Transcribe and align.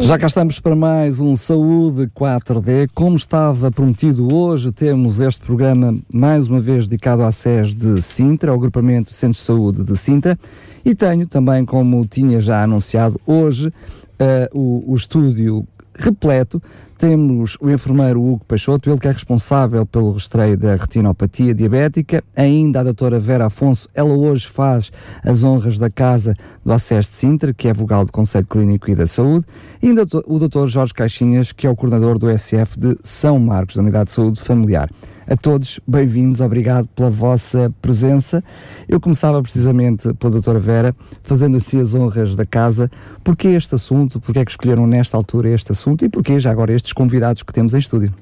Já 0.00 0.18
cá 0.18 0.26
estamos 0.26 0.58
para 0.58 0.74
mais 0.74 1.20
um 1.20 1.36
Saúde 1.36 2.08
4D. 2.08 2.88
Como 2.94 3.14
estava 3.16 3.70
prometido, 3.70 4.34
hoje 4.34 4.72
temos 4.72 5.20
este 5.20 5.44
programa 5.44 5.96
mais 6.12 6.48
uma 6.48 6.60
vez 6.60 6.88
dedicado 6.88 7.22
à 7.22 7.30
SES 7.30 7.74
de 7.74 8.00
Sintra, 8.02 8.50
ao 8.50 8.56
Agrupamento 8.56 9.12
Centro 9.12 9.38
de 9.38 9.44
Saúde 9.44 9.84
de 9.84 9.96
Sintra. 9.96 10.38
E 10.84 10.94
tenho 10.94 11.26
também, 11.26 11.64
como 11.64 12.04
tinha 12.06 12.40
já 12.40 12.62
anunciado, 12.62 13.20
hoje 13.26 13.68
uh, 13.68 14.58
o, 14.58 14.92
o 14.92 14.96
estúdio 14.96 15.66
repleto. 15.94 16.60
Temos 17.02 17.58
o 17.60 17.68
enfermeiro 17.68 18.22
Hugo 18.22 18.44
Peixoto, 18.44 18.88
ele 18.88 19.00
que 19.00 19.08
é 19.08 19.10
responsável 19.10 19.84
pelo 19.84 20.12
rastreio 20.12 20.56
da 20.56 20.76
retinopatia 20.76 21.52
diabética. 21.52 22.22
Ainda 22.36 22.78
a 22.78 22.84
doutora 22.84 23.18
Vera 23.18 23.46
Afonso, 23.46 23.88
ela 23.92 24.14
hoje 24.14 24.46
faz 24.46 24.92
as 25.24 25.42
honras 25.42 25.80
da 25.80 25.90
casa 25.90 26.32
do 26.64 26.72
ACES 26.72 27.06
de 27.06 27.14
Sintra, 27.16 27.52
que 27.52 27.66
é 27.66 27.72
vogal 27.72 28.04
do 28.04 28.12
Conselho 28.12 28.46
Clínico 28.46 28.88
e 28.88 28.94
da 28.94 29.04
Saúde. 29.04 29.44
E 29.82 29.88
ainda 29.88 30.06
o 30.26 30.38
doutor 30.38 30.68
Jorge 30.68 30.94
Caixinhas, 30.94 31.50
que 31.50 31.66
é 31.66 31.70
o 31.70 31.74
coordenador 31.74 32.20
do 32.20 32.38
SF 32.38 32.78
de 32.78 32.96
São 33.02 33.36
Marcos, 33.36 33.74
da 33.74 33.82
Unidade 33.82 34.04
de 34.04 34.12
Saúde 34.12 34.40
Familiar. 34.40 34.88
A 35.26 35.36
todos, 35.36 35.78
bem-vindos, 35.86 36.40
obrigado 36.40 36.88
pela 36.88 37.08
vossa 37.08 37.72
presença. 37.80 38.42
Eu 38.88 39.00
começava 39.00 39.40
precisamente 39.40 40.12
pela 40.14 40.32
doutora 40.32 40.58
Vera, 40.58 40.94
fazendo 41.22 41.56
assim 41.56 41.80
as 41.80 41.94
honras 41.94 42.34
da 42.34 42.44
casa. 42.44 42.90
Porquê 43.22 43.48
este 43.48 43.74
assunto? 43.74 44.20
Porquê 44.20 44.40
é 44.40 44.44
que 44.44 44.50
escolheram 44.50 44.86
nesta 44.86 45.16
altura 45.16 45.48
este 45.50 45.72
assunto? 45.72 46.04
E 46.04 46.08
porquê 46.08 46.40
já 46.40 46.50
agora 46.50 46.72
estes 46.72 46.91
convidados 46.92 47.42
que 47.42 47.52
temos 47.52 47.74
em 47.74 47.78
estúdio? 47.78 48.12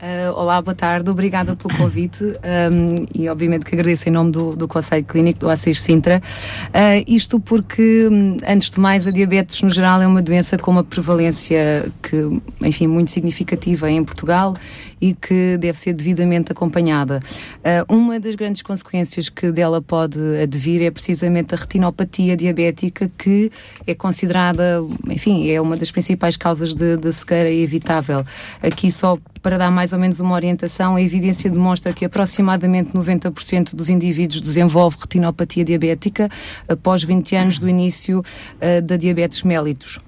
Uh, 0.00 0.32
olá, 0.34 0.62
boa 0.62 0.74
tarde, 0.74 1.10
obrigada 1.10 1.54
pelo 1.54 1.76
convite 1.76 2.24
um, 2.24 3.04
e 3.14 3.28
obviamente 3.28 3.66
que 3.66 3.74
agradeço 3.74 4.08
em 4.08 4.12
nome 4.12 4.32
do, 4.32 4.56
do 4.56 4.66
Conselho 4.66 5.04
Clínico 5.04 5.40
do 5.40 5.50
ACIS 5.50 5.78
Sintra. 5.78 6.22
Uh, 6.68 7.04
isto 7.06 7.38
porque, 7.38 8.08
hum, 8.10 8.38
antes 8.48 8.70
de 8.70 8.80
mais, 8.80 9.06
a 9.06 9.10
diabetes 9.10 9.60
no 9.60 9.68
geral 9.68 10.00
é 10.00 10.06
uma 10.06 10.22
doença 10.22 10.56
com 10.56 10.70
uma 10.70 10.82
prevalência 10.82 11.92
que, 12.02 12.16
enfim, 12.62 12.86
muito 12.86 13.10
significativa 13.10 13.90
em 13.90 14.02
Portugal 14.02 14.56
e 15.02 15.12
que 15.12 15.58
deve 15.58 15.76
ser 15.76 15.92
devidamente 15.92 16.50
acompanhada. 16.50 17.20
Uh, 17.58 17.94
uma 17.94 18.18
das 18.18 18.34
grandes 18.34 18.62
consequências 18.62 19.28
que 19.28 19.52
dela 19.52 19.82
pode 19.82 20.18
advir 20.42 20.82
é 20.82 20.90
precisamente 20.90 21.54
a 21.54 21.58
retinopatia 21.58 22.38
diabética, 22.38 23.10
que 23.18 23.52
é 23.86 23.94
considerada, 23.94 24.82
enfim, 25.08 25.50
é 25.50 25.60
uma 25.60 25.76
das 25.76 25.90
principais 25.90 26.38
causas 26.38 26.72
de, 26.72 26.96
de 26.96 27.12
cegueira 27.12 27.52
evitável. 27.52 28.24
Aqui 28.62 28.90
só 28.90 29.18
para 29.42 29.56
dar 29.56 29.70
mais 29.70 29.89
ou 29.92 29.98
menos 29.98 30.20
uma 30.20 30.34
orientação, 30.34 30.96
a 30.96 31.02
evidência 31.02 31.50
demonstra 31.50 31.92
que 31.92 32.04
aproximadamente 32.04 32.92
90% 32.92 33.74
dos 33.74 33.88
indivíduos 33.88 34.40
desenvolve 34.40 34.96
retinopatia 35.00 35.64
diabética 35.64 36.28
após 36.68 37.02
20 37.02 37.36
anos 37.36 37.58
do 37.58 37.68
início 37.68 38.20
uh, 38.20 38.82
da 38.82 38.96
diabetes 38.96 39.42
mellitus. 39.42 40.00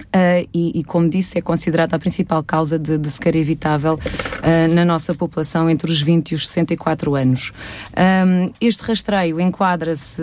Uh, 0.00 0.48
e, 0.52 0.80
e, 0.80 0.84
como 0.84 1.08
disse, 1.08 1.38
é 1.38 1.40
considerada 1.40 1.94
a 1.94 1.98
principal 1.98 2.42
causa 2.42 2.78
de, 2.78 2.98
de 2.98 3.10
sequer 3.10 3.34
evitável 3.36 3.94
uh, 3.94 4.74
na 4.74 4.84
nossa 4.84 5.14
população 5.14 5.68
entre 5.68 5.90
os 5.90 6.00
20 6.00 6.32
e 6.32 6.34
os 6.34 6.48
64 6.48 7.14
anos. 7.14 7.52
Um, 7.96 8.50
este 8.60 8.82
rastreio 8.82 9.40
enquadra-se, 9.40 10.22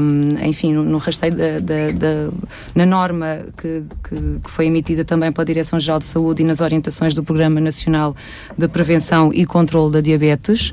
um, 0.00 0.46
enfim, 0.46 0.72
no, 0.72 0.84
no 0.84 0.98
rastreio 0.98 1.34
da, 1.34 2.32
na 2.74 2.86
norma 2.86 3.46
que, 3.56 3.84
que, 4.04 4.16
que, 4.44 4.50
foi 4.50 4.66
emitida 4.66 5.04
também 5.04 5.32
pela 5.32 5.44
Direção-Geral 5.44 5.98
de 5.98 6.04
Saúde 6.04 6.42
e 6.42 6.44
nas 6.44 6.60
orientações 6.60 7.14
do 7.14 7.22
Programa 7.22 7.60
Nacional 7.60 8.14
de 8.56 8.68
Prevenção 8.68 9.32
e 9.32 9.44
Controlo 9.46 9.90
da 9.90 10.00
Diabetes. 10.00 10.72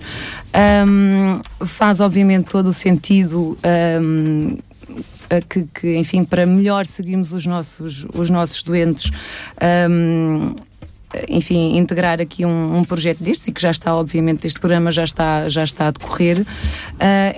Um, 0.87 1.39
faz, 1.65 1.99
obviamente, 1.99 2.45
todo 2.45 2.67
o 2.67 2.73
sentido 2.73 3.57
que, 5.49 5.65
que, 5.73 5.97
enfim, 5.97 6.23
para 6.23 6.45
melhor 6.45 6.85
seguirmos 6.85 7.33
os 7.33 7.45
nossos, 7.45 8.05
os 8.13 8.29
nossos 8.29 8.61
doentes. 8.63 9.11
Um, 9.89 10.53
enfim, 11.29 11.77
integrar 11.77 12.19
aqui 12.21 12.45
um, 12.45 12.77
um, 12.77 12.83
projeto 12.83 13.23
destes 13.23 13.47
e 13.47 13.51
que 13.51 13.61
já 13.61 13.71
está, 13.71 13.95
obviamente, 13.95 14.47
este 14.47 14.59
programa 14.59 14.91
já 14.91 15.03
está, 15.03 15.47
já 15.47 15.63
está 15.63 15.87
a 15.87 15.91
decorrer. 15.91 16.39
Uh, 16.39 16.45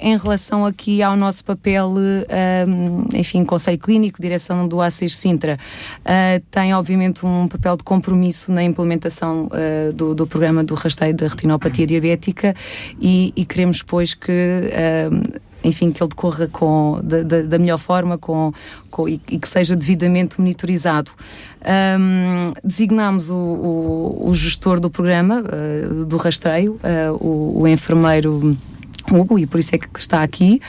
em 0.01 0.17
relação 0.17 0.65
aqui 0.65 1.01
ao 1.01 1.15
nosso 1.15 1.43
papel, 1.43 1.89
uh, 1.89 3.15
enfim, 3.15 3.43
Conselho 3.43 3.77
Clínico, 3.77 4.21
direção 4.21 4.67
do 4.67 4.81
ACIS 4.81 5.15
Sintra, 5.15 5.59
uh, 6.01 6.43
tem, 6.51 6.73
obviamente, 6.73 7.25
um 7.25 7.47
papel 7.47 7.75
de 7.77 7.83
compromisso 7.83 8.51
na 8.51 8.63
implementação 8.63 9.47
do, 9.93 10.13
do, 10.13 10.27
programa 10.27 10.63
do 10.63 10.75
rasteio 10.75 11.15
da 11.15 11.27
retinopatia 11.27 11.85
diabética 11.85 12.55
e, 12.99 13.33
e 13.35 13.45
queremos, 13.45 13.81
pois, 13.81 14.13
que 14.13 14.31
enfim, 15.65 15.91
que 15.91 16.01
ele 16.01 16.09
decorra 16.09 16.47
com, 16.47 16.99
da, 17.03 17.23
da, 17.23 17.41
da 17.41 17.59
melhor 17.59 17.77
forma 17.77 18.17
com, 18.17 18.53
com 18.89 19.07
e, 19.09 19.19
e, 19.29 19.39
que 19.39 19.47
seja 19.47 19.75
devidamente 19.75 20.39
monitorizado. 20.39 21.11
Um, 21.99 22.53
designámos 22.63 23.29
o, 23.29 23.35
o, 23.35 24.29
o, 24.29 24.35
gestor 24.35 24.79
do 24.79 24.89
programa, 24.89 25.41
uh, 25.41 26.05
do 26.05 26.17
rastreio, 26.17 26.73
uh, 26.73 27.13
o, 27.19 27.61
o 27.61 27.67
enfermeiro 27.67 28.55
Hugo, 29.11 29.37
e 29.37 29.45
por 29.45 29.59
isso 29.59 29.75
é 29.75 29.77
que 29.77 29.87
está 29.99 30.23
aqui. 30.23 30.59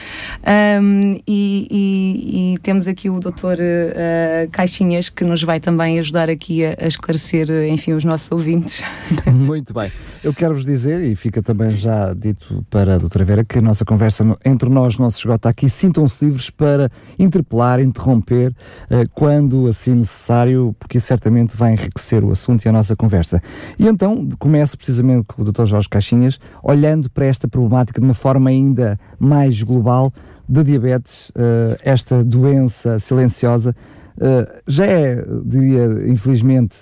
Um, 0.83 1.13
e, 1.27 1.67
e, 1.71 2.55
e, 2.55 2.59
temos 2.59 2.87
aqui 2.87 3.09
o 3.09 3.19
doutor 3.19 3.57
uh, 3.57 4.51
Caixinhas, 4.51 5.09
que 5.09 5.25
nos 5.25 5.43
vai 5.43 5.59
também 5.59 5.99
ajudar 5.99 6.29
aqui 6.29 6.65
a, 6.65 6.77
a, 6.81 6.87
esclarecer, 6.87 7.51
enfim, 7.69 7.93
os 7.93 8.05
nossos 8.05 8.31
ouvintes. 8.31 8.83
Muito 9.27 9.73
bem. 9.73 9.91
Eu 10.23 10.35
quero-vos 10.35 10.65
dizer, 10.65 11.03
e 11.03 11.15
fica 11.17 11.43
também 11.43 11.71
já 11.71 12.13
dito 12.13 12.65
para 12.69 12.97
a 12.97 12.99
doutora 12.99 13.25
Vera, 13.25 13.45
que 13.45 13.59
a 13.59 13.63
nossa 13.63 13.85
conversa 13.85 14.25
entre 14.45 14.69
nós 14.69 14.99
não 14.99 15.09
se 15.11 15.19
esgota 15.19 15.49
aqui. 15.49 15.69
Sintam-se 15.69 16.25
livres 16.25 16.51
para 16.51 16.91
interpelar, 17.19 17.81
interromper, 17.81 18.51
uh, 18.91 19.09
quando 19.15 19.67
assim 19.67 19.95
necessário, 19.95 20.75
porque 20.79 20.99
isso 20.99 21.07
certamente 21.07 21.57
vai 21.57 21.73
enriquecer 21.73 22.23
o 22.23 22.31
assunto 22.31 22.65
e 22.65 22.69
a 22.69 22.73
nossa 22.73 22.95
conversa. 22.95 23.43
E 23.79 23.87
então, 23.87 24.29
começo 24.39 24.77
precisamente 24.77 25.25
com 25.27 25.41
o 25.41 25.45
doutor 25.45 25.67
Jorge 25.67 25.89
Caixinhas, 25.89 26.39
olhando 26.63 27.09
para 27.09 27.25
esta 27.25 27.49
problemática 27.49 28.01
de 28.01 28.05
uma 28.05 28.15
forma 28.15 28.26
forma 28.27 28.51
ainda 28.51 28.99
mais 29.21 29.63
global 29.63 30.13
de 30.49 30.65
diabetes, 30.65 31.31
uh, 31.31 31.79
esta 31.81 32.25
doença 32.25 32.99
silenciosa, 32.99 33.73
uh, 34.17 34.63
já 34.67 34.85
é, 34.85 35.25
diria, 35.45 35.87
infelizmente, 36.09 36.77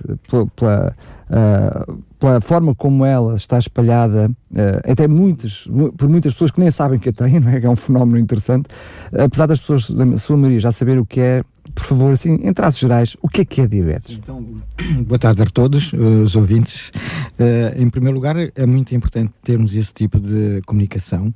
pela, 0.56 0.97
pela 2.19 2.41
forma 2.41 2.75
como 2.75 3.05
ela 3.05 3.34
está 3.34 3.59
espalhada, 3.59 4.31
até 4.91 5.06
muitas, 5.06 5.69
por 5.99 6.09
muitas 6.09 6.32
pessoas 6.32 6.50
que 6.50 6.60
nem 6.60 6.71
sabem 6.71 6.99
que 6.99 7.10
a 7.10 7.12
têm, 7.12 7.41
não 7.41 7.50
é? 7.50 7.62
é 7.62 7.69
um 7.69 7.76
fenómeno 7.76 8.19
interessante, 8.19 8.66
apesar 9.12 9.44
das 9.47 9.61
pessoas, 9.61 9.91
na 9.91 10.16
sua 10.16 10.38
maioria, 10.38 10.61
já 10.61 10.72
saber 10.72 10.99
o 10.99 11.05
que 11.05 11.21
é, 11.21 11.43
por 11.75 11.84
favor, 11.84 12.12
assim, 12.12 12.34
em 12.34 12.52
traços 12.52 12.80
gerais, 12.80 13.16
o 13.22 13.28
que 13.28 13.41
é 13.41 13.44
que 13.44 13.60
é 13.60 13.66
diabetes? 13.66 14.19
Então, 14.22 14.44
boa 15.06 15.19
tarde 15.19 15.42
a 15.42 15.47
todos 15.47 15.92
os 15.92 16.36
ouvintes. 16.36 16.91
Uh, 17.38 17.80
em 17.80 17.88
primeiro 17.88 18.14
lugar, 18.14 18.36
é 18.36 18.66
muito 18.66 18.94
importante 18.94 19.32
termos 19.42 19.75
esse 19.75 19.92
tipo 19.92 20.20
de 20.20 20.60
comunicação 20.66 21.34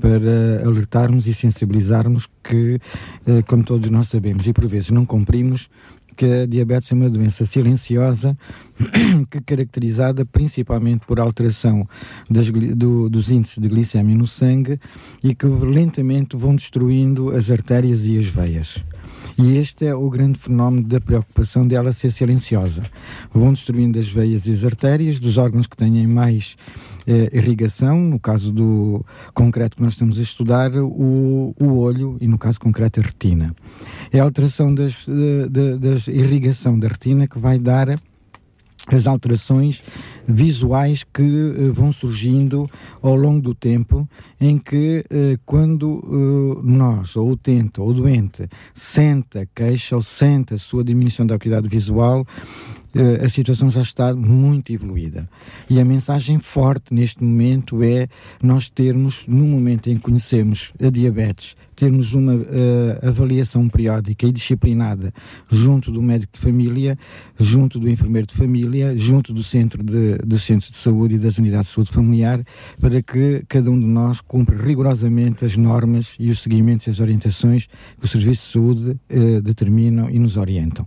para 0.00 0.66
alertarmos 0.66 1.26
e 1.26 1.34
sensibilizarmos 1.34 2.28
que, 2.42 2.80
uh, 3.26 3.44
como 3.46 3.64
todos 3.64 3.88
nós 3.90 4.08
sabemos 4.08 4.46
e 4.46 4.52
por 4.52 4.66
vezes 4.66 4.90
não 4.90 5.04
cumprimos, 5.04 5.68
que 6.18 6.24
a 6.24 6.46
diabetes 6.46 6.90
é 6.90 6.94
uma 6.96 7.08
doença 7.08 7.46
silenciosa 7.46 8.36
que 9.30 9.40
caracterizada 9.40 10.26
principalmente 10.26 11.06
por 11.06 11.20
alteração 11.20 11.88
das, 12.28 12.50
do, 12.50 13.08
dos 13.08 13.30
índices 13.30 13.58
de 13.58 13.68
glicemia 13.68 14.16
no 14.16 14.26
sangue 14.26 14.80
e 15.22 15.32
que 15.32 15.46
lentamente 15.46 16.36
vão 16.36 16.56
destruindo 16.56 17.30
as 17.30 17.50
artérias 17.50 18.04
e 18.04 18.18
as 18.18 18.24
veias. 18.24 18.82
E 19.38 19.56
este 19.56 19.86
é 19.86 19.94
o 19.94 20.10
grande 20.10 20.36
fenómeno 20.36 20.82
da 20.82 21.00
preocupação 21.00 21.66
dela 21.66 21.92
ser 21.92 22.10
silenciosa. 22.10 22.82
Vão 23.32 23.52
destruindo 23.52 23.96
as 23.96 24.08
veias 24.08 24.46
e 24.46 24.50
as 24.50 24.64
artérias 24.64 25.20
dos 25.20 25.38
órgãos 25.38 25.68
que 25.68 25.76
têm 25.76 26.08
mais 26.08 26.56
eh, 27.06 27.30
irrigação, 27.32 28.00
no 28.00 28.18
caso 28.18 28.50
do 28.50 29.06
concreto 29.32 29.76
que 29.76 29.82
nós 29.82 29.92
estamos 29.92 30.18
a 30.18 30.22
estudar, 30.22 30.74
o, 30.74 31.54
o 31.56 31.78
olho 31.78 32.18
e 32.20 32.26
no 32.26 32.36
caso 32.36 32.58
concreto 32.58 32.98
a 32.98 33.02
retina. 33.04 33.54
É 34.12 34.18
a 34.18 34.24
alteração 34.24 34.74
das, 34.74 35.06
de, 35.06 35.48
de, 35.48 35.78
das 35.78 36.08
irrigação 36.08 36.76
da 36.76 36.88
retina 36.88 37.28
que 37.28 37.38
vai 37.38 37.60
dar 37.60 37.96
as 38.96 39.06
alterações 39.06 39.82
visuais 40.26 41.04
que 41.04 41.22
uh, 41.22 41.72
vão 41.72 41.90
surgindo 41.90 42.70
ao 43.02 43.14
longo 43.14 43.40
do 43.40 43.54
tempo, 43.54 44.08
em 44.40 44.58
que 44.58 45.04
uh, 45.10 45.38
quando 45.44 46.00
uh, 46.04 46.62
nós, 46.62 47.16
ou 47.16 47.28
o 47.28 47.32
utente, 47.32 47.80
ou 47.80 47.88
o 47.88 47.94
doente, 47.94 48.48
sente 48.74 49.38
a 49.38 49.46
queixa 49.46 49.96
ou 49.96 50.02
sente 50.02 50.54
a 50.54 50.58
sua 50.58 50.84
diminuição 50.84 51.26
da 51.26 51.36
acuidade 51.36 51.68
visual, 51.68 52.26
a 53.22 53.28
situação 53.28 53.70
já 53.70 53.82
está 53.82 54.14
muito 54.14 54.72
evoluída. 54.72 55.28
E 55.68 55.78
a 55.78 55.84
mensagem 55.84 56.38
forte 56.38 56.92
neste 56.92 57.22
momento 57.22 57.82
é 57.82 58.08
nós 58.42 58.70
termos, 58.70 59.24
no 59.28 59.44
momento 59.44 59.88
em 59.88 59.96
que 59.96 60.00
conhecemos 60.00 60.72
a 60.82 60.88
diabetes, 60.88 61.54
termos 61.78 62.12
uma 62.12 62.34
uh, 62.34 63.08
avaliação 63.08 63.68
periódica 63.68 64.26
e 64.26 64.32
disciplinada 64.32 65.14
junto 65.48 65.92
do 65.92 66.02
médico 66.02 66.32
de 66.32 66.40
família, 66.40 66.98
junto 67.38 67.78
do 67.78 67.88
enfermeiro 67.88 68.26
de 68.26 68.34
família, 68.34 68.96
junto 68.96 69.32
do 69.32 69.44
centro 69.44 69.80
de, 69.80 70.18
dos 70.18 70.42
centros 70.42 70.72
de 70.72 70.76
saúde 70.76 71.14
e 71.14 71.18
das 71.18 71.38
unidades 71.38 71.68
de 71.68 71.74
saúde 71.74 71.92
familiar, 71.92 72.44
para 72.80 73.00
que 73.00 73.44
cada 73.46 73.70
um 73.70 73.78
de 73.78 73.86
nós 73.86 74.20
cumpra 74.20 74.60
rigorosamente 74.60 75.44
as 75.44 75.56
normas 75.56 76.16
e 76.18 76.30
os 76.30 76.40
seguimentos 76.40 76.88
e 76.88 76.90
as 76.90 76.98
orientações 76.98 77.66
que 77.66 78.04
o 78.04 78.08
Serviço 78.08 78.46
de 78.46 78.52
Saúde 78.52 78.90
uh, 78.90 79.40
determinam 79.40 80.10
e 80.10 80.18
nos 80.18 80.36
orientam. 80.36 80.84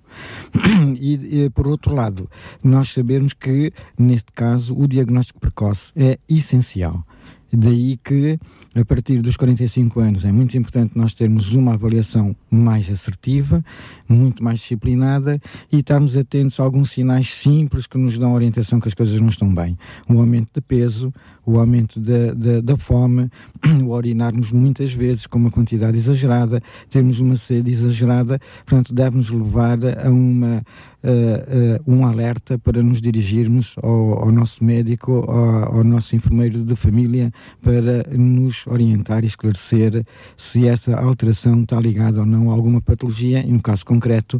e, 0.99 1.43
e, 1.43 1.49
por 1.51 1.67
outro 1.67 1.95
lado, 1.95 2.29
nós 2.61 2.89
sabemos 2.89 3.31
que, 3.31 3.71
neste 3.97 4.33
caso, 4.33 4.75
o 4.77 4.85
diagnóstico 4.89 5.39
precoce 5.39 5.93
é 5.95 6.19
essencial. 6.27 7.05
Daí 7.53 7.97
que, 7.97 8.37
a 8.73 8.85
partir 8.85 9.21
dos 9.21 9.35
45 9.35 9.99
anos, 9.99 10.25
é 10.25 10.31
muito 10.31 10.57
importante 10.57 10.97
nós 10.97 11.13
termos 11.13 11.53
uma 11.53 11.73
avaliação 11.73 12.35
mais 12.51 12.91
assertiva, 12.91 13.63
muito 14.07 14.43
mais 14.43 14.59
disciplinada 14.59 15.39
e 15.71 15.79
estarmos 15.79 16.17
atentos 16.17 16.59
a 16.59 16.63
alguns 16.63 16.91
sinais 16.91 17.33
simples 17.33 17.87
que 17.87 17.97
nos 17.97 18.17
dão 18.17 18.33
orientação 18.33 18.79
que 18.79 18.89
as 18.89 18.93
coisas 18.93 19.19
não 19.21 19.29
estão 19.29 19.53
bem. 19.53 19.77
O 20.09 20.19
aumento 20.19 20.49
de 20.53 20.61
peso, 20.61 21.13
o 21.45 21.57
aumento 21.57 21.99
da, 21.99 22.33
da, 22.33 22.61
da 22.61 22.77
fome, 22.77 23.29
o 23.85 23.95
urinarmos 24.01 24.51
muitas 24.51 24.91
vezes 24.91 25.25
com 25.27 25.37
uma 25.37 25.51
quantidade 25.51 25.97
exagerada, 25.97 26.61
termos 26.89 27.19
uma 27.19 27.35
sede 27.35 27.71
exagerada, 27.71 28.39
portanto, 28.65 28.93
deve-nos 28.93 29.29
levar 29.29 29.79
a 30.05 30.09
uma 30.09 30.61
uh, 31.03 31.87
uh, 31.87 31.93
um 31.93 32.05
alerta 32.05 32.57
para 32.57 32.81
nos 32.81 33.01
dirigirmos 33.01 33.75
ao, 33.81 34.23
ao 34.23 34.31
nosso 34.31 34.63
médico, 34.63 35.11
ao, 35.27 35.77
ao, 35.77 35.83
nosso 35.83 36.15
enfermeiro 36.15 36.63
de 36.63 36.75
família, 36.75 37.31
para 37.61 38.03
nos 38.17 38.65
orientar 38.67 39.23
e 39.23 39.27
esclarecer 39.27 40.03
se 40.35 40.67
essa 40.67 40.95
alteração 40.97 41.61
está 41.61 41.79
ligada 41.79 42.19
ou 42.19 42.25
não 42.25 42.40
a 42.49 42.53
alguma 42.53 42.81
patologia, 42.81 43.45
e 43.45 43.51
no 43.51 43.61
caso 43.61 43.85
concreto, 43.85 44.39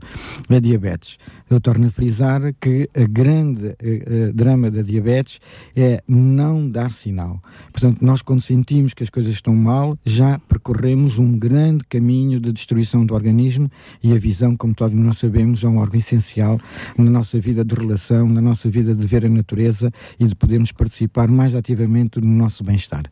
a 0.49 0.59
diabetes. 0.59 1.17
Eu 1.49 1.59
torno 1.59 1.87
a 1.87 1.89
frisar 1.89 2.53
que 2.59 2.89
a 2.95 3.05
grande 3.05 3.67
uh, 3.67 4.33
drama 4.33 4.71
da 4.71 4.81
diabetes 4.81 5.39
é 5.75 6.01
não 6.07 6.69
dar 6.69 6.91
sinal. 6.91 7.41
Portanto, 7.71 8.03
nós 8.03 8.21
quando 8.21 8.41
sentimos 8.41 8.93
que 8.93 9.03
as 9.03 9.09
coisas 9.09 9.33
estão 9.33 9.53
mal, 9.53 9.97
já 10.05 10.39
percorremos 10.39 11.19
um 11.19 11.37
grande 11.37 11.83
caminho 11.83 12.39
de 12.39 12.51
destruição 12.51 13.05
do 13.05 13.13
organismo 13.13 13.69
e 14.01 14.13
a 14.13 14.17
visão, 14.17 14.55
como 14.55 14.73
todos 14.73 14.97
nós 14.97 15.17
sabemos, 15.17 15.63
é 15.63 15.67
um 15.67 15.77
órgão 15.77 15.99
essencial 15.99 16.59
na 16.97 17.11
nossa 17.11 17.39
vida 17.39 17.65
de 17.65 17.75
relação, 17.75 18.27
na 18.27 18.41
nossa 18.41 18.69
vida 18.69 18.95
de 18.95 19.05
ver 19.05 19.25
a 19.25 19.29
natureza 19.29 19.91
e 20.19 20.25
de 20.25 20.35
podermos 20.35 20.71
participar 20.71 21.27
mais 21.27 21.53
ativamente 21.55 22.21
no 22.21 22.27
nosso 22.27 22.63
bem-estar. 22.63 23.03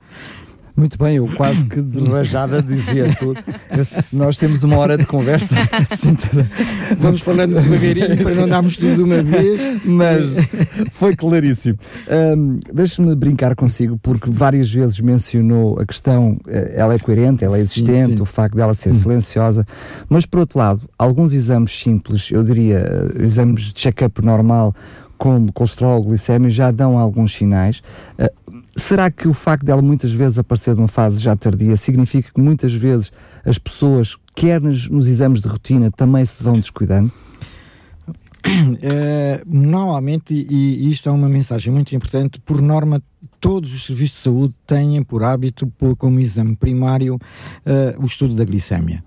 Muito 0.79 0.97
bem, 0.97 1.17
eu 1.17 1.27
quase 1.35 1.65
que 1.65 1.81
de 1.81 2.09
rajada 2.09 2.63
dizia 2.63 3.13
tudo. 3.13 3.37
Nós 4.13 4.37
temos 4.37 4.63
uma 4.63 4.77
hora 4.77 4.97
de 4.97 5.05
conversa. 5.05 5.53
Vamos 6.97 7.19
falando 7.19 7.55
devagarinho 7.55 8.23
para 8.23 8.35
não 8.35 8.47
darmos 8.47 8.77
tudo 8.77 8.95
de 8.95 9.01
uma 9.01 9.21
vez. 9.21 9.59
Mas 9.83 10.23
foi 10.91 11.17
claríssimo. 11.17 11.77
Um, 12.09 12.61
Deixe-me 12.73 13.13
brincar 13.13 13.55
consigo, 13.57 13.99
porque 14.01 14.29
várias 14.29 14.71
vezes 14.71 15.01
mencionou 15.01 15.77
a 15.81 15.85
questão, 15.85 16.37
eh, 16.47 16.75
ela 16.77 16.93
é 16.93 16.97
coerente, 16.97 17.43
ela 17.43 17.57
é 17.57 17.59
existente, 17.59 18.11
sim, 18.11 18.15
sim. 18.15 18.21
o 18.21 18.25
facto 18.25 18.55
dela 18.55 18.73
ser 18.73 18.91
hum. 18.91 18.93
silenciosa, 18.93 19.67
mas 20.07 20.25
por 20.25 20.39
outro 20.39 20.59
lado, 20.59 20.89
alguns 20.97 21.33
exames 21.33 21.77
simples, 21.77 22.31
eu 22.31 22.41
diria, 22.41 22.77
eh, 22.77 23.23
exames 23.23 23.63
de 23.63 23.73
check-up 23.73 24.23
normal, 24.23 24.73
como 25.17 25.51
colesterol, 25.51 26.01
glicemia, 26.01 26.49
já 26.49 26.71
dão 26.71 26.97
alguns 26.97 27.33
sinais. 27.33 27.83
Uh, 28.17 28.58
será 28.75 29.09
que 29.09 29.27
o 29.27 29.33
facto 29.33 29.65
dela 29.65 29.81
muitas 29.81 30.11
vezes 30.11 30.39
aparecer 30.39 30.75
numa 30.75 30.87
fase 30.87 31.19
já 31.19 31.35
tardia 31.35 31.75
significa 31.77 32.31
que 32.33 32.41
muitas 32.41 32.73
vezes 32.73 33.11
as 33.45 33.57
pessoas, 33.57 34.15
quer 34.35 34.61
nos, 34.61 34.89
nos 34.89 35.07
exames 35.07 35.41
de 35.41 35.47
rotina, 35.47 35.91
também 35.91 36.23
se 36.25 36.41
vão 36.43 36.59
descuidando? 36.59 37.11
É, 38.81 39.43
normalmente, 39.45 40.33
e, 40.33 40.89
isto 40.89 41.09
é 41.09 41.11
uma 41.11 41.27
mensagem 41.27 41.73
muito 41.73 41.93
importante, 41.93 42.39
por 42.39 42.61
norma 42.61 43.01
todos 43.39 43.73
os 43.73 43.85
serviços 43.85 44.17
de 44.17 44.23
saúde 44.23 44.53
têm 44.65 45.03
por 45.03 45.23
hábito, 45.23 45.71
como 45.97 46.19
exame 46.19 46.55
primário, 46.55 47.15
uh, 47.15 48.01
o 48.01 48.05
estudo 48.05 48.35
da 48.35 48.45
glicemia. 48.45 49.03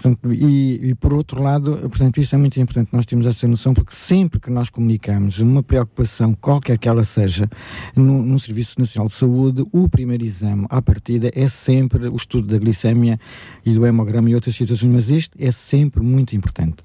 Portanto, 0.00 0.32
e, 0.32 0.90
e, 0.90 0.94
por 0.94 1.12
outro 1.12 1.42
lado, 1.42 1.76
portanto, 1.88 2.20
isso 2.20 2.34
é 2.34 2.38
muito 2.38 2.58
importante 2.60 2.90
nós 2.92 3.04
temos 3.04 3.26
essa 3.26 3.48
noção, 3.48 3.74
porque 3.74 3.94
sempre 3.94 4.38
que 4.38 4.48
nós 4.48 4.70
comunicamos 4.70 5.40
uma 5.40 5.62
preocupação, 5.62 6.32
qualquer 6.34 6.78
que 6.78 6.88
ela 6.88 7.02
seja, 7.02 7.50
no 7.96 8.38
Serviço 8.38 8.78
Nacional 8.78 9.08
de 9.08 9.14
Saúde, 9.14 9.66
o 9.72 9.88
primeiro 9.88 10.24
exame 10.24 10.66
à 10.70 10.80
partida 10.80 11.30
é 11.34 11.48
sempre 11.48 12.08
o 12.08 12.14
estudo 12.14 12.46
da 12.46 12.58
glicemia 12.58 13.18
e 13.66 13.72
do 13.72 13.84
hemograma 13.84 14.30
e 14.30 14.34
outras 14.34 14.54
situações, 14.54 14.92
mas 14.92 15.10
este 15.10 15.32
é 15.38 15.50
sempre 15.50 16.00
muito 16.00 16.36
importante. 16.36 16.76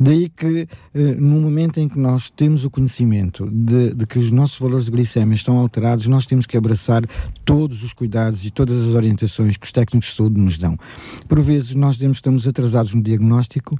Daí 0.00 0.30
que, 0.30 0.66
eh, 0.94 1.14
no 1.18 1.40
momento 1.40 1.78
em 1.78 1.88
que 1.88 1.98
nós 1.98 2.30
temos 2.30 2.64
o 2.64 2.70
conhecimento 2.70 3.48
de, 3.50 3.92
de 3.94 4.06
que 4.06 4.18
os 4.18 4.30
nossos 4.30 4.58
valores 4.58 4.86
de 4.86 4.90
glicemia 4.90 5.34
estão 5.34 5.58
alterados, 5.58 6.06
nós 6.06 6.24
temos 6.24 6.46
que 6.46 6.56
abraçar 6.56 7.04
todos 7.44 7.82
os 7.82 7.92
cuidados 7.92 8.46
e 8.46 8.50
todas 8.50 8.88
as 8.88 8.94
orientações 8.94 9.58
que 9.58 9.66
os 9.66 9.72
técnicos 9.72 10.08
de 10.08 10.16
saúde 10.16 10.40
nos 10.40 10.56
dão. 10.56 10.78
Por 11.28 11.40
vezes 11.42 11.74
nós 11.74 12.00
estamos 12.00 12.48
a 12.48 12.52
atrasados 12.54 12.94
no 12.94 13.02
diagnóstico, 13.02 13.76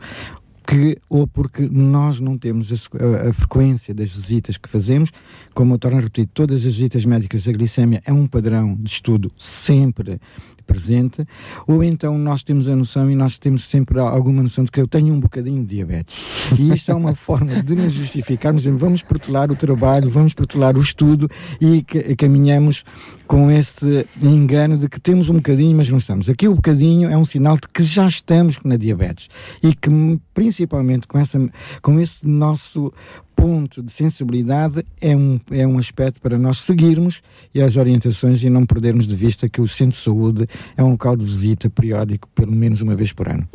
que, 0.67 0.97
ou 1.09 1.27
porque 1.27 1.69
nós 1.71 2.19
não 2.19 2.37
temos 2.39 2.73
a, 2.73 3.27
a, 3.27 3.31
a, 3.31 3.33
frequência 3.33 3.95
das 3.95 4.11
visitas 4.11 4.57
que 4.57 4.69
fazemos, 4.69 5.11
como 5.55 5.75
eu 5.75 5.79
torno 5.79 5.99
a 5.99 6.01
repetir, 6.01 6.29
todas 6.33 6.67
as 6.67 6.75
visitas 6.75 7.05
médicas 7.05 7.45
da 7.45 7.53
glicemia 7.53 8.03
é 8.05 8.13
um 8.13 8.27
padrão 8.27 8.75
de 8.75 8.91
estudo 8.91 9.31
sempre 9.39 10.19
presente, 10.67 11.27
ou 11.67 11.83
então 11.83 12.19
nós 12.19 12.43
temos 12.43 12.69
a 12.69 12.77
noção 12.77 13.11
e 13.11 13.15
nós 13.15 13.39
temos 13.39 13.67
sempre 13.67 13.99
alguma 13.99 14.43
noção 14.43 14.65
de 14.65 14.71
que 14.71 14.81
eu 14.81 14.89
tenho 14.89 15.15
um 15.15 15.21
bocadinho 15.21 15.65
de 15.65 15.77
diabetes. 15.77 16.17
E 16.59 16.73
isto 16.73 16.91
é 16.91 16.95
uma 16.95 17.15
forma 17.17 17.63
de 17.63 17.75
nos 17.75 17.93
justificarmos, 17.93 18.65
vamos 18.65 19.03
protelar 19.03 19.51
o 19.51 19.57
trabalho, 19.57 20.11
vamos 20.11 20.35
protelar 20.35 20.77
o 20.77 20.81
estudo 20.81 21.31
e 21.61 21.83
caminhamos 22.17 22.85
com 23.27 23.51
esse 23.51 24.07
engano 24.23 24.77
de 24.77 24.89
que 24.89 25.01
temos 25.01 25.31
um 25.31 25.35
bocadinho, 25.35 25.77
mas 25.77 25.89
não 25.89 25.99
estamos. 25.99 26.29
Aqui 26.29 26.47
o 26.49 26.55
bocadinho 26.55 27.09
é 27.09 27.17
um 27.17 27.25
sinal 27.25 27.57
de 27.57 27.69
que 27.73 27.83
já 27.83 28.07
estamos 28.07 28.59
na 28.65 28.77
diabetes 28.77 29.29
e 29.63 29.75
que 29.75 29.91
principalmente 30.33 31.07
com, 31.07 31.19
essa, 31.19 31.41
com 31.81 31.99
esse 31.99 32.27
nosso 32.27 32.93
ponto 33.45 33.83
de 33.83 33.93
sensibilidade 33.93 34.87
é 35.03 35.15
um, 35.15 35.39
é 35.51 35.67
um 35.67 35.77
aspecto 35.77 36.19
para 36.19 36.39
nós 36.39 36.63
seguirmos 36.63 37.21
e 37.55 37.61
as 37.61 37.77
orientações 37.77 38.43
e 38.43 38.49
não 38.49 38.65
perdermos 38.65 39.07
de 39.07 39.15
vista 39.15 39.51
que 39.51 39.61
o 39.61 39.69
centro 39.69 39.99
de 39.99 40.03
saúde 40.03 40.49
é 40.75 40.83
um 40.83 40.93
local 40.93 41.15
de 41.15 41.27
visita 41.27 41.69
periódico, 41.69 42.27
pelo 42.35 42.53
menos 42.53 42.81
uma 42.81 42.95
vez 42.95 43.13
por 43.13 43.29
ano. 43.29 43.47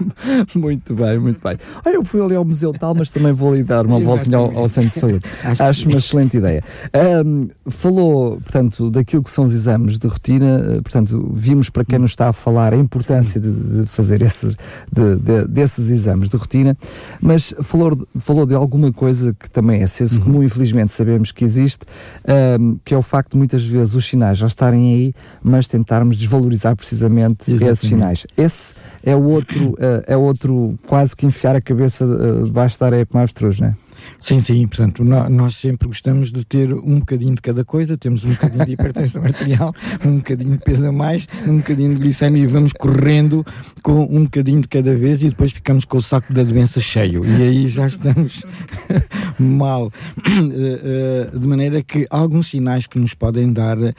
muito 0.54 0.94
bem, 0.94 1.18
muito 1.18 1.40
bem. 1.42 1.56
Ah, 1.82 1.88
eu 1.88 2.04
fui 2.04 2.20
ali 2.22 2.34
ao 2.34 2.44
Museu 2.44 2.70
Tal, 2.74 2.94
mas 2.94 3.08
também 3.08 3.32
vou 3.32 3.54
ali 3.54 3.62
dar 3.62 3.86
uma 3.86 3.98
voltinha 3.98 4.36
ao, 4.36 4.54
ao, 4.58 4.68
centro 4.68 4.90
de 4.90 5.00
saúde. 5.00 5.20
Acho, 5.42 5.62
Acho 5.62 5.88
uma 5.88 5.96
excelente 5.96 6.36
ideia. 6.36 6.62
Um, 7.24 7.48
falou, 7.70 8.42
portanto, 8.42 8.90
daquilo 8.90 9.22
que 9.22 9.30
são 9.30 9.44
os 9.44 9.54
exames 9.54 9.98
de 9.98 10.06
rotina, 10.06 10.74
eh, 10.76 10.80
portanto, 10.82 11.32
vimos 11.34 11.70
para 11.70 11.82
quem 11.82 11.98
nos 11.98 12.10
está 12.10 12.28
a 12.28 12.34
falar 12.34 12.74
a 12.74 12.76
importância 12.76 13.40
de, 13.40 13.50
de 13.50 13.86
fazer 13.86 14.20
esses, 14.20 14.54
de, 14.92 15.16
de, 15.16 15.48
desses 15.48 15.88
exames 15.88 16.28
de 16.28 16.36
rotina, 16.36 16.76
mas 17.22 17.54
falou, 17.62 18.06
falou 18.18 18.44
de 18.44 18.54
alguma 18.54 18.92
coisa 18.92 19.29
coisa 19.30 19.34
que 19.34 19.50
também 19.50 19.82
é 19.82 19.86
senso 19.86 20.18
uhum. 20.18 20.24
comum, 20.24 20.42
infelizmente 20.42 20.92
sabemos 20.92 21.32
que 21.32 21.44
existe, 21.44 21.84
um, 22.60 22.78
que 22.84 22.94
é 22.94 22.96
o 22.96 23.02
facto 23.02 23.32
de 23.32 23.38
muitas 23.38 23.64
vezes 23.64 23.94
os 23.94 24.06
sinais 24.06 24.38
já 24.38 24.46
estarem 24.46 24.94
aí, 24.94 25.14
mas 25.42 25.68
tentarmos 25.68 26.16
desvalorizar 26.16 26.76
precisamente 26.76 27.50
Exatamente. 27.50 27.72
esses 27.72 27.88
sinais. 27.88 28.26
Esse 28.36 28.74
é 29.02 29.14
o 29.14 29.22
outro, 29.22 29.70
uh, 29.70 30.02
é 30.06 30.16
outro 30.16 30.78
quase 30.86 31.16
que 31.16 31.26
enfiar 31.26 31.54
a 31.54 31.60
cabeça 31.60 32.04
uh, 32.04 32.44
debaixo 32.44 32.78
da 32.78 32.86
areia 32.86 33.06
com 33.06 33.18
avestruz, 33.18 33.60
não 33.60 33.68
é? 33.68 33.74
Sim, 34.18 34.40
sim, 34.40 34.66
portanto, 34.66 35.04
nós 35.04 35.56
sempre 35.56 35.88
gostamos 35.88 36.32
de 36.32 36.44
ter 36.44 36.72
um 36.72 36.98
bocadinho 37.00 37.34
de 37.34 37.42
cada 37.42 37.64
coisa, 37.64 37.96
temos 37.96 38.24
um 38.24 38.30
bocadinho 38.30 38.64
de 38.64 38.72
hipertensão 38.72 39.22
arterial, 39.24 39.74
um 40.04 40.16
bocadinho 40.16 40.52
de 40.52 40.64
peso 40.64 40.86
a 40.86 40.92
mais, 40.92 41.26
um 41.46 41.58
bocadinho 41.58 41.94
de 41.94 42.00
glicemia 42.00 42.42
e 42.42 42.46
vamos 42.46 42.72
correndo 42.72 43.44
com 43.82 44.02
um 44.04 44.24
bocadinho 44.24 44.60
de 44.60 44.68
cada 44.68 44.94
vez 44.94 45.22
e 45.22 45.30
depois 45.30 45.52
ficamos 45.52 45.84
com 45.84 45.98
o 45.98 46.02
saco 46.02 46.32
da 46.32 46.42
doença 46.42 46.80
cheio 46.80 47.24
e 47.24 47.42
aí 47.42 47.68
já 47.68 47.86
estamos 47.86 48.44
mal. 49.38 49.90
Eh, 50.50 51.30
eh, 51.32 51.38
de 51.38 51.46
maneira 51.46 51.82
que 51.82 52.06
há 52.10 52.18
alguns 52.18 52.48
sinais 52.48 52.86
que 52.86 52.98
nos 52.98 53.14
podem 53.14 53.52
dar 53.52 53.78
uh, 53.78 53.92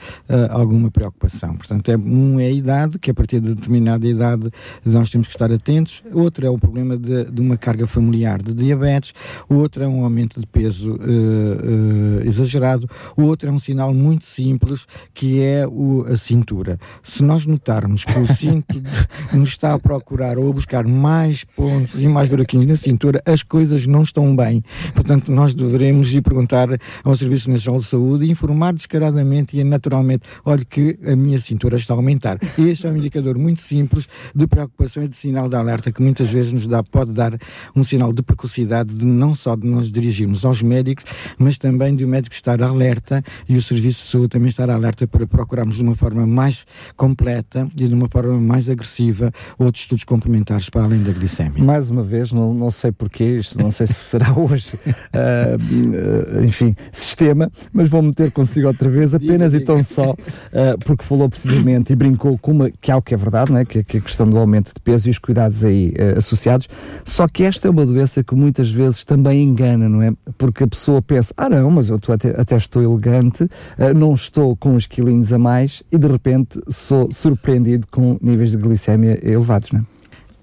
alguma 0.50 0.90
preocupação. 0.90 1.54
Portanto, 1.54 1.90
é, 1.90 1.96
um 1.96 2.38
é 2.38 2.46
a 2.46 2.50
idade, 2.50 2.98
que 2.98 3.10
a 3.10 3.14
partir 3.14 3.40
de 3.40 3.54
determinada 3.54 4.06
idade 4.06 4.50
nós 4.84 5.10
temos 5.10 5.28
que 5.28 5.34
estar 5.34 5.52
atentos, 5.52 6.02
outro 6.12 6.46
é 6.46 6.50
o 6.50 6.58
problema 6.58 6.96
de, 6.96 7.24
de 7.24 7.40
uma 7.40 7.56
carga 7.56 7.86
familiar 7.86 8.40
de 8.42 8.52
diabetes, 8.52 9.12
outro 9.48 9.82
é 9.82 9.88
um 9.88 9.91
aumento 10.00 10.40
de 10.40 10.46
peso 10.46 10.92
uh, 10.92 10.96
uh, 10.96 12.26
exagerado, 12.26 12.88
o 13.16 13.22
outro 13.22 13.48
é 13.48 13.52
um 13.52 13.58
sinal 13.58 13.94
muito 13.94 14.26
simples 14.26 14.86
que 15.14 15.40
é 15.40 15.66
o, 15.66 16.04
a 16.08 16.16
cintura. 16.16 16.78
Se 17.02 17.22
nós 17.22 17.46
notarmos 17.46 18.04
que 18.04 18.18
o 18.18 18.26
cinto 18.34 18.82
nos 19.32 19.50
está 19.50 19.74
a 19.74 19.78
procurar 19.78 20.38
ou 20.38 20.50
a 20.50 20.52
buscar 20.52 20.86
mais 20.86 21.44
pontos 21.44 22.00
e 22.00 22.08
mais 22.08 22.28
buraquinhos 22.28 22.66
na 22.66 22.76
cintura, 22.76 23.22
as 23.26 23.42
coisas 23.42 23.86
não 23.86 24.02
estão 24.02 24.34
bem. 24.34 24.62
Portanto, 24.94 25.30
nós 25.30 25.54
devemos 25.54 26.12
ir 26.12 26.22
perguntar 26.22 26.68
ao 27.04 27.14
Serviço 27.14 27.50
Nacional 27.50 27.80
de 27.80 27.86
Saúde 27.86 28.24
e 28.24 28.30
informar 28.30 28.72
descaradamente 28.72 29.58
e 29.58 29.64
naturalmente, 29.64 30.22
olha 30.44 30.64
que 30.64 30.98
a 31.06 31.16
minha 31.16 31.38
cintura 31.38 31.76
está 31.76 31.94
a 31.94 31.96
aumentar. 31.96 32.38
Este 32.58 32.86
é 32.86 32.90
um 32.90 32.96
indicador 32.96 33.38
muito 33.38 33.62
simples 33.62 34.08
de 34.34 34.46
preocupação 34.46 35.02
e 35.02 35.08
de 35.08 35.16
sinal 35.16 35.48
de 35.48 35.56
alerta 35.56 35.92
que 35.92 36.02
muitas 36.02 36.28
vezes 36.28 36.52
nos 36.52 36.66
dá, 36.66 36.82
pode 36.82 37.12
dar 37.12 37.38
um 37.74 37.82
sinal 37.82 38.12
de 38.12 38.22
precocidade 38.22 38.94
de 38.94 39.04
não 39.04 39.34
só 39.34 39.56
de 39.56 39.66
nós 39.82 39.90
dirigirmos 39.90 40.44
aos 40.44 40.62
médicos, 40.62 41.04
mas 41.36 41.58
também 41.58 41.94
de 41.94 42.04
o 42.04 42.08
médico 42.08 42.34
estar 42.34 42.62
alerta 42.62 43.22
e 43.48 43.56
o 43.56 43.62
Serviço 43.62 44.04
de 44.04 44.10
Saúde 44.10 44.28
também 44.28 44.48
estar 44.48 44.70
alerta 44.70 45.06
para 45.06 45.26
procurarmos 45.26 45.76
de 45.76 45.82
uma 45.82 45.96
forma 45.96 46.26
mais 46.26 46.64
completa 46.96 47.68
e 47.76 47.88
de 47.88 47.94
uma 47.94 48.08
forma 48.08 48.38
mais 48.38 48.70
agressiva 48.70 49.32
outros 49.58 49.82
estudos 49.82 50.04
complementares 50.04 50.70
para 50.70 50.84
além 50.84 51.02
da 51.02 51.12
glicemia. 51.12 51.62
Mais 51.62 51.90
uma 51.90 52.02
vez, 52.02 52.32
não, 52.32 52.54
não 52.54 52.70
sei 52.70 52.92
porquê, 52.92 53.38
isto 53.38 53.58
não 53.58 53.70
sei 53.70 53.86
se 53.86 53.94
será 53.94 54.32
hoje, 54.38 54.76
uh, 54.86 56.38
uh, 56.40 56.44
enfim, 56.44 56.76
sistema, 56.92 57.50
mas 57.72 57.88
vou 57.88 58.02
meter 58.02 58.30
consigo 58.30 58.68
outra 58.68 58.88
vez, 58.88 59.14
apenas 59.14 59.52
diga, 59.52 59.58
diga. 59.58 59.62
e 59.62 59.64
tão 59.64 59.82
só, 59.82 60.12
uh, 60.12 60.78
porque 60.84 61.04
falou 61.04 61.28
precisamente 61.28 61.92
e 61.92 61.96
brincou 61.96 62.38
com 62.38 62.52
uma, 62.52 62.70
que 62.70 62.90
é 62.90 62.94
algo 62.94 63.04
que 63.04 63.14
é 63.14 63.16
verdade, 63.16 63.50
não 63.50 63.58
é? 63.58 63.64
Que, 63.64 63.82
que 63.82 63.96
é 63.96 64.00
a 64.00 64.02
questão 64.02 64.28
do 64.28 64.38
aumento 64.38 64.72
de 64.74 64.80
peso 64.80 65.08
e 65.08 65.10
os 65.10 65.18
cuidados 65.18 65.64
aí 65.64 65.92
associados, 66.16 66.68
só 67.04 67.26
que 67.26 67.42
esta 67.42 67.66
é 67.66 67.70
uma 67.70 67.84
doença 67.84 68.22
que 68.22 68.34
muitas 68.34 68.70
vezes 68.70 69.04
também 69.04 69.42
engana, 69.42 69.71
não 69.76 70.02
é? 70.02 70.12
Porque 70.38 70.64
a 70.64 70.68
pessoa 70.68 71.00
pensa, 71.02 71.32
ah 71.36 71.48
não, 71.48 71.70
mas 71.70 71.88
eu 71.88 71.98
até, 72.08 72.40
até 72.40 72.56
estou 72.56 72.82
elegante, 72.82 73.48
não 73.96 74.14
estou 74.14 74.56
com 74.56 74.74
uns 74.74 74.86
quilinhos 74.86 75.32
a 75.32 75.38
mais 75.38 75.82
e 75.90 75.98
de 75.98 76.06
repente 76.06 76.60
sou 76.68 77.10
surpreendido 77.12 77.86
com 77.90 78.18
níveis 78.20 78.50
de 78.50 78.56
glicemia 78.56 79.18
elevados, 79.22 79.70
não 79.72 79.80
é? 79.80 79.91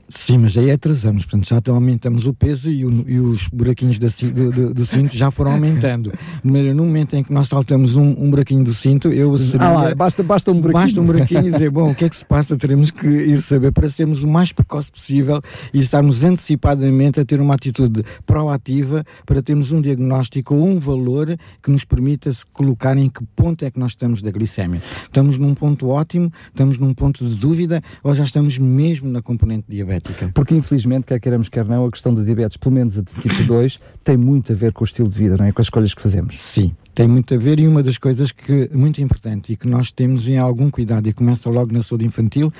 Sim, 0.09 0.39
mas 0.39 0.57
aí 0.57 0.71
é 0.71 0.77
três 0.77 1.05
anos, 1.05 1.23
portanto 1.23 1.47
já 1.47 1.71
aumentamos 1.71 2.25
o 2.25 2.33
peso 2.33 2.71
e, 2.71 2.83
o, 2.83 3.05
e 3.07 3.19
os 3.19 3.47
buraquinhos 3.47 3.99
da, 3.99 4.07
do, 4.07 4.51
do, 4.51 4.73
do, 4.73 4.85
cinto 4.85 5.15
já 5.15 5.29
foram 5.29 5.51
aumentando. 5.51 6.11
No 6.43 6.83
momento 6.83 7.15
em 7.15 7.23
que 7.23 7.31
nós 7.31 7.47
saltamos 7.47 7.95
um, 7.95 8.15
um 8.17 8.29
buraquinho 8.29 8.63
do 8.63 8.73
cinto, 8.73 9.09
eu 9.09 9.37
seria... 9.37 9.67
Ah 9.67 9.71
lá, 9.71 9.95
basta, 9.95 10.23
basta 10.23 10.51
um 10.51 10.59
buraquinho. 10.59 10.85
Basta 10.85 11.01
um 11.01 11.05
buraquinho 11.05 11.47
e 11.47 11.51
dizer, 11.51 11.69
bom, 11.71 11.91
o 11.91 11.95
que 11.95 12.05
é 12.05 12.09
que 12.09 12.15
se 12.15 12.25
passa? 12.25 12.57
Teremos 12.57 12.89
que 12.89 13.07
ir 13.07 13.41
saber 13.41 13.71
para 13.71 13.89
sermos 13.89 14.23
o 14.23 14.27
mais 14.27 14.51
precoce 14.51 14.91
possível 14.91 15.41
e 15.73 15.79
estarmos 15.79 16.23
antecipadamente 16.23 17.19
a 17.19 17.25
ter 17.25 17.39
uma 17.39 17.53
atitude 17.53 18.03
proativa 18.25 19.03
para 19.25 19.41
termos 19.41 19.71
um 19.71 19.81
diagnóstico 19.81 20.55
ou 20.55 20.67
um 20.67 20.79
valor 20.79 21.37
que 21.61 21.69
nos 21.69 21.83
permita 21.83 22.31
se 22.33 22.45
colocar 22.47 22.97
em 22.97 23.09
que 23.09 23.23
ponto 23.35 23.63
é 23.63 23.69
que 23.69 23.79
nós 23.79 23.91
estamos 23.91 24.21
da 24.21 24.31
glicemia. 24.31 24.81
Estamos 25.03 25.37
num 25.37 25.53
ponto 25.53 25.87
ótimo, 25.87 26.31
estamos 26.47 26.77
num 26.77 26.93
ponto 26.93 27.27
de 27.27 27.35
dúvida 27.35 27.81
ou 28.03 28.15
já 28.15 28.23
estamos 28.23 28.57
mesmo 28.57 29.09
na 29.09 29.21
componente 29.21 29.65
diabética? 29.69 29.98
Diabética. 29.99 30.31
Porque 30.33 30.55
infelizmente, 30.55 31.05
quer 31.05 31.19
queiramos, 31.19 31.49
quer 31.49 31.65
não, 31.65 31.85
a 31.85 31.91
questão 31.91 32.13
da 32.13 32.23
diabetes, 32.23 32.57
pelo 32.57 32.75
menos 32.75 32.97
a 32.97 33.01
de 33.01 33.13
tipo 33.15 33.43
2, 33.43 33.79
tem 34.03 34.17
muito 34.17 34.51
a 34.51 34.55
ver 34.55 34.71
com 34.71 34.83
o 34.83 34.85
estilo 34.85 35.09
de 35.09 35.17
vida, 35.17 35.37
não 35.37 35.45
é? 35.45 35.51
Com 35.51 35.61
as 35.61 35.67
escolhas 35.67 35.93
que 35.93 36.01
fazemos. 36.01 36.39
Sim, 36.39 36.75
tem 36.95 37.07
muito 37.07 37.33
a 37.33 37.37
ver 37.37 37.59
e 37.59 37.67
uma 37.67 37.83
das 37.83 37.97
coisas 37.97 38.31
que 38.31 38.69
é 38.71 38.75
muito 38.75 39.01
importante 39.01 39.53
e 39.53 39.55
que 39.55 39.67
nós 39.67 39.91
temos 39.91 40.27
em 40.27 40.37
algum 40.37 40.69
cuidado 40.69 41.07
e 41.07 41.13
começa 41.13 41.49
logo 41.49 41.73
na 41.73 41.83
saúde 41.83 42.05
infantil 42.05 42.51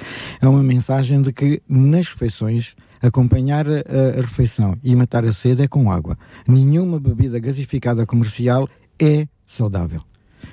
é 0.42 0.48
uma 0.48 0.64
mensagem 0.64 1.22
de 1.22 1.32
que 1.32 1.62
nas 1.68 2.08
refeições 2.08 2.76
acompanhar 3.02 3.66
a, 3.68 4.20
a 4.20 4.22
refeição 4.22 4.78
e 4.84 4.96
matar 4.96 5.26
a 5.26 5.32
sede 5.32 5.64
é 5.64 5.68
com 5.68 5.92
água. 5.92 6.18
Nenhuma 6.48 7.00
bebida 7.00 7.40
gasificada 7.40 8.06
comercial 8.06 8.68
é 9.00 9.28
saudável. 9.46 10.09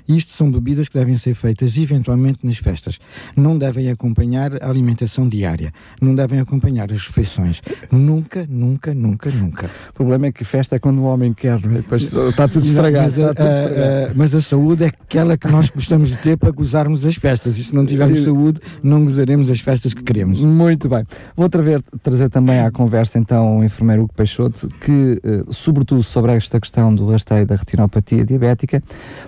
Isto 0.08 0.32
são 0.32 0.50
bebidas 0.50 0.88
que 0.88 0.98
devem 0.98 1.16
ser 1.16 1.34
feitas 1.34 1.76
eventualmente 1.76 2.44
nas 2.44 2.58
festas. 2.58 2.98
Não 3.34 3.56
devem 3.56 3.90
acompanhar 3.90 4.62
a 4.62 4.68
alimentação 4.68 5.28
diária. 5.28 5.72
Não 6.00 6.14
devem 6.14 6.38
acompanhar 6.38 6.92
as 6.92 7.06
refeições. 7.06 7.62
Nunca, 7.90 8.46
nunca, 8.48 8.94
nunca, 8.94 9.30
nunca. 9.30 9.70
O 9.90 9.94
problema 9.94 10.26
é 10.26 10.32
que 10.32 10.44
festa 10.44 10.76
é 10.76 10.78
quando 10.78 10.98
o 10.98 11.04
homem 11.04 11.32
quer, 11.32 11.56
é? 11.64 11.68
depois 11.68 12.12
está 12.12 12.46
tudo 12.46 12.66
estragado. 12.66 13.04
Mas 13.04 13.18
a, 13.18 13.34
tudo 13.34 13.48
estragado. 13.48 13.80
A, 13.80 14.10
a, 14.10 14.14
mas 14.14 14.34
a 14.34 14.40
saúde 14.40 14.84
é 14.84 14.86
aquela 14.86 15.36
que 15.36 15.48
nós 15.48 15.70
gostamos 15.70 16.10
de 16.10 16.16
ter 16.18 16.36
para 16.36 16.50
gozarmos 16.50 17.04
as 17.04 17.16
festas. 17.16 17.58
E 17.58 17.64
se 17.64 17.74
não 17.74 17.86
tivermos 17.86 18.20
saúde, 18.20 18.60
não 18.82 19.02
gozaremos 19.04 19.50
as 19.50 19.60
festas 19.60 19.94
que 19.94 20.02
queremos. 20.02 20.40
Muito 20.42 20.88
bem. 20.88 21.04
Vou 21.34 21.46
outra 21.46 21.62
vez 21.62 21.80
trazer 22.02 22.28
também 22.28 22.60
à 22.60 22.70
conversa 22.70 23.18
então 23.18 23.58
o 23.58 23.64
enfermeiro 23.64 24.02
Hugo 24.02 24.12
Peixoto, 24.14 24.68
que, 24.80 25.20
eh, 25.22 25.44
sobretudo 25.50 26.02
sobre 26.02 26.32
esta 26.32 26.60
questão 26.60 26.94
do 26.94 27.08
rasteio 27.10 27.46
da 27.46 27.54
retinopatia 27.56 28.24
diabética, 28.24 28.82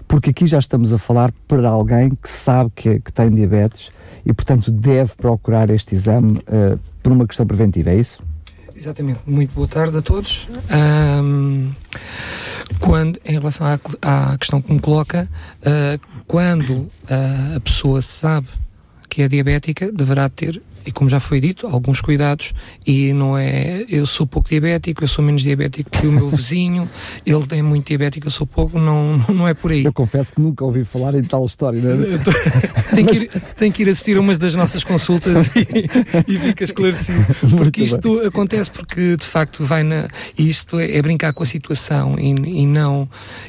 porque 0.06 0.30
aqui 0.30 0.47
já 0.47 0.58
estamos 0.68 0.92
a 0.92 0.98
falar 0.98 1.32
para 1.48 1.66
alguém 1.66 2.10
que 2.10 2.28
sabe 2.28 2.70
que, 2.76 3.00
que 3.00 3.10
tem 3.10 3.30
diabetes 3.30 3.90
e, 4.25 4.34
portanto, 4.34 4.70
deve 4.70 5.14
procurar 5.16 5.70
este 5.70 5.94
exame 5.94 6.38
uh, 6.38 6.78
por 7.02 7.10
uma 7.10 7.26
questão 7.26 7.46
preventiva, 7.46 7.90
é 7.90 7.96
isso? 7.96 8.20
Exatamente. 8.76 9.20
Muito 9.26 9.54
boa 9.54 9.66
tarde 9.66 9.96
a 9.96 10.02
todos. 10.02 10.46
Um, 10.70 11.72
quando, 12.78 13.18
em 13.25 13.38
relação 13.38 13.66
à, 13.66 13.78
à, 14.02 14.37
questão 14.37 14.60
que 14.60 14.70
me 14.70 14.78
coloca, 14.78 15.28
uh, 15.62 16.22
quando 16.26 16.70
uh, 16.70 17.56
a 17.56 17.60
pessoa 17.60 18.02
sabe 18.02 18.48
que 19.08 19.22
é 19.22 19.28
diabética, 19.28 19.90
deverá 19.90 20.28
ter 20.28 20.62
e 20.88 20.90
como 20.90 21.11
já 21.11 21.21
foi 21.21 21.38
dito, 21.38 21.66
alguns 21.66 22.00
cuidados 22.00 22.54
e 22.87 23.12
não 23.12 23.37
é 23.37 23.85
eu 23.90 24.07
sou 24.07 24.26
pouco 24.26 24.49
diabético, 24.49 25.04
eu 25.04 25.09
sou 25.09 25.23
menos 25.23 25.42
diabético 25.42 25.90
que 25.90 26.07
o 26.07 26.12
meu 26.12 26.30
vizinho, 26.33 26.88
ele 27.26 27.45
é 27.50 27.61
muito 27.61 27.88
diabético, 27.88 28.26
eu 28.26 28.30
sou 28.30 28.47
pouco, 28.47 28.78
não, 28.78 29.18
não 29.28 29.47
é 29.47 29.52
por 29.52 29.71
aí. 29.71 29.85
Eu 29.85 29.92
confesso 29.92 30.33
que 30.33 30.40
nunca 30.40 30.64
ouvi 30.64 30.85
falar 30.85 31.14
em 31.14 31.23
tal 31.23 31.45
história, 31.45 31.78
não 31.78 31.90
é? 31.90 32.18
tem, 32.97 33.04
que 33.04 33.14
ir, 33.14 33.30
tem 33.54 33.71
que 33.71 33.83
ir 33.83 33.90
assistir 33.90 34.16
a 34.16 34.21
umas 34.21 34.38
das 34.38 34.54
nossas 34.54 34.83
consultas 34.83 35.50
e, 35.54 36.33
e 36.33 36.38
fica 36.38 36.64
esclarecido. 36.64 37.26
Porque 37.59 37.83
isto 37.83 38.16
bem. 38.16 38.26
acontece 38.26 38.71
porque 38.71 39.16
de 39.16 39.26
facto 39.26 39.64
vai 39.64 39.83
na. 39.83 40.09
Isto 40.38 40.78
é, 40.78 40.97
é 40.97 41.02
brincar 41.02 41.35
com 41.35 41.42
a 41.42 41.47
situação 41.47 42.18
e, 42.18 42.30
e 42.30 42.66
não 42.66 43.09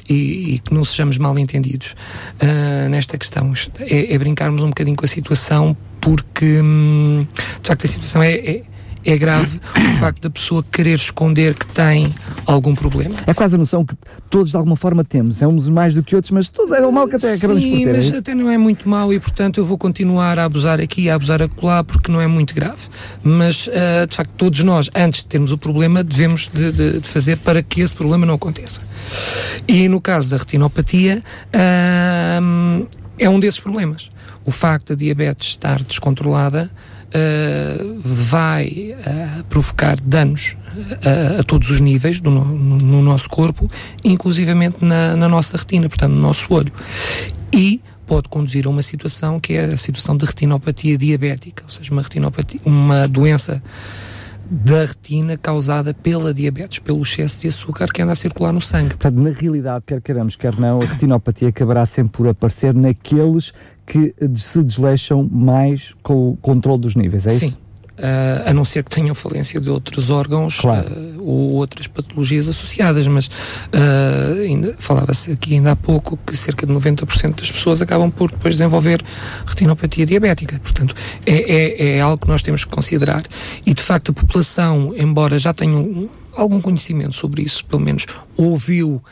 e, 0.09 0.55
e, 0.55 0.59
que 0.59 0.73
não 0.73 0.83
sejamos 0.83 1.17
mal 1.17 1.37
entendidos 1.39 1.95
uh, 2.41 2.89
nesta 2.89 3.17
questão. 3.17 3.53
É, 3.79 4.13
é 4.13 4.17
brincarmos 4.17 4.61
um 4.61 4.67
bocadinho 4.67 4.97
com 4.97 5.05
a 5.05 5.07
situação 5.07 5.77
porque 6.01 6.61
hum, 6.61 7.27
de 7.61 7.67
facto 7.67 7.85
a 7.85 7.87
situação 7.87 8.23
é, 8.23 8.33
é 8.33 8.63
é 9.05 9.17
grave 9.17 9.59
o 9.75 9.91
facto 9.99 10.21
da 10.21 10.29
pessoa 10.29 10.63
querer 10.69 10.95
esconder 10.95 11.53
que 11.53 11.65
tem 11.67 12.13
algum 12.45 12.75
problema. 12.75 13.15
É 13.25 13.33
quase 13.33 13.55
a 13.55 13.57
noção 13.57 13.85
que 13.85 13.95
todos 14.29 14.51
de 14.51 14.57
alguma 14.57 14.75
forma 14.75 15.03
temos. 15.03 15.41
É 15.41 15.47
uns 15.47 15.69
mais 15.69 15.93
do 15.93 16.03
que 16.03 16.15
outros, 16.15 16.31
mas 16.31 16.49
tudo 16.49 16.75
é 16.75 16.85
o 16.85 16.91
mal 16.91 17.07
que 17.07 17.15
até 17.15 17.33
acabamos 17.33 17.63
Sim, 17.63 17.71
por 17.71 17.77
ter. 17.77 18.01
Sim, 18.01 18.07
mas 18.07 18.15
é 18.15 18.17
até 18.17 18.35
não 18.35 18.49
é 18.49 18.57
muito 18.57 18.89
mal 18.89 19.13
e, 19.13 19.19
portanto, 19.19 19.59
eu 19.59 19.65
vou 19.65 19.77
continuar 19.77 20.37
a 20.37 20.45
abusar 20.45 20.81
aqui, 20.81 21.09
a 21.09 21.15
abusar 21.15 21.41
acolá, 21.41 21.83
porque 21.83 22.11
não 22.11 22.19
é 22.19 22.27
muito 22.27 22.53
grave. 22.53 22.81
Mas, 23.23 23.67
uh, 23.67 24.07
de 24.07 24.15
facto, 24.15 24.31
todos 24.37 24.63
nós, 24.63 24.89
antes 24.93 25.21
de 25.21 25.27
termos 25.27 25.51
o 25.51 25.57
problema, 25.57 26.03
devemos 26.03 26.49
de, 26.53 26.71
de, 26.71 26.99
de, 26.99 27.07
fazer 27.07 27.37
para 27.37 27.63
que 27.63 27.81
esse 27.81 27.93
problema 27.93 28.25
não 28.25 28.35
aconteça. 28.35 28.81
E 29.67 29.87
no 29.87 30.01
caso 30.01 30.31
da 30.31 30.37
retinopatia, 30.37 31.23
uh, 31.53 32.87
é 33.17 33.29
um 33.29 33.39
desses 33.39 33.59
problemas 33.59 34.11
o 34.45 34.51
facto 34.51 34.89
da 34.89 34.95
diabetes 34.95 35.49
estar 35.49 35.81
descontrolada 35.83 36.69
uh, 37.09 38.01
vai 38.03 38.95
uh, 38.97 39.43
provocar 39.45 39.99
danos 39.99 40.55
uh, 40.75 41.39
a 41.39 41.43
todos 41.43 41.69
os 41.69 41.79
níveis 41.81 42.19
do, 42.19 42.31
no, 42.31 42.45
no, 42.45 43.01
nosso 43.01 43.29
corpo, 43.29 43.67
inclusivamente 44.03 44.77
na, 44.81 45.15
na 45.15 45.27
nossa 45.27 45.57
retina, 45.57 45.87
portanto, 45.89 46.13
no 46.13 46.21
nosso 46.21 46.53
olho. 46.53 46.71
E 47.51 47.81
pode 48.05 48.27
conduzir 48.27 48.65
a 48.65 48.69
uma 48.69 48.81
situação 48.81 49.39
que 49.39 49.53
é 49.53 49.65
a 49.65 49.77
situação 49.77 50.17
de 50.17 50.25
retinopatia 50.25 50.97
diabética, 50.97 51.63
ou 51.63 51.69
seja, 51.69 51.91
uma 51.91 52.01
retinopatia, 52.01 52.59
uma 52.65 53.07
doença 53.07 53.61
da 54.49 54.85
retina 54.85 55.37
causada 55.37 55.93
pela 55.93 56.33
diabetes, 56.33 56.79
pelo 56.79 57.01
excesso 57.01 57.41
de 57.41 57.47
açúcar 57.47 57.87
que 57.87 58.01
anda 58.01 58.13
a 58.13 58.15
circular 58.15 58.51
no 58.51 58.61
sangue. 58.61 58.95
Portanto, 58.95 59.15
na 59.15 59.29
realidade, 59.29 59.85
quer 59.85 60.01
queiramos, 60.01 60.35
quer 60.35 60.57
não, 60.57 60.81
a 60.81 60.85
retinopatia 60.85 61.49
acabará 61.49 61.85
sempre 61.85 62.13
por 62.13 62.27
aparecer 62.27 62.73
naqueles 62.73 63.53
que 63.85 64.13
se 64.35 64.63
desleixam 64.63 65.27
mais 65.31 65.93
com 66.01 66.29
o 66.29 66.37
controle 66.37 66.81
dos 66.81 66.95
níveis, 66.95 67.27
é 67.27 67.29
Sim. 67.31 67.47
isso? 67.47 67.68
Uh, 67.99 68.49
a 68.49 68.53
não 68.53 68.63
ser 68.63 68.81
que 68.81 68.89
tenham 68.89 69.13
falência 69.13 69.59
de 69.59 69.69
outros 69.69 70.09
órgãos 70.09 70.61
claro. 70.61 70.87
uh, 70.89 71.21
ou 71.21 71.51
outras 71.55 71.85
patologias 71.85 72.47
associadas, 72.47 73.05
mas 73.07 73.27
uh, 73.27 74.75
falava-se 74.77 75.33
aqui 75.33 75.55
ainda 75.55 75.73
há 75.73 75.75
pouco 75.75 76.17
que 76.25 76.33
cerca 76.37 76.65
de 76.65 76.71
90% 76.71 77.35
das 77.35 77.51
pessoas 77.51 77.81
acabam 77.81 78.09
por 78.09 78.31
depois 78.31 78.55
desenvolver 78.55 79.03
retinopatia 79.45 80.05
diabética. 80.05 80.57
Portanto, 80.59 80.95
é, 81.25 81.33
é, 81.33 81.97
é, 81.97 82.01
algo 82.01 82.19
que 82.19 82.27
nós 82.29 82.41
temos 82.41 82.63
que 82.63 82.71
considerar. 82.71 83.23
E 83.65 83.73
de 83.73 83.83
facto, 83.83 84.11
a 84.11 84.13
população, 84.13 84.93
embora 84.95 85.37
já 85.37 85.53
tenha 85.53 85.75
um, 85.75 86.07
algum 86.33 86.61
conhecimento 86.61 87.13
sobre 87.13 87.41
isso, 87.41 87.65
pelo 87.65 87.81
menos 87.81 88.05
ouviu 88.37 89.03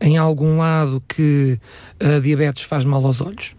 em 0.00 0.16
algum 0.16 0.58
lado 0.58 1.02
que 1.08 1.58
a 1.98 2.20
diabetes 2.20 2.62
faz 2.62 2.84
mal 2.84 3.04
aos 3.04 3.20
olhos. 3.20 3.56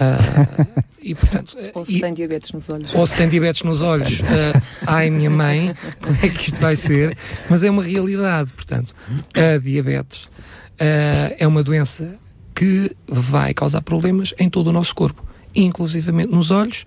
Uh, 0.00 0.82
e, 1.02 1.14
portanto, 1.14 1.56
ou 1.74 1.84
se 1.84 1.98
e, 1.98 2.00
tem 2.00 2.14
diabetes 2.14 2.52
nos 2.52 2.70
olhos. 2.70 2.94
Ou 2.94 3.06
se 3.06 3.16
tem 3.16 3.28
diabetes 3.28 3.62
nos 3.62 3.82
olhos. 3.82 4.20
Uh, 4.20 4.62
ai, 4.86 5.10
minha 5.10 5.30
mãe, 5.30 5.74
como 6.00 6.16
é 6.22 6.28
que 6.28 6.48
isto 6.48 6.60
vai 6.60 6.76
ser? 6.76 7.16
Mas 7.48 7.62
é 7.62 7.70
uma 7.70 7.82
realidade, 7.82 8.52
portanto. 8.52 8.94
A 9.34 9.58
diabetes 9.58 10.24
uh, 10.24 11.36
é 11.38 11.46
uma 11.46 11.62
doença 11.62 12.18
que 12.54 12.94
vai 13.06 13.54
causar 13.54 13.82
problemas 13.82 14.34
em 14.38 14.48
todo 14.50 14.68
o 14.68 14.72
nosso 14.72 14.94
corpo, 14.94 15.24
inclusivamente 15.54 16.30
nos 16.30 16.50
olhos, 16.50 16.84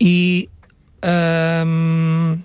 e 0.00 0.48
um, 1.66 2.38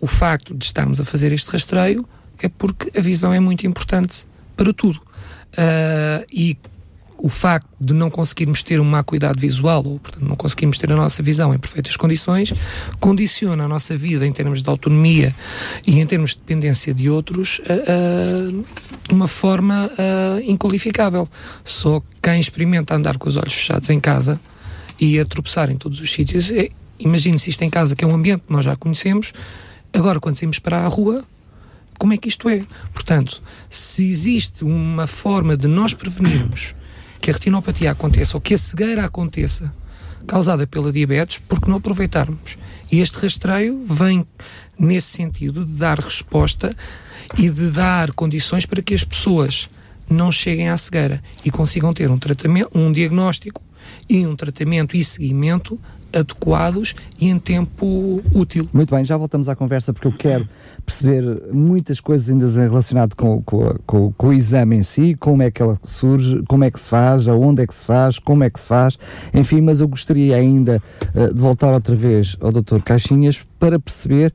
o 0.00 0.06
facto 0.06 0.54
de 0.54 0.64
estarmos 0.64 1.00
a 1.00 1.04
fazer 1.04 1.32
este 1.32 1.50
rastreio 1.50 2.06
é 2.42 2.48
porque 2.48 2.90
a 2.98 3.00
visão 3.00 3.32
é 3.32 3.40
muito 3.40 3.66
importante 3.66 4.26
para 4.56 4.72
tudo. 4.72 5.00
Uh, 5.52 6.24
e 6.30 6.56
o 7.22 7.28
facto 7.28 7.68
de 7.80 7.94
não 7.94 8.10
conseguirmos 8.10 8.64
ter 8.64 8.80
uma 8.80 8.98
acuidade 8.98 9.40
visual, 9.40 9.86
ou 9.86 10.00
portanto 10.00 10.24
não 10.24 10.34
conseguirmos 10.34 10.76
ter 10.76 10.90
a 10.90 10.96
nossa 10.96 11.22
visão 11.22 11.54
em 11.54 11.58
perfeitas 11.58 11.96
condições, 11.96 12.52
condiciona 12.98 13.62
a 13.62 13.68
nossa 13.68 13.96
vida 13.96 14.26
em 14.26 14.32
termos 14.32 14.60
de 14.60 14.68
autonomia 14.68 15.32
e 15.86 16.00
em 16.00 16.04
termos 16.04 16.32
de 16.32 16.38
dependência 16.38 16.92
de 16.92 17.08
outros 17.08 17.60
uh, 17.60 18.50
uh, 18.50 18.64
de 19.06 19.14
uma 19.14 19.28
forma 19.28 19.88
uh, 19.92 20.50
inqualificável. 20.50 21.28
Só 21.64 22.02
quem 22.20 22.40
experimenta 22.40 22.96
andar 22.96 23.16
com 23.18 23.28
os 23.28 23.36
olhos 23.36 23.54
fechados 23.54 23.88
em 23.88 24.00
casa 24.00 24.40
e 24.98 25.20
a 25.20 25.24
tropeçar 25.24 25.70
em 25.70 25.76
todos 25.76 26.00
os 26.00 26.12
sítios, 26.12 26.50
é, 26.50 26.70
imagine 26.98 27.38
se 27.38 27.50
isto 27.50 27.62
em 27.62 27.70
casa, 27.70 27.94
que 27.94 28.04
é 28.04 28.08
um 28.08 28.16
ambiente 28.16 28.42
que 28.48 28.52
nós 28.52 28.64
já 28.64 28.74
conhecemos, 28.74 29.32
agora 29.92 30.18
quando 30.18 30.34
saímos 30.34 30.58
para 30.58 30.78
a 30.84 30.88
rua, 30.88 31.22
como 32.00 32.12
é 32.14 32.16
que 32.16 32.28
isto 32.28 32.48
é? 32.48 32.66
Portanto, 32.92 33.40
se 33.70 34.08
existe 34.08 34.64
uma 34.64 35.06
forma 35.06 35.56
de 35.56 35.68
nós 35.68 35.94
prevenirmos 35.94 36.74
que 37.22 37.30
a 37.30 37.34
retinopatia 37.34 37.92
aconteça 37.92 38.36
ou 38.36 38.40
que 38.40 38.54
a 38.54 38.58
cegueira 38.58 39.04
aconteça 39.04 39.72
causada 40.26 40.66
pela 40.66 40.92
diabetes, 40.92 41.40
porque 41.48 41.70
não 41.70 41.76
aproveitarmos? 41.76 42.58
E 42.90 42.98
este 42.98 43.16
rastreio 43.18 43.84
vem 43.88 44.26
nesse 44.76 45.06
sentido 45.06 45.64
de 45.64 45.72
dar 45.72 46.00
resposta 46.00 46.76
e 47.38 47.48
de 47.48 47.70
dar 47.70 48.12
condições 48.12 48.66
para 48.66 48.82
que 48.82 48.92
as 48.92 49.04
pessoas 49.04 49.70
não 50.10 50.32
cheguem 50.32 50.68
à 50.68 50.76
cegueira 50.76 51.22
e 51.44 51.50
consigam 51.50 51.92
ter 51.92 52.10
um 52.10 52.18
tratamento, 52.18 52.70
um 52.74 52.92
diagnóstico 52.92 53.62
e 54.08 54.26
um 54.26 54.34
tratamento 54.34 54.96
e 54.96 55.04
seguimento 55.04 55.80
adequados 56.14 56.94
e 57.20 57.28
em 57.28 57.38
tempo 57.38 58.22
útil. 58.34 58.68
Muito 58.72 58.94
bem, 58.94 59.04
já 59.04 59.16
voltamos 59.16 59.48
à 59.48 59.56
conversa 59.56 59.92
porque 59.92 60.08
eu 60.08 60.12
quero 60.12 60.48
perceber 60.84 61.22
muitas 61.52 62.00
coisas 62.00 62.28
ainda 62.28 62.46
relacionadas 62.48 63.14
com, 63.14 63.42
com, 63.42 63.74
com, 63.86 64.12
com, 64.12 64.28
o 64.28 64.32
exame 64.32 64.76
em 64.76 64.82
si, 64.82 65.14
como 65.18 65.42
é 65.42 65.50
que 65.50 65.62
ela 65.62 65.78
surge, 65.84 66.42
como 66.48 66.64
é 66.64 66.70
que 66.70 66.80
se 66.80 66.88
faz, 66.88 67.28
aonde 67.28 67.62
é 67.62 67.66
que 67.66 67.74
se 67.74 67.84
faz, 67.84 68.18
como 68.18 68.44
é 68.44 68.50
que 68.50 68.60
se 68.60 68.66
faz, 68.66 68.98
enfim, 69.32 69.60
mas 69.60 69.80
eu 69.80 69.88
gostaria 69.88 70.36
ainda 70.36 70.82
uh, 71.14 71.32
de 71.32 71.40
voltar 71.40 71.72
outra 71.72 71.94
vez 71.94 72.36
ao 72.40 72.50
Dr. 72.52 72.80
Caixinhas 72.84 73.42
para 73.58 73.78
perceber 73.78 74.32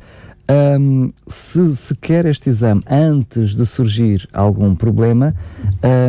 um, 0.49 1.11
se 1.27 1.75
se 1.75 1.93
quer 1.95 2.25
este 2.25 2.49
exame 2.49 2.81
antes 2.89 3.55
de 3.55 3.65
surgir 3.65 4.27
algum 4.31 4.73
problema, 4.73 5.35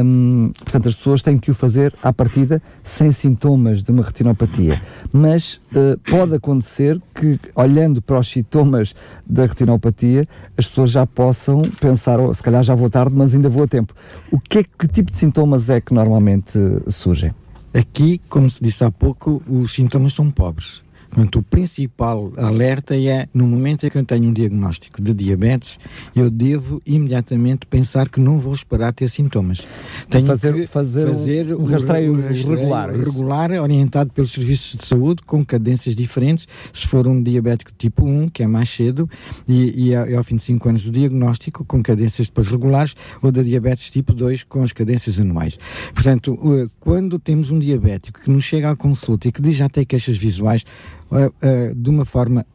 um, 0.04 0.52
portanto, 0.56 0.88
as 0.88 0.94
pessoas 0.94 1.22
têm 1.22 1.38
que 1.38 1.50
o 1.50 1.54
fazer 1.54 1.92
à 2.02 2.12
partida 2.12 2.62
sem 2.84 3.10
sintomas 3.10 3.82
de 3.82 3.90
uma 3.90 4.02
retinopatia. 4.02 4.80
Mas 5.12 5.60
uh, 5.72 5.98
pode 6.08 6.34
acontecer 6.34 7.00
que, 7.14 7.38
olhando 7.54 8.00
para 8.00 8.18
os 8.18 8.28
sintomas 8.28 8.94
da 9.26 9.46
retinopatia, 9.46 10.26
as 10.56 10.68
pessoas 10.68 10.90
já 10.90 11.04
possam 11.04 11.62
pensar, 11.80 12.20
oh, 12.20 12.32
se 12.32 12.42
calhar 12.42 12.62
já 12.62 12.74
vou 12.74 12.88
tarde, 12.88 13.14
mas 13.14 13.34
ainda 13.34 13.48
vou 13.48 13.64
a 13.64 13.68
tempo. 13.68 13.94
O 14.30 14.38
que, 14.38 14.58
é, 14.58 14.62
que 14.62 14.86
tipo 14.86 15.10
de 15.10 15.18
sintomas 15.18 15.68
é 15.68 15.80
que 15.80 15.92
normalmente 15.92 16.58
surgem? 16.88 17.34
Aqui, 17.74 18.20
como 18.28 18.48
se 18.48 18.62
disse 18.62 18.82
há 18.84 18.90
pouco, 18.90 19.42
os 19.46 19.72
sintomas 19.72 20.14
são 20.14 20.30
pobres 20.30 20.82
Portanto, 21.10 21.38
o 21.38 21.42
principal 21.42 22.32
alerta 22.36 22.96
é 22.96 23.28
no 23.32 23.46
momento 23.46 23.86
em 23.86 23.90
que 23.90 23.98
eu 23.98 24.04
tenho 24.04 24.24
um 24.24 24.32
diagnóstico 24.32 25.02
de 25.02 25.14
diabetes, 25.14 25.78
eu 26.14 26.30
devo 26.30 26.82
imediatamente 26.86 27.66
pensar 27.66 28.08
que 28.08 28.20
não 28.20 28.38
vou 28.38 28.54
esperar 28.54 28.92
ter 28.92 29.08
sintomas. 29.08 29.66
Tenho 30.08 30.26
fazer, 30.26 30.52
que 30.54 30.66
fazer, 30.66 31.06
fazer 31.08 31.54
um, 31.54 31.62
um 31.62 31.64
rastreio, 31.64 32.12
um 32.12 32.20
rastreio 32.20 32.58
regular, 32.58 32.90
regular 32.90 33.50
orientado 33.52 34.12
pelos 34.12 34.32
serviços 34.32 34.78
de 34.78 34.86
saúde, 34.86 35.22
com 35.22 35.44
cadências 35.44 35.96
diferentes. 35.96 36.46
Se 36.72 36.86
for 36.86 37.08
um 37.08 37.22
diabético 37.22 37.72
tipo 37.76 38.06
1, 38.06 38.28
que 38.28 38.42
é 38.42 38.46
mais 38.46 38.68
cedo, 38.68 39.08
e, 39.46 39.88
e, 39.88 39.90
e 39.90 40.14
ao 40.14 40.24
fim 40.24 40.36
de 40.36 40.42
5 40.42 40.68
anos 40.68 40.84
do 40.84 40.90
diagnóstico, 40.90 41.64
com 41.64 41.82
cadências 41.82 42.28
depois 42.28 42.48
regulares, 42.48 42.94
ou 43.22 43.32
da 43.32 43.42
diabetes 43.42 43.90
tipo 43.90 44.12
2, 44.12 44.44
com 44.44 44.62
as 44.62 44.72
cadências 44.72 45.18
anuais. 45.18 45.58
Portanto, 45.94 46.38
quando 46.78 47.18
temos 47.18 47.50
um 47.50 47.58
diabético 47.58 48.20
que 48.20 48.30
nos 48.30 48.44
chega 48.44 48.70
à 48.70 48.76
consulta 48.76 49.28
e 49.28 49.32
que 49.32 49.42
diz 49.42 49.56
já 49.56 49.68
tem 49.68 49.84
queixas 49.84 50.16
visuais, 50.16 50.64
uh, 51.10 51.74
de 51.74 51.90
uma 51.90 52.04
forma 52.04 52.46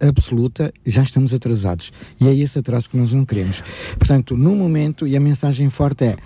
absoluta, 0.00 0.72
já 0.86 1.02
estamos 1.02 1.34
atrasados. 1.34 1.92
E 2.20 2.26
é 2.26 2.34
esse 2.34 2.58
atraso 2.58 2.88
que 2.88 2.96
nós 2.96 3.12
não 3.12 3.24
queremos. 3.24 3.62
Portanto, 3.98 4.36
no 4.36 4.54
momento, 4.56 5.06
e 5.06 5.16
a 5.16 5.20
mensagem 5.20 5.68
forte 5.68 6.04
é: 6.04 6.16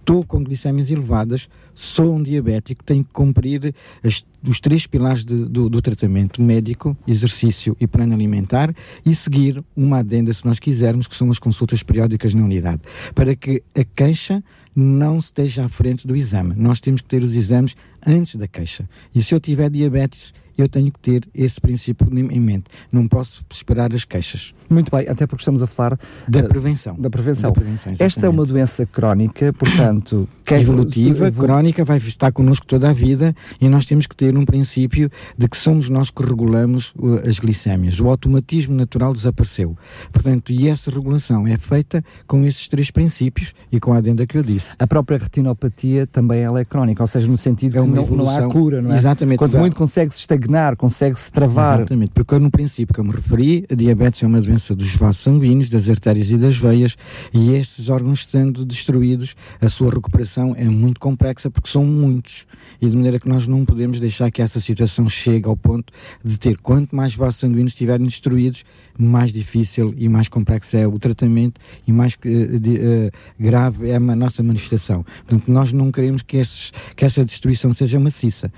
estou 0.00 0.24
com 0.24 0.42
glicémias 0.44 0.90
elevadas, 0.90 1.48
sou 1.74 2.14
um 2.14 2.22
diabético, 2.22 2.84
tenho 2.84 3.04
que 3.04 3.12
cumprir 3.12 3.74
as, 4.04 4.24
os 4.46 4.60
três 4.60 4.86
pilares 4.86 5.24
de, 5.24 5.46
do, 5.46 5.68
do, 5.68 5.82
tratamento 5.82 6.40
médico, 6.40 6.96
exercício 7.06 7.76
e 7.80 7.86
plano 7.86 8.14
alimentar 8.14 8.72
e 9.04 9.14
seguir 9.14 9.62
uma 9.74 9.98
adenda, 9.98 10.32
se 10.32 10.46
nós 10.46 10.58
quisermos, 10.58 11.08
que 11.08 11.16
são 11.16 11.28
as 11.28 11.38
consultas 11.38 11.82
periódicas 11.82 12.34
na 12.34 12.44
unidade, 12.44 12.82
para 13.14 13.34
que 13.34 13.62
a 13.74 13.84
queixa 13.84 14.44
não 14.74 15.18
esteja 15.18 15.64
à 15.64 15.68
frente 15.68 16.06
do 16.06 16.14
exame. 16.14 16.54
Nós 16.56 16.80
temos 16.80 17.00
que 17.00 17.08
ter 17.08 17.22
os 17.24 17.34
exames 17.34 17.74
antes 18.06 18.36
da 18.36 18.46
queixa. 18.46 18.88
E 19.14 19.22
se 19.22 19.34
eu 19.34 19.40
tiver 19.40 19.70
diabetes, 19.70 20.32
eu 20.56 20.68
tenho 20.68 20.90
que 20.90 20.98
ter 20.98 21.28
esse 21.34 21.60
princípio 21.60 22.06
em 22.12 22.40
mente. 22.40 22.64
Não 22.90 23.06
posso 23.06 23.44
esperar 23.50 23.94
as 23.94 24.04
queixas. 24.04 24.54
Muito 24.68 24.90
bem, 24.90 25.08
até 25.08 25.26
porque 25.26 25.42
estamos 25.42 25.62
a 25.62 25.66
falar 25.66 25.98
da 26.28 26.40
uh, 26.40 26.48
prevenção. 26.48 26.96
Da 26.98 27.10
prevenção. 27.10 27.50
Da 27.50 27.60
prevenção 27.60 27.92
Esta 27.98 28.26
é 28.26 28.28
uma 28.28 28.44
doença 28.44 28.84
crónica, 28.86 29.52
portanto, 29.52 30.28
evolutiva, 30.50 31.28
evol... 31.28 31.44
crónica, 31.44 31.84
vai 31.84 31.98
estar 31.98 32.32
connosco 32.32 32.66
toda 32.66 32.90
a 32.90 32.92
vida 32.92 33.34
e 33.60 33.68
nós 33.68 33.86
temos 33.86 34.06
que 34.06 34.16
ter 34.16 34.36
um 34.36 34.44
princípio 34.44 35.10
de 35.36 35.48
que 35.48 35.56
somos 35.56 35.88
nós 35.88 36.10
que 36.10 36.22
regulamos 36.22 36.94
as 37.28 37.38
glicémias. 37.38 38.00
O 38.00 38.08
automatismo 38.08 38.74
natural 38.74 39.12
desapareceu. 39.12 39.76
Portanto, 40.12 40.52
e 40.52 40.68
essa 40.68 40.90
regulação 40.90 41.46
é 41.46 41.56
feita 41.56 42.04
com 42.26 42.44
esses 42.44 42.68
três 42.68 42.90
princípios 42.90 43.54
e 43.70 43.78
com 43.78 43.92
a 43.92 43.98
adenda 43.98 44.26
que 44.26 44.36
eu 44.36 44.42
disse. 44.42 44.74
A 44.78 44.86
própria 44.86 45.18
retinopatia 45.18 46.06
também 46.06 46.40
ela 46.40 46.60
é 46.60 46.64
crónica, 46.64 47.02
ou 47.02 47.06
seja, 47.06 47.26
no 47.28 47.36
sentido 47.36 47.78
é 47.78 47.82
que 47.82 47.88
não, 47.88 48.06
não, 48.06 48.30
há 48.30 48.48
cura, 48.48 48.82
não 48.82 48.92
é? 48.92 48.96
Exatamente. 48.96 49.38
Quanto 49.38 49.58
muito 49.58 49.76
consegue-se 49.76 50.18
estagnar, 50.20 50.45
consegue-se 50.76 51.30
travar. 51.30 51.80
Exatamente, 51.80 52.10
porque 52.12 52.38
no 52.38 52.50
princípio 52.50 52.94
que 52.94 53.00
eu 53.00 53.04
me 53.04 53.12
referi, 53.12 53.66
a 53.70 53.74
diabetes 53.74 54.22
é 54.22 54.26
uma 54.26 54.40
doença 54.40 54.74
dos 54.74 54.94
vasos 54.94 55.22
sanguíneos, 55.22 55.68
das 55.68 55.88
artérias 55.88 56.30
e 56.30 56.36
das 56.36 56.56
veias, 56.56 56.96
e 57.32 57.54
estes 57.54 57.88
órgãos 57.88 58.20
estando 58.20 58.64
destruídos, 58.64 59.34
a 59.60 59.68
sua 59.68 59.90
recuperação 59.90 60.54
é 60.56 60.64
muito 60.64 61.00
complexa 61.00 61.50
porque 61.50 61.70
são 61.70 61.84
muitos, 61.84 62.46
e 62.80 62.88
de 62.88 62.96
maneira 62.96 63.18
que 63.18 63.28
nós 63.28 63.46
não 63.46 63.64
podemos 63.64 64.00
deixar 64.00 64.30
que 64.30 64.42
essa 64.42 64.60
situação 64.60 65.08
chegue 65.08 65.48
ao 65.48 65.56
ponto 65.56 65.92
de 66.24 66.38
ter 66.38 66.58
quanto 66.58 66.94
mais 66.94 67.14
vasos 67.14 67.40
sanguíneos 67.40 67.72
estiverem 67.72 68.06
destruídos, 68.06 68.64
mais 68.98 69.32
difícil 69.32 69.94
e 69.96 70.08
mais 70.08 70.28
complexo 70.28 70.76
é 70.76 70.86
o 70.86 70.98
tratamento 70.98 71.60
e 71.86 71.92
mais 71.92 72.14
uh, 72.14 72.58
de, 72.58 72.78
uh, 72.78 73.10
grave 73.38 73.90
é 73.90 73.96
a 73.96 74.00
nossa 74.00 74.42
manifestação. 74.42 75.04
Portanto, 75.26 75.50
nós 75.50 75.72
não 75.72 75.90
queremos 75.90 76.22
que, 76.22 76.36
esses, 76.36 76.72
que 76.94 77.04
essa 77.04 77.24
destruição 77.24 77.72
seja 77.72 77.98
maciça. 78.00 78.52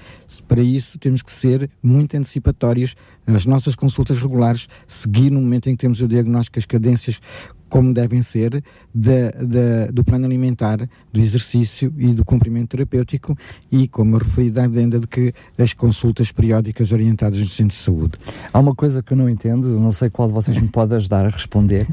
Para 0.47 0.63
isso, 0.63 0.99
temos 0.99 1.23
que 1.23 1.33
ser 1.33 1.71
muito 1.83 2.17
antecipatórios. 2.17 2.97
Nas 3.27 3.47
nossas 3.47 3.75
consultas 3.75 4.21
regulares, 4.21 4.69
seguir 4.87 5.31
no 5.31 5.41
momento 5.41 5.69
em 5.69 5.73
que 5.73 5.79
temos 5.79 6.01
o 6.01 6.09
diagnóstico, 6.09 6.59
as 6.59 6.67
cadências 6.67 7.21
como 7.69 7.93
devem 7.93 8.23
ser 8.23 8.63
da, 8.95 9.31
da, 9.31 9.91
do 9.93 10.05
plano 10.05 10.27
alimentar, 10.27 10.79
do 11.13 11.21
exercício 11.21 11.93
e 11.99 12.13
do 12.13 12.25
cumprimento 12.25 12.71
terapêutico 12.71 13.37
e, 13.71 13.87
como 13.89 14.17
eu 14.17 14.19
referi, 14.19 14.51
da 14.51 14.65
adenda 14.65 14.99
de 14.99 15.07
que 15.07 15.33
as 15.59 15.73
consultas 15.73 16.33
periódicas 16.33 16.93
orientadas 16.93 17.39
no 17.39 17.47
centro 17.47 17.77
de 17.77 17.83
saúde. 17.83 18.13
Há 18.53 18.59
uma 18.59 18.75
coisa 18.75 19.03
que 19.03 19.13
eu 19.13 19.17
não 19.17 19.29
entendo, 19.29 19.79
não 19.79 19.93
sei 19.93 20.11
qual 20.11 20.29
de 20.29 20.35
vocês 20.35 20.61
me 20.61 20.69
pode 20.69 20.95
ajudar 20.95 21.27
a 21.27 21.29
responder. 21.29 21.87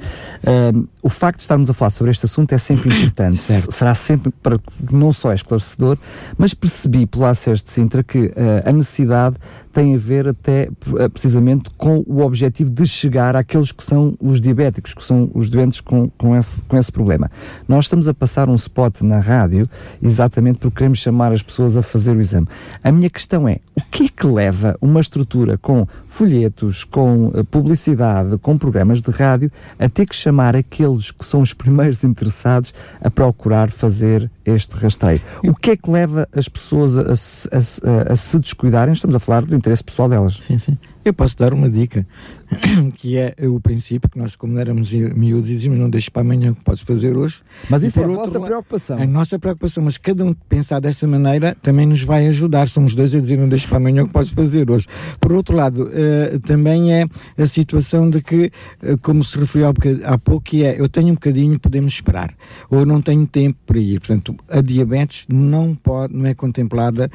Um, 0.73 0.87
o 1.01 1.09
facto 1.09 1.37
de 1.37 1.43
estarmos 1.43 1.69
a 1.69 1.73
falar 1.73 1.89
sobre 1.89 2.11
este 2.11 2.25
assunto 2.25 2.53
é 2.53 2.57
sempre 2.57 2.89
importante. 2.89 3.37
Certo. 3.45 3.71
Será 3.71 3.93
sempre, 3.93 4.31
para, 4.41 4.59
não 4.91 5.13
só 5.13 5.31
é 5.31 5.35
esclarecedor, 5.35 5.97
mas 6.37 6.53
percebi 6.53 7.05
pelo 7.05 7.25
ACES 7.25 7.63
de 7.63 7.69
Sintra 7.69 8.03
que 8.03 8.25
uh, 8.25 8.33
a 8.65 8.71
necessidade 8.71 9.35
tem 9.71 9.93
a 9.93 9.97
ver 9.97 10.27
até 10.27 10.69
uh, 10.87 11.09
precisamente 11.09 11.69
com 11.77 12.03
o 12.07 12.21
objetivo 12.21 12.69
de 12.69 12.87
chegar 12.87 13.35
àqueles 13.35 13.71
que 13.71 13.83
são 13.83 14.15
os 14.19 14.39
diabéticos, 14.39 14.93
que 14.93 15.03
são 15.03 15.29
os 15.33 15.49
doentes 15.49 15.64
com, 15.81 16.09
com, 16.17 16.35
esse, 16.35 16.61
com 16.63 16.77
esse 16.77 16.91
problema. 16.91 17.29
Nós 17.67 17.85
estamos 17.85 18.07
a 18.07 18.13
passar 18.13 18.49
um 18.49 18.55
spot 18.55 19.01
na 19.01 19.19
rádio 19.19 19.67
exatamente 20.01 20.59
porque 20.59 20.77
queremos 20.77 20.99
chamar 20.99 21.31
as 21.31 21.41
pessoas 21.41 21.77
a 21.77 21.81
fazer 21.81 22.15
o 22.15 22.21
exame. 22.21 22.47
A 22.83 22.91
minha 22.91 23.09
questão 23.09 23.47
é, 23.47 23.59
o 23.75 23.81
que 23.81 24.05
é 24.05 24.09
que 24.09 24.27
leva 24.27 24.77
uma 24.81 25.01
estrutura 25.01 25.57
com 25.57 25.87
folhetos, 26.07 26.83
com 26.83 27.27
uh, 27.27 27.43
publicidade, 27.45 28.37
com 28.37 28.57
programas 28.57 29.01
de 29.01 29.11
rádio, 29.11 29.51
a 29.79 29.89
ter 29.89 30.05
que 30.05 30.15
chamar 30.15 30.55
aqueles 30.55 31.11
que 31.11 31.25
são 31.25 31.41
os 31.41 31.51
primeiros 31.55 32.03
interessados 32.03 32.73
a 33.01 33.09
procurar 33.09 33.71
fazer 33.71 34.29
este 34.45 34.75
rastreio? 34.75 35.21
O 35.43 35.55
que 35.55 35.71
é 35.71 35.77
que 35.77 35.89
leva 35.89 36.27
as 36.33 36.47
pessoas 36.47 36.97
a, 36.97 37.01
a, 37.01 37.57
a, 37.57 38.13
a 38.13 38.15
se 38.15 38.39
descuidarem? 38.39 38.93
Estamos 38.93 39.15
a 39.15 39.19
falar 39.19 39.43
do 39.43 39.55
interesse 39.55 39.83
pessoal 39.83 40.09
delas. 40.09 40.37
Sim, 40.41 40.57
sim. 40.57 40.77
Eu 41.05 41.13
posso 41.13 41.37
dar 41.37 41.53
uma 41.53 41.69
dica, 41.69 42.03
que 42.97 43.15
é 43.15 43.35
o 43.43 43.59
princípio 43.59 44.09
que 44.09 44.17
nós, 44.17 44.35
como 44.35 44.57
éramos 44.57 44.91
miúdos, 44.91 45.49
dizíamos 45.49 45.77
não 45.77 45.87
deixes 45.87 46.09
para 46.09 46.23
amanhã 46.23 46.51
o 46.51 46.55
que 46.55 46.63
podes 46.63 46.81
fazer 46.81 47.15
hoje. 47.15 47.43
Mas 47.69 47.83
isso 47.83 47.99
é 47.99 48.05
a 48.05 48.07
nossa 48.07 48.39
preocupação. 48.39 48.97
A 48.97 49.05
nossa 49.05 49.37
preocupação, 49.37 49.83
mas 49.83 49.99
cada 49.99 50.25
um 50.25 50.33
pensar 50.49 50.79
dessa 50.79 51.05
maneira 51.05 51.55
também 51.61 51.85
nos 51.85 52.01
vai 52.01 52.25
ajudar. 52.25 52.67
Somos 52.67 52.95
dois 52.95 53.13
a 53.13 53.19
dizer 53.19 53.37
não 53.37 53.47
deixes 53.47 53.67
para 53.67 53.77
amanhã 53.77 54.01
o 54.01 54.07
que 54.07 54.13
podes 54.13 54.31
fazer 54.31 54.71
hoje. 54.71 54.87
Por 55.21 55.31
outro 55.31 55.55
lado, 55.55 55.83
uh, 55.83 56.39
também 56.39 56.91
é 56.91 57.05
a 57.37 57.45
situação 57.45 58.09
de 58.09 58.19
que, 58.19 58.51
uh, 58.81 58.97
como 58.97 59.23
se 59.23 59.37
referiu 59.37 59.71
há 60.05 60.17
pouco, 60.17 60.41
que 60.41 60.63
é 60.63 60.81
eu 60.81 60.89
tenho 60.89 61.09
um 61.09 61.13
bocadinho, 61.13 61.59
podemos 61.59 61.93
esperar. 61.93 62.33
Ou 62.67 62.83
não 62.83 62.99
tenho 62.99 63.27
tempo 63.27 63.59
para 63.67 63.77
ir. 63.77 63.99
Portanto, 63.99 64.35
a 64.49 64.59
diabetes 64.59 65.27
não 65.29 65.75
pode, 65.75 66.15
não 66.15 66.25
é 66.25 66.33
contemplada 66.33 67.11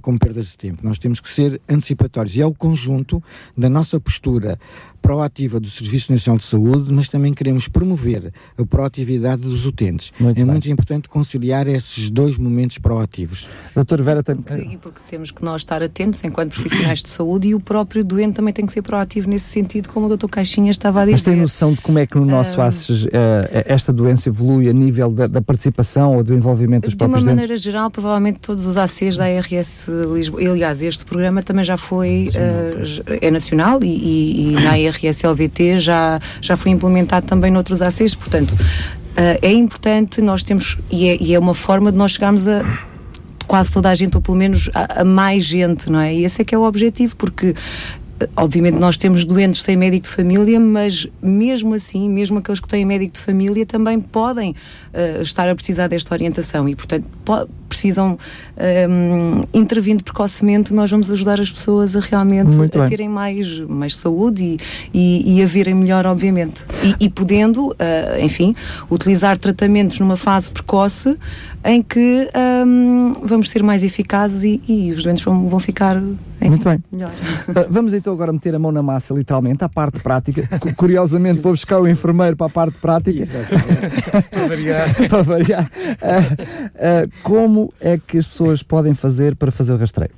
como 0.00 0.18
perdas 0.18 0.46
de 0.46 0.56
tempo. 0.56 0.78
Nós 0.82 0.98
temos 0.98 1.20
que 1.20 1.28
ser 1.28 1.60
antecipatórios. 1.68 2.34
E 2.36 2.40
é 2.40 2.46
o 2.46 2.54
conjunto 2.54 3.22
da 3.56 3.68
nossa 3.68 4.00
postura 4.00 4.58
proativa 5.04 5.60
do 5.60 5.68
Serviço 5.68 6.10
Nacional 6.10 6.38
de 6.38 6.44
Saúde, 6.44 6.90
mas 6.90 7.10
também 7.10 7.30
queremos 7.34 7.68
promover 7.68 8.32
a 8.56 8.64
proatividade 8.64 9.42
dos 9.42 9.66
utentes. 9.66 10.10
Muito 10.18 10.40
é 10.40 10.42
bem. 10.42 10.50
muito 10.50 10.70
importante 10.70 11.10
conciliar 11.10 11.68
esses 11.68 12.08
dois 12.08 12.38
momentos 12.38 12.78
proativos. 12.78 13.46
Doutor 13.74 14.00
Vera, 14.00 14.22
tem... 14.22 14.38
e 14.72 14.78
porque 14.78 15.00
temos 15.06 15.30
que 15.30 15.44
nós 15.44 15.60
estar 15.60 15.82
atentos 15.82 16.24
enquanto 16.24 16.54
profissionais 16.54 17.02
de 17.02 17.10
saúde 17.10 17.48
e 17.48 17.54
o 17.54 17.60
próprio 17.60 18.02
doente 18.02 18.36
também 18.36 18.54
tem 18.54 18.64
que 18.64 18.72
ser 18.72 18.80
proativo 18.80 19.28
nesse 19.28 19.44
sentido, 19.44 19.90
como 19.90 20.06
o 20.06 20.08
doutor 20.08 20.26
Caixinha 20.26 20.70
estava 20.70 21.02
a 21.02 21.04
dizer. 21.04 21.12
Mas 21.12 21.22
tem 21.22 21.36
noção 21.36 21.74
de 21.74 21.82
como 21.82 21.98
é 21.98 22.06
que 22.06 22.16
no 22.16 22.24
nosso 22.24 22.58
um, 22.58 22.62
ACES 22.62 23.04
uh, 23.04 23.08
esta 23.52 23.92
doença 23.92 24.30
evolui 24.30 24.70
a 24.70 24.72
nível 24.72 25.10
da, 25.10 25.26
da, 25.26 25.42
participação 25.42 26.16
ou 26.16 26.24
do 26.24 26.32
envolvimento 26.32 26.86
dos 26.86 26.94
próprios 26.94 27.22
De 27.22 27.28
uma 27.28 27.34
dentes? 27.34 27.42
maneira 27.42 27.56
geral, 27.60 27.90
provavelmente 27.90 28.38
todos 28.38 28.64
os 28.64 28.78
ACs 28.78 29.18
da 29.18 29.26
ARS 29.26 29.86
Lisboa, 30.14 30.40
aliás, 30.40 30.82
este 30.82 31.04
programa 31.04 31.42
também 31.42 31.62
já 31.62 31.76
foi, 31.76 32.30
uh, 32.30 33.18
é 33.20 33.30
nacional 33.30 33.84
e, 33.84 33.86
e, 33.86 34.48
e 34.48 34.54
na 34.54 34.70
ARS 34.70 34.93
RSLVT 34.96 35.78
já, 35.78 36.20
já 36.40 36.56
foi 36.56 36.72
implementado 36.72 37.26
também 37.26 37.50
noutros 37.50 37.82
ACs, 37.82 38.14
portanto, 38.14 38.52
uh, 38.52 39.38
é 39.42 39.52
importante, 39.52 40.20
nós 40.20 40.42
temos, 40.42 40.78
e 40.90 41.08
é, 41.08 41.16
e 41.20 41.34
é 41.34 41.38
uma 41.38 41.54
forma 41.54 41.90
de 41.90 41.98
nós 41.98 42.12
chegarmos 42.12 42.46
a 42.48 42.64
quase 43.46 43.72
toda 43.72 43.90
a 43.90 43.94
gente, 43.94 44.16
ou 44.16 44.22
pelo 44.22 44.36
menos 44.36 44.70
a, 44.74 45.02
a, 45.02 45.04
mais 45.04 45.44
gente, 45.44 45.90
não 45.90 46.00
é? 46.00 46.14
E 46.14 46.24
esse 46.24 46.42
é 46.42 46.44
que 46.44 46.54
é 46.54 46.58
o 46.58 46.62
objetivo, 46.62 47.16
porque 47.16 47.54
obviamente 48.36 48.78
nós 48.78 48.96
temos 48.96 49.24
doentes 49.24 49.62
sem 49.62 49.76
médico 49.76 50.04
de 50.04 50.10
família, 50.10 50.58
mas 50.58 51.06
mesmo 51.22 51.74
assim, 51.74 52.08
mesmo 52.08 52.38
aqueles 52.38 52.60
que 52.60 52.68
têm 52.68 52.84
médico 52.84 53.14
de 53.14 53.20
família 53.20 53.66
também 53.66 54.00
podem 54.00 54.52
uh, 54.52 55.22
estar 55.22 55.48
a 55.48 55.54
precisar 55.54 55.88
desta 55.88 56.14
orientação 56.14 56.68
e, 56.68 56.74
portanto, 56.74 57.06
precisam 57.74 58.16
um, 58.88 59.42
intervindo 59.52 60.02
precocemente, 60.02 60.72
nós 60.72 60.90
vamos 60.90 61.10
ajudar 61.10 61.40
as 61.40 61.50
pessoas 61.50 61.96
a 61.96 62.00
realmente 62.00 62.56
Muito 62.56 62.76
a 62.76 62.80
bem. 62.82 62.88
terem 62.88 63.08
mais, 63.08 63.60
mais 63.60 63.96
saúde 63.96 64.42
e, 64.42 64.58
e, 64.92 65.38
e, 65.38 65.42
a 65.42 65.46
virem 65.46 65.74
melhor, 65.74 66.06
obviamente. 66.06 66.64
E, 66.82 67.06
e 67.06 67.08
podendo, 67.08 67.68
uh, 67.68 67.74
enfim, 68.20 68.54
utilizar 68.90 69.36
tratamentos 69.38 69.98
numa 69.98 70.16
fase 70.16 70.50
precoce 70.50 71.18
em 71.64 71.82
que 71.82 72.28
um, 72.66 73.12
vamos 73.22 73.50
ser 73.50 73.62
mais 73.62 73.82
eficazes 73.82 74.44
e, 74.44 74.62
e 74.68 74.90
os 74.92 75.02
doentes 75.02 75.24
vão, 75.24 75.48
vão 75.48 75.58
ficar 75.58 76.00
enfim, 76.40 76.48
Muito 76.48 76.64
bem. 76.68 76.84
melhor. 76.92 77.10
Uh, 77.48 77.66
vamos 77.70 77.94
então 77.94 78.12
agora 78.12 78.32
meter 78.32 78.54
a 78.54 78.58
mão 78.58 78.70
na 78.70 78.82
massa, 78.82 79.14
literalmente, 79.14 79.64
à 79.64 79.68
parte 79.68 80.00
prática. 80.00 80.46
Curiosamente, 80.76 81.40
vou 81.40 81.52
buscar 81.52 81.80
o 81.80 81.88
enfermeiro 81.88 82.36
para 82.36 82.46
a 82.46 82.50
parte 82.50 82.78
prática. 82.78 83.26
para 84.30 84.46
variar. 84.46 85.08
para 85.08 85.22
variar. 85.22 85.70
Uh, 86.02 87.06
uh, 87.06 87.63
é 87.80 87.98
que 87.98 88.18
as 88.18 88.26
pessoas 88.26 88.62
podem 88.62 88.94
fazer 88.94 89.36
para 89.36 89.52
fazer 89.52 89.72
o 89.72 89.76
rastreio? 89.76 90.10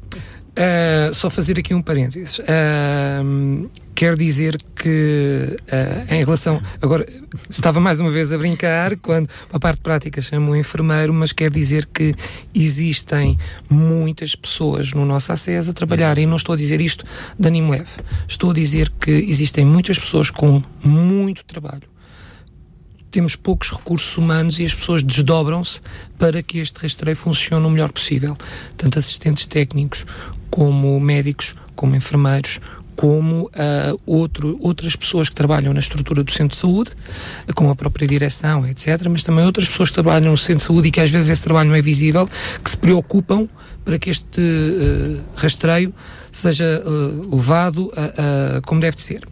Uh, 0.57 1.13
só 1.13 1.29
fazer 1.29 1.59
aqui 1.59 1.75
um 1.75 1.83
parênteses. 1.83 2.39
Uh, 2.39 3.69
quero 3.95 4.17
dizer 4.17 4.57
que, 4.75 5.55
uh, 5.71 6.15
em 6.15 6.25
relação. 6.25 6.63
Agora, 6.81 7.07
estava 7.51 7.79
mais 7.79 8.01
uma 8.01 8.11
vez 8.11 8.33
a 8.33 8.39
brincar 8.39 8.97
quando 8.97 9.29
a 9.53 9.61
parte 9.61 9.83
prática 9.83 10.19
chama 10.23 10.53
o 10.53 10.57
enfermeiro, 10.57 11.13
mas 11.13 11.31
quero 11.31 11.53
dizer 11.53 11.85
que 11.85 12.15
existem 12.55 13.37
muitas 13.69 14.35
pessoas 14.35 14.95
no 14.95 15.05
nosso 15.05 15.31
acesso 15.31 15.73
a 15.73 15.75
trabalhar. 15.75 16.17
E 16.17 16.25
não 16.25 16.37
estou 16.37 16.55
a 16.55 16.57
dizer 16.57 16.81
isto 16.81 17.05
de 17.39 17.47
animo 17.47 17.73
leve. 17.73 17.91
Estou 18.27 18.51
a 18.51 18.55
dizer 18.55 18.91
que 18.99 19.11
existem 19.11 19.63
muitas 19.63 19.99
pessoas 19.99 20.31
com 20.31 20.63
muito 20.83 21.45
trabalho 21.45 21.96
temos 23.17 23.35
poucos 23.35 23.71
recursos 23.71 24.19
humanos 24.19 24.61
e 24.61 24.67
as 24.67 24.75
pessoas 24.75 25.03
desdobram-se 25.03 25.81
para 26.19 26.43
que 26.43 26.59
este 26.59 26.83
rastreio 26.83 27.17
funcione 27.17 27.65
o 27.65 27.71
melhor 27.71 27.91
possível. 27.91 28.37
Tanto 28.77 28.99
assistentes 28.99 29.47
técnicos, 29.47 30.05
como 30.51 31.01
médicos, 31.01 31.57
como 31.75 31.97
enfermeiros, 31.97 32.61
como 32.95 33.45
uh, 33.45 34.01
outro, 34.05 34.59
outras 34.61 34.95
pessoas 34.95 35.31
que 35.31 35.35
trabalham 35.35 35.73
na 35.73 35.81
estrutura 35.81 36.23
do 36.23 36.31
centro 36.31 36.55
de 36.55 36.57
saúde, 36.57 36.91
como 37.55 37.71
a 37.71 37.75
própria 37.75 38.07
direção, 38.07 38.67
etc., 38.67 39.07
mas 39.09 39.25
também 39.25 39.47
outras 39.47 39.67
pessoas 39.67 39.89
que 39.89 39.95
trabalham 39.95 40.33
no 40.33 40.37
centro 40.37 40.59
de 40.59 40.65
saúde 40.65 40.89
e 40.89 40.91
que 40.91 41.01
às 41.01 41.11
vezes 41.11 41.31
esse 41.31 41.43
trabalho 41.43 41.71
não 41.71 41.77
é 41.77 41.81
visível, 41.81 42.29
que 42.63 42.69
se 42.69 42.77
preocupam 42.77 43.49
para 43.83 43.99
que 43.99 44.11
este 44.11 44.43
uh, 44.43 45.25
rastreio 45.37 45.95
seja 46.31 46.83
uh, 46.85 47.35
levado 47.35 47.91
a, 47.97 48.59
a, 48.59 48.61
como 48.61 48.79
deve 48.79 48.97
de 48.97 49.03
ser. 49.03 49.27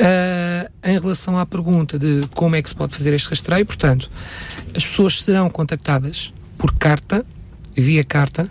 Uh, 0.00 0.70
em 0.84 0.98
relação 0.98 1.36
à 1.36 1.44
pergunta 1.44 1.98
de 1.98 2.28
como 2.34 2.54
é 2.54 2.62
que 2.62 2.68
se 2.68 2.74
pode 2.74 2.94
fazer 2.94 3.12
este 3.12 3.28
rastreio, 3.28 3.66
portanto, 3.66 4.08
as 4.74 4.86
pessoas 4.86 5.22
serão 5.22 5.50
contactadas 5.50 6.32
por 6.56 6.72
carta, 6.74 7.26
via 7.76 8.04
carta, 8.04 8.48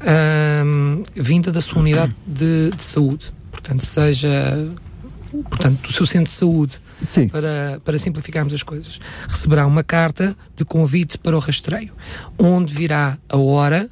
uh, 0.00 1.04
vinda 1.16 1.50
da 1.50 1.60
sua 1.60 1.80
unidade 1.80 2.14
de, 2.26 2.70
de, 2.70 2.84
saúde. 2.84 3.32
Portanto, 3.50 3.84
seja 3.84 4.72
portanto, 5.42 5.80
do 5.82 5.92
seu 5.92 6.06
centro 6.06 6.26
de 6.26 6.38
saúde, 6.38 6.80
Sim. 7.04 7.28
Para, 7.28 7.80
para 7.84 7.98
simplificarmos 7.98 8.54
as 8.54 8.62
coisas. 8.62 9.00
Receberá 9.28 9.66
uma 9.66 9.82
carta 9.82 10.36
de 10.54 10.64
convite 10.64 11.18
para 11.18 11.36
o 11.36 11.40
rastreio, 11.40 11.92
onde 12.38 12.72
virá 12.72 13.18
a 13.28 13.36
hora 13.36 13.90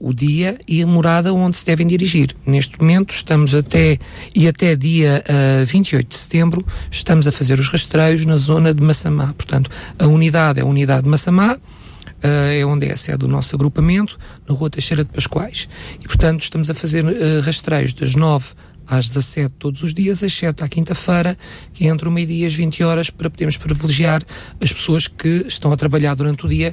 o 0.00 0.12
dia 0.12 0.58
e 0.66 0.82
a 0.82 0.86
morada 0.86 1.32
onde 1.32 1.56
se 1.56 1.66
devem 1.66 1.86
dirigir. 1.86 2.34
Neste 2.46 2.78
momento 2.78 3.12
estamos 3.12 3.54
até, 3.54 3.98
e 4.34 4.46
até 4.46 4.76
dia 4.76 5.24
uh, 5.28 5.62
eh, 5.62 5.64
28 5.64 6.08
de 6.08 6.16
setembro, 6.16 6.66
estamos 6.90 7.26
a 7.26 7.32
fazer 7.32 7.58
os 7.58 7.68
rastreios 7.68 8.24
na 8.24 8.36
zona 8.36 8.72
de 8.72 8.80
Massamá. 8.80 9.34
Portanto, 9.36 9.70
a 9.98 10.06
unidade 10.06 10.60
é 10.60 10.62
a 10.62 10.66
unidade 10.66 11.02
de 11.02 11.08
Massamá, 11.08 11.54
uh, 11.54 12.26
é 12.26 12.64
onde 12.64 12.86
é 12.86 12.92
a 12.92 12.96
sede 12.96 13.18
do 13.18 13.28
nosso 13.28 13.54
agrupamento, 13.56 14.18
na 14.48 14.54
Rua 14.54 14.70
Teixeira 14.70 15.04
de 15.04 15.10
Pascoais. 15.10 15.68
E, 16.00 16.06
portanto, 16.06 16.42
estamos 16.42 16.70
a 16.70 16.74
fazer 16.74 17.04
uh, 17.04 17.40
rastreios 17.42 17.92
das 17.92 18.14
9 18.14 18.54
às 18.86 19.06
17 19.08 19.54
todos 19.58 19.82
os 19.82 19.92
dias, 19.92 20.22
exceto 20.22 20.64
à 20.64 20.68
quinta-feira, 20.68 21.36
que 21.74 21.86
é 21.86 21.90
entre 21.90 22.08
o 22.08 22.10
meio-dia 22.10 22.44
e 22.44 22.46
as 22.46 22.54
20 22.54 22.82
horas, 22.84 23.10
para 23.10 23.28
podermos 23.28 23.56
privilegiar 23.56 24.22
as 24.60 24.72
pessoas 24.72 25.06
que 25.06 25.44
estão 25.46 25.70
a 25.72 25.76
trabalhar 25.76 26.14
durante 26.14 26.46
o 26.46 26.48
dia 26.48 26.72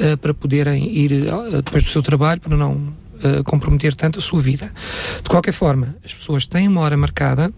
uh, 0.00 0.16
para 0.18 0.34
poderem 0.34 0.90
ir 0.94 1.12
uh, 1.12 1.62
depois 1.62 1.82
do 1.82 1.88
seu 1.88 2.02
trabalho, 2.02 2.40
para 2.40 2.56
não 2.56 2.74
uh, 2.74 3.44
comprometer 3.44 3.94
tanto 3.94 4.18
a 4.18 4.22
sua 4.22 4.40
vida. 4.40 4.72
De 5.22 5.28
qualquer 5.28 5.52
forma, 5.52 5.96
as 6.04 6.12
pessoas 6.12 6.46
têm 6.46 6.68
uma 6.68 6.80
hora 6.80 6.96
marcada, 6.96 7.52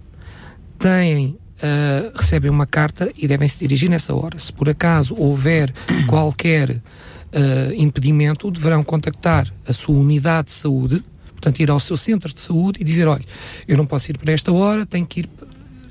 têm 0.78 1.38
Uh, 1.56 2.12
recebem 2.14 2.50
uma 2.50 2.66
carta 2.66 3.10
e 3.16 3.26
devem 3.26 3.48
se 3.48 3.58
dirigir 3.58 3.88
nessa 3.88 4.14
hora. 4.14 4.38
Se 4.38 4.52
por 4.52 4.68
acaso 4.68 5.14
houver 5.16 5.72
qualquer 6.06 6.68
uh, 6.70 7.74
impedimento, 7.74 8.50
deverão 8.50 8.84
contactar 8.84 9.50
a 9.66 9.72
sua 9.72 9.96
unidade 9.96 10.48
de 10.48 10.52
saúde, 10.52 11.02
portanto, 11.32 11.60
ir 11.60 11.70
ao 11.70 11.80
seu 11.80 11.96
centro 11.96 12.34
de 12.34 12.42
saúde 12.42 12.80
e 12.82 12.84
dizer: 12.84 13.08
olha, 13.08 13.24
eu 13.66 13.74
não 13.74 13.86
posso 13.86 14.10
ir 14.10 14.18
para 14.18 14.32
esta 14.32 14.52
hora, 14.52 14.84
tenho 14.84 15.06
que 15.06 15.20
ir, 15.20 15.30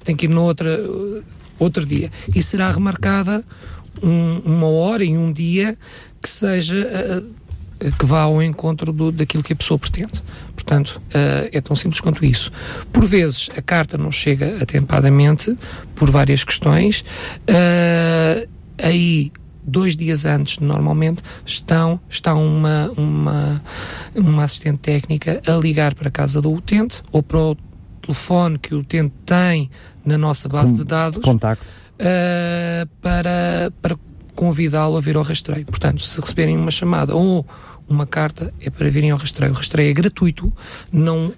tenho 0.04 0.16
que 0.16 0.26
ir 0.26 0.30
noutra, 0.30 0.80
uh, 0.80 1.24
outro 1.58 1.84
dia. 1.84 2.12
E 2.36 2.44
será 2.44 2.72
remarcada 2.72 3.44
um, 4.04 4.40
uma 4.46 4.68
hora 4.68 5.04
e 5.04 5.18
um 5.18 5.32
dia 5.32 5.78
que 6.26 6.30
seja 6.30 6.76
uh, 6.76 7.92
que 8.00 8.06
vá 8.06 8.22
ao 8.22 8.42
encontro 8.42 8.92
do, 8.92 9.12
daquilo 9.12 9.44
que 9.44 9.54
a 9.54 9.56
pessoa 9.56 9.78
pretende. 9.78 10.24
Portanto, 10.56 11.00
uh, 11.10 11.50
é 11.52 11.62
tão 11.62 11.76
simples 11.76 12.02
quanto 12.02 12.26
isso. 12.26 12.52
Por 12.92 13.06
vezes 13.06 13.52
a 13.56 13.62
carta 13.62 13.96
não 13.96 14.12
chega 14.12 14.58
atempadamente 14.62 15.56
por 15.94 16.10
várias 16.10 16.44
questões. 16.44 17.02
Uh, 17.48 18.48
aí 18.82 19.32
dois 19.64 19.96
dias 19.96 20.26
antes, 20.26 20.58
normalmente, 20.58 21.22
estão, 21.46 22.00
está 22.10 22.34
uma, 22.34 22.92
uma, 22.98 23.62
uma 24.16 24.44
assistente 24.44 24.80
técnica 24.80 25.42
a 25.48 25.52
ligar 25.52 25.94
para 25.94 26.08
a 26.08 26.12
casa 26.12 26.42
do 26.42 26.52
utente 26.52 27.04
ou 27.12 27.22
para 27.22 27.38
o 27.38 27.58
telefone 28.02 28.58
que 28.58 28.74
o 28.74 28.80
utente 28.80 29.14
tem 29.26 29.70
na 30.04 30.18
nossa 30.18 30.50
base 30.50 30.74
de 30.76 30.84
dados. 30.84 31.24
Contacto. 31.24 31.66
Uh, 31.96 32.86
para, 33.02 33.72
para 33.82 33.96
convidá-lo 34.36 34.98
a 34.98 35.02
vir 35.02 35.16
ao 35.16 35.24
rastreio. 35.24 35.66
Portanto, 35.66 36.02
se 36.02 36.20
receberem 36.20 36.58
uma 36.58 36.72
chamada 36.72 37.16
ou 37.16 37.46
uma 37.88 38.06
carta, 38.06 38.54
é 38.60 38.70
para 38.70 38.90
virem 38.90 39.12
ao 39.12 39.18
rastreio. 39.18 39.54
O 39.54 39.56
rastreio 39.56 39.90
é 39.90 39.94
gratuito, 39.94 40.52
não 40.92 41.34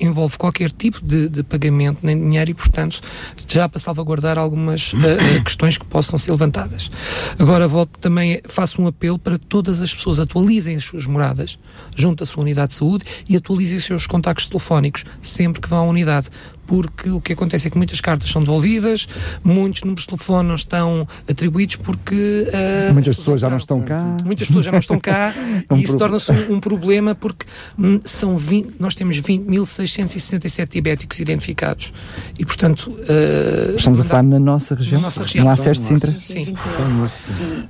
envolve 0.00 0.36
qualquer 0.36 0.70
tipo 0.70 1.00
de, 1.02 1.28
de, 1.28 1.42
pagamento 1.42 2.00
nem 2.02 2.18
dinheiro 2.18 2.50
e, 2.50 2.54
portanto, 2.54 3.00
já 3.46 3.68
para 3.68 3.78
salvaguardar 3.78 4.38
algumas 4.38 4.92
uh, 4.92 4.98
questões 5.44 5.78
que 5.78 5.84
possam 5.86 6.18
ser 6.18 6.30
levantadas. 6.32 6.90
Agora, 7.38 7.66
volto 7.66 7.98
também, 7.98 8.40
faço 8.44 8.82
um 8.82 8.86
apelo 8.86 9.18
para 9.18 9.38
que 9.38 9.46
todas 9.46 9.80
as 9.80 9.94
pessoas 9.94 10.18
atualizem 10.18 10.76
as 10.76 10.84
suas 10.84 11.06
moradas 11.06 11.58
junto 11.96 12.22
à 12.22 12.26
sua 12.26 12.42
unidade 12.42 12.70
de 12.70 12.74
saúde 12.74 13.04
e 13.28 13.36
atualizem 13.36 13.78
os 13.78 13.84
seus 13.84 14.06
contactos 14.06 14.46
telefónicos 14.46 15.04
sempre 15.22 15.62
que 15.62 15.68
vão 15.68 15.78
à 15.78 15.82
unidade, 15.84 16.28
porque 16.68 17.08
o 17.08 17.20
que 17.20 17.32
acontece 17.32 17.66
é 17.66 17.70
que 17.70 17.78
muitas 17.78 18.00
cartas 18.00 18.30
são 18.30 18.42
devolvidas, 18.42 19.08
muitos 19.42 19.80
números 19.80 20.02
de 20.02 20.08
telefone 20.08 20.48
não 20.48 20.54
estão 20.54 21.08
atribuídos 21.28 21.76
porque. 21.76 22.46
Uh, 22.90 22.92
muitas 22.92 23.16
pessoas 23.16 23.40
já 23.40 23.48
não 23.48 23.56
estão 23.56 23.80
cá. 23.80 24.16
Muitas 24.24 24.46
pessoas 24.46 24.64
já 24.66 24.70
não 24.70 24.78
estão 24.78 25.00
cá 25.00 25.34
é 25.68 25.74
um 25.74 25.78
e 25.78 25.82
isso 25.82 25.96
torna-se 25.96 26.30
um, 26.30 26.56
um, 26.56 26.60
problema 26.60 27.14
porque 27.14 27.46
hum, 27.78 28.00
são 28.04 28.36
20, 28.36 28.74
nós 28.78 28.94
temos 28.94 29.18
20.667 29.20 30.68
diabéticos 30.72 31.18
identificados 31.18 31.92
e, 32.38 32.44
portanto. 32.44 32.90
Uh, 32.90 33.76
Estamos 33.76 34.00
a 34.00 34.04
falar 34.04 34.22
na 34.24 34.38
nossa 34.38 34.74
região? 34.74 35.00
Na 35.00 35.06
nossa 35.06 35.22
região. 35.22 35.46
No 35.46 35.50
acesso 35.50 35.80
de 35.80 35.86
Sintra? 35.88 36.12
Sim. 36.20 36.54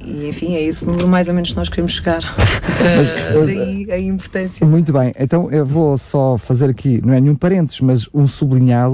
E, 0.01 0.11
e, 0.11 0.29
enfim, 0.29 0.55
é 0.55 0.63
esse 0.63 0.85
número 0.85 1.07
mais 1.07 1.29
ou 1.29 1.35
menos 1.35 1.51
que 1.51 1.57
nós 1.57 1.69
queremos 1.69 1.93
chegar. 1.93 2.23
Uh, 2.25 3.47
daí 3.47 3.93
a 3.93 3.99
importância. 3.99 4.67
Muito 4.67 4.93
bem, 4.93 5.15
então 5.17 5.49
eu 5.53 5.65
vou 5.65 5.97
só 5.97 6.37
fazer 6.37 6.69
aqui, 6.69 7.01
não 7.05 7.15
é 7.15 7.21
nenhum 7.21 7.37
parênteses, 7.37 7.81
mas 7.81 8.09
um 8.13 8.27
sublinhado 8.27 8.88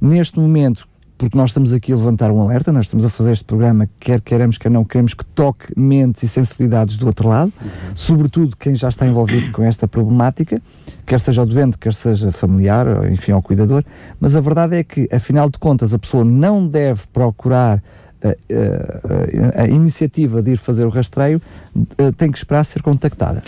Neste 0.00 0.38
momento, 0.38 0.86
porque 1.18 1.36
nós 1.36 1.50
estamos 1.50 1.72
aqui 1.72 1.92
a 1.92 1.96
levantar 1.96 2.30
um 2.30 2.40
alerta, 2.40 2.70
nós 2.70 2.86
estamos 2.86 3.04
a 3.04 3.08
fazer 3.08 3.32
este 3.32 3.44
programa, 3.44 3.88
quer 3.98 4.20
queremos, 4.20 4.56
quer 4.56 4.70
não, 4.70 4.84
queremos 4.84 5.14
que 5.14 5.24
toque 5.24 5.66
mentes 5.76 6.22
e 6.22 6.28
sensibilidades 6.28 6.96
do 6.96 7.06
outro 7.06 7.28
lado, 7.28 7.52
uhum. 7.60 7.68
sobretudo 7.94 8.56
quem 8.56 8.76
já 8.76 8.88
está 8.88 9.04
envolvido 9.04 9.50
com 9.50 9.64
esta 9.64 9.88
problemática, 9.88 10.62
quer 11.04 11.18
seja 11.18 11.42
o 11.42 11.46
doente, 11.46 11.76
quer 11.76 11.92
seja 11.92 12.30
familiar, 12.30 12.86
ou, 12.86 13.08
enfim, 13.08 13.32
ao 13.32 13.42
cuidador, 13.42 13.82
mas 14.20 14.36
a 14.36 14.40
verdade 14.40 14.76
é 14.76 14.84
que, 14.84 15.08
afinal 15.12 15.50
de 15.50 15.58
contas, 15.58 15.92
a 15.92 15.98
pessoa 15.98 16.24
não 16.24 16.66
deve 16.66 17.02
procurar 17.12 17.82
a, 18.22 18.28
a, 18.28 19.60
a, 19.60 19.62
a 19.64 19.66
iniciativa 19.66 20.40
de 20.40 20.52
ir 20.52 20.56
fazer 20.56 20.84
o 20.84 20.88
rastreio, 20.88 21.42
eh, 21.98 22.12
tem 22.12 22.30
que 22.30 22.38
esperar 22.38 22.64
ser 22.64 22.82
contactada. 22.82 23.42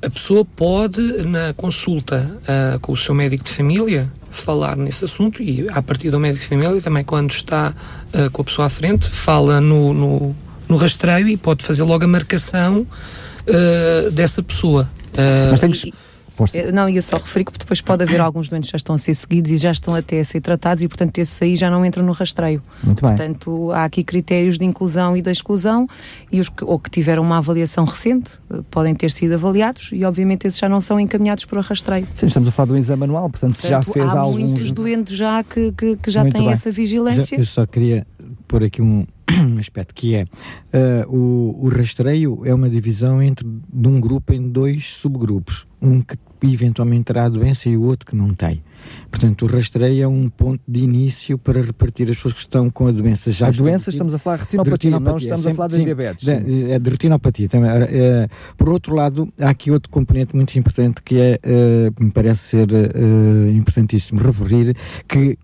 A 0.00 0.08
pessoa 0.08 0.44
pode, 0.44 1.00
na 1.26 1.52
consulta 1.54 2.40
uh, 2.42 2.78
com 2.78 2.92
o 2.92 2.96
seu 2.96 3.14
médico 3.14 3.42
de 3.42 3.50
família, 3.50 4.08
falar 4.30 4.76
nesse 4.76 5.04
assunto 5.04 5.42
e 5.42 5.66
a 5.70 5.82
partir 5.82 6.10
do 6.10 6.20
médico 6.20 6.42
de 6.42 6.48
família 6.48 6.80
também 6.80 7.04
quando 7.04 7.30
está 7.30 7.74
uh, 8.14 8.30
com 8.30 8.42
a 8.42 8.44
pessoa 8.44 8.66
à 8.66 8.70
frente 8.70 9.08
fala 9.08 9.60
no, 9.60 9.94
no, 9.94 10.36
no, 10.68 10.76
rastreio 10.76 11.28
e 11.28 11.36
pode 11.36 11.64
fazer 11.64 11.82
logo 11.82 12.04
a 12.04 12.08
marcação 12.08 12.86
uh, 12.86 14.10
dessa 14.10 14.42
pessoa. 14.42 14.88
Uh, 15.12 15.50
Mas 15.50 15.60
tem 15.60 15.70
que 15.70 15.92
Força. 16.38 16.56
Eh, 16.56 16.70
não, 16.70 16.88
ia 16.88 17.02
só 17.02 17.16
referir 17.16 17.44
que 17.44 17.58
depois 17.58 17.80
pode 17.80 18.04
haver 18.04 18.20
alguns 18.22 18.48
doentes 18.48 18.68
que 18.68 18.72
já 18.72 18.76
estão 18.76 18.94
a 18.94 18.98
ser 18.98 19.12
seguidos 19.14 19.50
e 19.50 19.56
já 19.56 19.72
estão 19.72 19.92
até 19.92 20.20
a 20.20 20.24
ser 20.24 20.40
tratados 20.40 20.84
e, 20.84 20.88
portanto, 20.88 21.18
esses 21.18 21.42
aí 21.42 21.56
já 21.56 21.68
não 21.68 21.84
entram 21.84 22.04
no 22.04 22.12
rastreio. 22.12 22.62
Muito 22.82 23.02
bem. 23.02 23.16
Portanto, 23.16 23.72
há 23.72 23.84
aqui 23.84 24.04
critérios 24.04 24.56
de 24.56 24.64
inclusão 24.64 25.16
e 25.16 25.22
de 25.22 25.30
exclusão 25.30 25.88
e 26.30 26.38
os 26.38 26.48
que, 26.48 26.62
ou 26.62 26.78
que 26.78 26.88
tiveram 26.88 27.24
uma 27.24 27.38
avaliação 27.38 27.84
recente 27.84 28.38
eh, 28.52 28.60
podem 28.70 28.94
ter 28.94 29.10
sido 29.10 29.34
avaliados 29.34 29.90
e, 29.92 30.04
obviamente, 30.04 30.46
esses 30.46 30.60
já 30.60 30.68
não 30.68 30.80
são 30.80 31.00
encaminhados 31.00 31.44
para 31.44 31.58
o 31.58 31.62
rastreio. 31.62 32.06
Sim, 32.14 32.26
estamos 32.28 32.48
a 32.48 32.52
falar 32.52 32.66
do 32.66 32.76
exame 32.76 33.04
anual, 33.04 33.28
portanto, 33.28 33.54
portanto 33.54 33.70
já 33.70 33.82
fez 33.82 34.06
há 34.08 34.20
alguns... 34.20 34.42
muitos 34.42 34.70
doentes 34.70 35.16
já 35.16 35.42
que, 35.42 35.72
que, 35.72 35.96
que 35.96 36.10
já 36.10 36.22
têm 36.22 36.42
bem. 36.42 36.52
essa 36.52 36.70
vigilância. 36.70 37.34
Eu 37.36 37.44
só 37.44 37.66
queria 37.66 38.06
pôr 38.46 38.62
aqui 38.62 38.80
um, 38.80 39.04
um 39.44 39.58
aspecto 39.58 39.92
que 39.92 40.14
é 40.14 40.22
uh, 40.24 41.12
o, 41.12 41.66
o 41.66 41.68
rastreio 41.68 42.42
é 42.44 42.54
uma 42.54 42.70
divisão 42.70 43.20
entre 43.20 43.44
de 43.72 43.88
um 43.88 44.00
grupo 44.00 44.32
em 44.32 44.48
dois 44.48 44.86
subgrupos 44.86 45.66
um 45.80 46.00
que 46.00 46.16
eventualmente 46.42 47.04
terá 47.04 47.24
a 47.24 47.28
doença 47.28 47.68
e 47.68 47.76
o 47.76 47.82
outro 47.82 48.06
que 48.06 48.16
não 48.16 48.32
tem. 48.34 48.62
Portanto, 49.10 49.44
o 49.44 49.48
rastreio 49.48 50.02
é 50.04 50.08
um 50.08 50.28
ponto 50.28 50.60
de 50.66 50.80
início 50.80 51.36
para 51.38 51.60
repartir 51.60 52.08
as 52.10 52.16
pessoas 52.16 52.34
que 52.34 52.40
estão 52.40 52.70
com 52.70 52.86
a 52.86 52.92
doença 52.92 53.30
já. 53.30 53.48
A 53.48 53.50
doença 53.50 53.90
estamos 53.90 54.14
a 54.14 54.18
falar 54.18 54.36
de 54.36 54.42
retinopatia, 54.42 54.78
de 54.78 54.96
retinopatia 54.96 55.10
não 55.10 55.36
estamos 55.36 55.40
é 55.40 55.48
sempre, 55.48 55.52
a 55.52 55.56
falar 55.56 55.68
de 55.68 55.76
sim, 55.76 55.84
diabetes. 55.84 56.24
De, 56.24 56.72
é 56.72 56.78
de 56.78 56.90
retinopatia. 56.90 57.48
Também. 57.48 57.70
É, 57.70 58.28
por 58.56 58.68
outro 58.68 58.94
lado, 58.94 59.32
há 59.40 59.50
aqui 59.50 59.70
outro 59.70 59.90
componente 59.90 60.34
muito 60.34 60.56
importante 60.58 61.02
que 61.02 61.16
é, 61.18 61.40
uh, 61.44 62.04
me 62.04 62.10
parece 62.10 62.40
ser 62.40 62.68
uh, 62.70 63.50
importantíssimo 63.50 64.20
referir, 64.20 64.76
que 65.06 65.38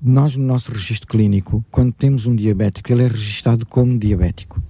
nós 0.00 0.36
no 0.36 0.44
nosso 0.44 0.72
registro 0.72 1.08
clínico, 1.08 1.64
quando 1.70 1.92
temos 1.92 2.26
um 2.26 2.34
diabético, 2.34 2.92
ele 2.92 3.02
é 3.02 3.08
registado 3.08 3.66
como 3.66 3.98
diabético. 3.98 4.62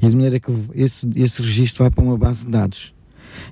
E 0.00 0.08
de 0.08 0.14
maneira 0.14 0.40
que 0.40 0.52
esse, 0.74 1.08
esse 1.16 1.42
registro 1.42 1.84
vai 1.84 1.90
para 1.90 2.02
uma 2.02 2.16
base 2.16 2.46
de 2.46 2.50
dados. 2.50 2.94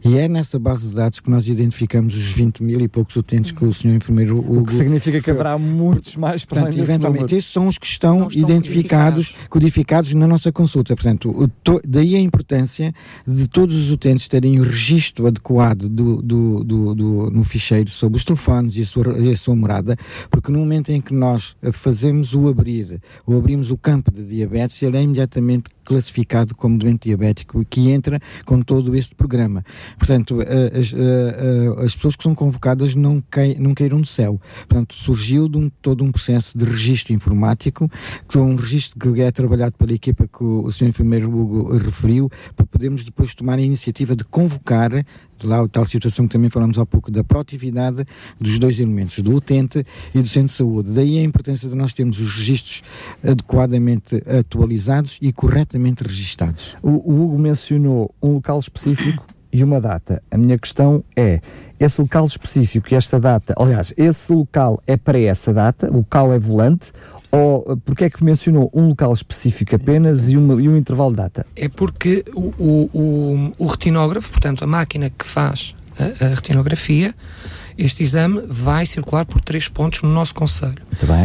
E 0.05 0.19
é 0.19 0.29
nessa 0.29 0.59
base 0.59 0.89
de 0.89 0.95
dados 0.95 1.21
que 1.21 1.31
nós 1.31 1.49
identificamos 1.49 2.15
os 2.15 2.27
20 2.27 2.63
mil 2.63 2.81
e 2.81 2.89
poucos 2.89 3.17
utentes 3.17 3.53
que 3.53 3.65
o 3.65 3.73
senhor 3.73 3.95
enfermeiro 3.95 4.39
Hugo... 4.39 4.61
O 4.61 4.67
que 4.67 4.75
significa 4.75 5.21
que 5.21 5.31
haverá 5.31 5.59
muitos 5.59 6.17
mais 6.17 6.45
para 6.45 6.63
Portanto, 6.63 6.81
eventualmente, 6.81 7.35
esses 7.35 7.51
são 7.51 7.67
os 7.67 7.79
que 7.79 7.87
estão, 7.87 8.29
estão 8.29 8.41
identificados, 8.41 9.29
codificados. 9.49 9.49
codificados. 9.49 10.15
na 10.15 10.27
nossa 10.27 10.53
consulta. 10.53 10.95
Portanto, 10.95 11.51
to, 11.63 11.81
daí 11.87 12.17
a 12.17 12.21
importância 12.21 12.95
de 13.27 13.49
todos 13.49 13.77
os 13.77 13.91
utentes 13.91 14.29
terem 14.29 14.61
o 14.61 14.63
registro 14.63 15.27
adequado 15.27 15.89
do, 15.89 16.23
do, 16.23 16.65
do, 16.65 16.95
do 16.95 17.31
no 17.31 17.45
ficheiro 17.45 17.91
sobre 17.91 18.19
os 18.19 18.25
telefones 18.25 18.77
e 18.77 18.83
a, 18.83 18.87
sua, 18.87 19.19
e 19.19 19.31
a 19.31 19.37
sua 19.37 19.57
morada, 19.57 19.97
porque 20.31 20.51
no 20.51 20.59
momento 20.59 20.91
em 20.91 21.01
que 21.01 21.15
nós 21.15 21.57
fazemos 21.73 22.35
o 22.35 22.49
abrir, 22.49 23.01
ou 23.27 23.37
abrimos 23.37 23.71
o 23.71 23.77
campo 23.77 24.11
de 24.11 24.25
diabetes, 24.25 24.83
ele 24.83 24.97
é 24.97 25.03
imediatamente 25.03 25.71
classificado 25.85 26.55
como 26.55 26.79
doente 26.79 27.09
diabético 27.09 27.65
que 27.69 27.91
entra 27.91 28.21
com 28.45 28.61
todo 28.63 28.95
este 28.95 29.15
programa. 29.15 29.65
Portanto, 29.99 30.41
as, 30.41 30.95
as 31.85 31.95
pessoas 31.95 32.17
que 32.17 32.23
são 32.23 32.35
convocadas 32.35 32.95
não, 32.95 33.21
cai, 33.31 33.57
não 33.59 33.75
caíram 33.75 34.01
do 34.01 34.07
céu. 34.07 34.41
Portanto, 34.69 34.95
surgiu 34.95 35.49
de 35.49 35.59
um, 35.59 35.69
todo 35.69 36.05
um 36.05 36.13
processo 36.13 36.57
de 36.57 36.65
registro 36.65 37.13
informático, 37.13 37.91
que 38.29 38.39
é 38.39 38.41
um 38.41 38.57
registro 38.57 39.13
que 39.13 39.21
é 39.21 39.31
trabalhado 39.31 39.77
pela 39.77 39.93
equipa 39.93 40.27
que 40.27 40.43
o, 40.43 40.65
o 40.65 40.73
Sr. 40.73 40.89
Enfermeiro 40.89 41.29
Hugo 41.29 41.77
referiu, 41.77 42.31
para 42.57 42.67
podermos 42.67 43.05
depois 43.05 43.35
tomar 43.35 43.59
a 43.59 43.63
iniciativa 43.63 44.15
de 44.17 44.25
convocar 44.25 44.91
lá 45.47 45.61
a 45.61 45.69
tal 45.69 45.85
situação 45.85 46.27
que 46.27 46.33
também 46.33 46.51
falamos 46.51 46.79
há 46.79 46.87
pouco 46.87 47.11
da 47.11 47.23
proatividade 47.25 48.05
dos 48.41 48.59
dois 48.59 48.79
elementos, 48.79 49.19
do 49.19 49.35
utente 49.37 49.85
e 50.15 50.21
do 50.21 50.29
centro 50.29 50.49
de 50.49 50.55
saúde. 50.55 50.91
Daí 50.91 51.19
a 51.19 51.23
importância 51.23 51.69
de 51.69 51.75
nós 51.75 51.93
termos 51.93 52.19
os 52.19 52.35
registros 52.37 52.83
adequadamente 53.23 54.23
atualizados 54.27 55.19
e 55.21 55.33
corretamente 55.33 56.03
registados. 56.03 56.77
O, 56.83 56.91
o 56.91 57.25
Hugo 57.25 57.39
mencionou 57.39 58.15
um 58.23 58.35
local 58.35 58.59
específico 58.59 59.25
e 59.53 59.63
uma 59.63 59.81
data. 59.81 60.23
A 60.31 60.39
minha 60.39 60.59
questão 60.59 61.05
é, 61.15 61.41
esse 61.79 62.01
local 62.01 62.27
específico 62.27 62.89
e 62.91 62.95
esta 62.95 63.21
data, 63.21 63.55
aliás, 63.57 63.93
esse 63.97 64.33
local 64.33 64.83
é 64.87 64.97
para 64.97 65.21
essa 65.21 65.53
data, 65.53 65.91
o 65.91 65.99
local 65.99 66.33
é 66.33 66.39
volante, 66.39 66.93
ou 67.33 67.79
porque 67.79 68.05
é 68.05 68.11
que 68.11 68.23
mencionou 68.23 68.71
um 68.75 68.89
local 68.89 69.13
específico 69.13 69.75
apenas 69.75 70.29
e, 70.29 70.37
uma, 70.37 70.61
e 70.61 70.69
um 70.69 70.77
intervalo 70.77 71.11
de 71.11 71.17
data? 71.17 71.47
É 71.57 71.67
porque 71.67 72.23
o, 72.35 72.53
o, 72.59 72.91
o, 72.93 73.53
o 73.59 73.67
retinógrafo, 73.67 74.31
portanto, 74.31 74.63
a 74.63 74.67
máquina 74.67 75.09
que 75.09 75.27
faz 75.27 75.75
a, 75.99 76.27
a, 76.27 76.29
retinografia, 76.35 77.15
este 77.79 78.03
exame 78.03 78.43
vai 78.47 78.85
circular 78.85 79.25
por 79.25 79.41
três 79.41 79.67
pontos 79.67 80.03
no 80.03 80.11
nosso 80.11 80.35
Conselho. 80.35 80.77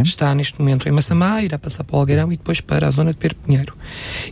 Está 0.01 0.33
neste 0.33 0.57
momento 0.57 0.87
em 0.87 0.91
Massamá, 0.93 1.41
irá 1.43 1.59
passar 1.59 1.83
para 1.83 1.97
o 1.97 1.99
Algueirão 1.99 2.31
e 2.31 2.37
depois 2.37 2.61
para 2.61 2.87
a 2.87 2.91
zona 2.91 3.11
de 3.11 3.17
Perpinheiro. 3.17 3.75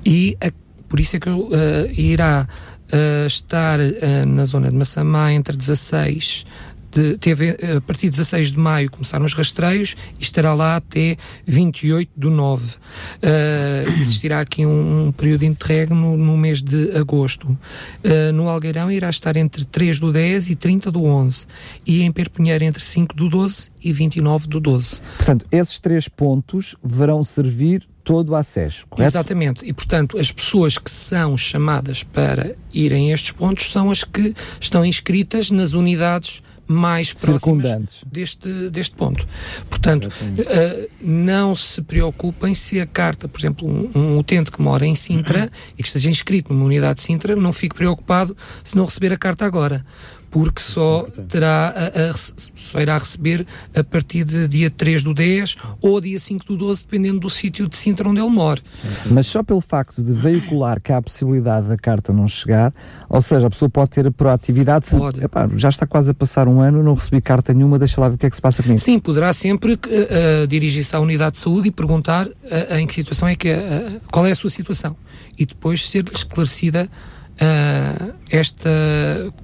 E 0.06 0.38
a, 0.42 0.52
por 0.88 1.02
isso 1.02 1.18
é 1.18 1.20
que 1.20 1.30
uh, 1.30 1.52
irá 1.98 2.48
uh, 2.88 3.28
estar 3.28 3.82
uh, 3.82 4.26
na 4.26 4.46
zona 4.46 4.70
de 4.70 4.78
Massamá 4.78 5.34
entre 5.34 5.58
16 5.58 6.46
de, 6.95 7.17
teve, 7.17 7.58
a 7.75 7.81
partir 7.81 8.10
de 8.10 8.12
16 8.12 8.53
de 8.53 8.58
maio 8.58 8.89
começaram 8.89 9.25
os 9.25 9.34
rastreios 9.34 9.97
e 10.17 10.23
estará 10.23 10.53
lá 10.53 10.77
até 10.77 11.17
28 11.45 12.10
do 12.15 12.29
9. 12.29 12.65
Uh, 12.65 14.01
existirá 14.01 14.39
aqui 14.39 14.65
um, 14.65 15.08
um, 15.08 15.12
período 15.12 15.41
de 15.41 15.47
interregno 15.47 16.15
no 16.15 16.38
mês 16.38 16.63
de 16.63 16.97
agosto. 16.97 17.47
Uh, 17.47 18.31
no 18.34 18.47
Algueirão 18.47 18.89
irá 18.89 19.10
estar 19.10 19.36
entre 19.36 19.65
3 19.65 19.99
do 19.99 20.13
10 20.13 20.49
e 20.49 20.55
30 20.55 20.89
do 20.89 21.03
11 21.03 21.45
e 21.86 22.01
em 22.01 22.12
Perpinheiro 22.12 22.63
entre 22.63 22.81
5 22.81 23.13
do 23.13 23.29
12 23.29 23.69
e 23.84 23.91
29 23.91 24.47
do 24.47 24.60
12. 24.62 25.01
Portanto, 25.17 25.45
esses 25.51 25.79
três 25.79 26.08
pontos 26.08 26.75
verão 26.81 27.23
servir 27.23 27.86
todo 28.05 28.29
o 28.29 28.36
acesso, 28.36 28.86
correto? 28.88 29.10
Exatamente. 29.10 29.65
E, 29.65 29.73
portanto, 29.73 30.17
as 30.17 30.31
pessoas 30.31 30.77
que 30.77 30.91
são 30.91 31.36
chamadas 31.36 32.03
para 32.03 32.55
irem 32.71 33.12
a 33.12 33.15
estes 33.15 33.31
pontos 33.31 33.71
são 33.71 33.89
as 33.91 34.03
que 34.03 34.34
estão 34.62 34.86
inscritas 34.86 35.49
nas 35.49 35.73
unidades 35.73 36.41
mais 36.67 37.13
próximas 37.13 38.01
deste, 38.06 38.69
deste 38.69 38.95
ponto. 38.95 39.28
Portanto, 39.69 40.06
uh, 40.08 40.89
não 41.01 41.56
se 41.56 41.82
preocupem 41.82 42.54
se 42.54 42.80
a 42.80 42.86
carta, 42.86 43.28
por 43.28 43.39
exemplo, 43.39 43.67
um, 43.67 43.91
um 43.95 44.17
utente 44.17 44.51
que 44.51 44.62
mora 44.62 44.86
em 44.86 44.95
Sintra 44.95 45.51
e 45.78 45.82
que 45.82 45.88
esteja 45.88 46.10
inscrito 46.10 46.54
numa 46.54 46.65
unidade 46.65 46.95
de 46.95 47.01
Sintra, 47.04 47.36
não 47.36 47.54
fique 47.54 47.75
preocupado 47.75 48.36
se 48.63 48.75
não 48.75 48.86
receber 48.86 49.13
a 49.13 49.17
carta 49.17 49.45
agora 49.45 49.86
porque 50.36 50.60
só, 50.60 51.08
terá 51.30 51.69
a, 51.69 52.10
a, 52.12 52.13
só 52.13 52.82
irá 52.82 52.98
receber 52.98 53.48
a 53.74 53.82
partir 53.86 54.26
de 54.26 54.50
dia 54.50 54.69
3 54.69 55.02
do 55.02 55.13
10 55.13 55.56
ou 55.80 56.02
dia 56.02 56.19
5 56.19 56.45
do 56.45 56.58
12, 56.58 56.82
dependendo 56.82 57.21
do 57.21 57.30
sítio 57.30 57.69
de 57.69 57.78
Sintra 57.78 58.10
onde 58.10 58.19
ele 58.19 58.30
mora. 58.30 58.60
Mas 59.10 59.28
só 59.28 59.41
pelo 59.41 59.62
facto 59.62 60.04
de 60.04 60.12
veicular 60.12 60.82
que 60.82 60.91
há 60.91 60.98
a 60.98 61.02
possibilidade 61.02 61.69
da 61.69 61.78
carta 61.78 62.12
não 62.12 62.28
chegar, 62.28 62.74
ou 63.08 63.21
seja, 63.21 63.48
a 63.48 63.50
pessoa 63.50 63.69
pode 63.69 63.91
ter 63.91 64.08
a 64.08 64.12
proatividade, 64.12 64.88
se, 64.88 64.98
epá, 65.24 65.50
já 65.56 65.69
está 65.69 65.88
quase 65.88 66.12
a 66.12 66.13
passar 66.13 66.50
um 66.50 66.60
ano, 66.60 66.84
não 66.84 66.95
recebi 66.95 67.21
carta 67.21 67.54
nenhuma, 67.54 67.80
deixa 67.80 68.02
lá 68.02 68.10
ver 68.10 68.15
o 68.15 68.17
que 68.17 68.26
é 68.26 68.30
que 68.30 68.36
se 68.36 68.41
passa 68.41 68.62
comigo. 68.62 68.82
Sim, 68.82 69.00
poderá 69.00 69.32
sempre 69.32 69.76
uh, 69.76 70.48
dirigir-se 70.50 70.93
à 70.93 71.00
unidade 71.00 71.36
de 71.36 71.39
saúde 71.39 71.69
e 71.69 71.71
perguntar 71.71 72.28
uh, 72.28 72.76
em 72.78 72.86
que 72.86 72.93
situação 72.93 73.30
é 73.30 73.38
que 73.38 73.54
uh, 73.54 74.02
qual 74.12 74.26
é 74.26 74.32
a 74.32 74.36
sua 74.36 74.50
situação 74.50 74.98
e 75.38 75.45
depois 75.45 75.89
ser 75.89 76.04
esclarecida 76.13 76.89
uh, 77.36 78.13
esta 78.30 78.69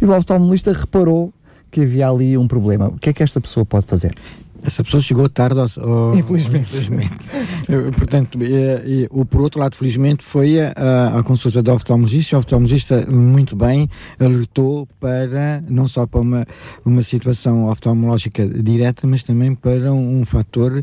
e 0.00 0.04
o 0.04 0.16
oftalmologista 0.16 0.72
reparou 0.72 1.32
que 1.70 1.82
havia 1.82 2.08
ali 2.08 2.38
um 2.38 2.48
problema. 2.48 2.88
O 2.88 2.98
que 2.98 3.10
é 3.10 3.12
que 3.12 3.22
esta 3.22 3.40
pessoa 3.40 3.66
pode 3.66 3.86
fazer? 3.86 4.14
Essa 4.62 4.82
pessoa 4.82 5.00
chegou 5.00 5.28
tarde 5.28 5.60
ao, 5.60 5.88
ao- 5.88 6.18
Infelizmente. 6.18 6.68
infelizmente. 6.70 7.12
Portanto, 7.96 8.38
e, 8.42 9.02
e, 9.02 9.08
o 9.10 9.24
por 9.24 9.40
outro 9.42 9.60
lado, 9.60 9.76
felizmente, 9.76 10.24
foi 10.24 10.58
a, 10.60 11.18
a 11.18 11.22
consulta 11.22 11.62
do 11.62 11.72
oftalmologista. 11.72 12.36
O 12.36 12.38
oftalmologista, 12.40 13.06
muito 13.10 13.54
bem, 13.54 13.88
alertou 14.18 14.88
para, 14.98 15.62
não 15.68 15.86
só 15.86 16.06
para 16.06 16.20
uma, 16.20 16.46
uma 16.84 17.02
situação 17.02 17.66
oftalmológica 17.68 18.46
direta, 18.48 19.06
mas 19.06 19.22
também 19.22 19.54
para 19.54 19.92
um, 19.92 20.20
um 20.20 20.24
fator 20.24 20.82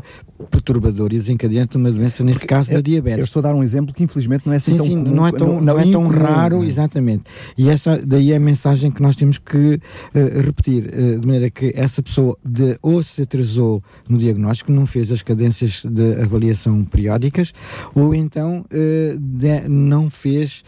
perturbador 0.50 1.12
e 1.12 1.16
desencadeante 1.16 1.70
de 1.72 1.76
uma 1.76 1.90
doença, 1.92 2.24
nesse 2.24 2.44
caso 2.46 2.70
da 2.70 2.76
Eu 2.76 2.82
diabetes. 2.82 3.24
estou 3.26 3.40
a 3.40 3.42
dar 3.44 3.54
um 3.54 3.62
exemplo 3.62 3.94
que 3.94 4.02
infelizmente 4.02 4.46
não 4.46 4.52
é 4.52 4.56
assim 4.56 4.72
Sim, 4.72 4.76
tão 4.78 4.86
sim, 4.86 4.96
comum, 5.04 5.14
não 5.14 5.26
é 5.26 5.32
tão, 5.32 5.60
não, 5.60 5.78
é 5.78 5.90
tão 5.90 6.06
raro, 6.08 6.56
não 6.58 6.64
é? 6.64 6.66
exatamente. 6.66 7.24
E 7.56 7.68
essa 7.68 7.98
daí 8.04 8.32
é 8.32 8.36
a 8.36 8.40
mensagem 8.40 8.90
que 8.90 9.00
nós 9.00 9.14
temos 9.16 9.38
que 9.38 9.80
eh, 10.14 10.40
repetir, 10.44 10.90
eh, 10.92 11.18
de 11.18 11.26
maneira 11.26 11.50
que 11.50 11.72
essa 11.76 12.02
pessoa 12.02 12.36
de, 12.44 12.76
ou 12.82 13.02
se 13.02 13.22
atrasou 13.22 13.82
no 14.08 14.18
diagnóstico, 14.18 14.72
não 14.72 14.86
fez 14.86 15.10
as 15.12 15.22
cadências 15.22 15.82
de 15.84 16.20
avaliação 16.20 16.84
periódicas, 16.84 17.52
ou 17.94 18.14
então 18.14 18.64
eh, 18.70 19.16
de- 19.18 19.68
não 19.68 20.10
fez 20.10 20.62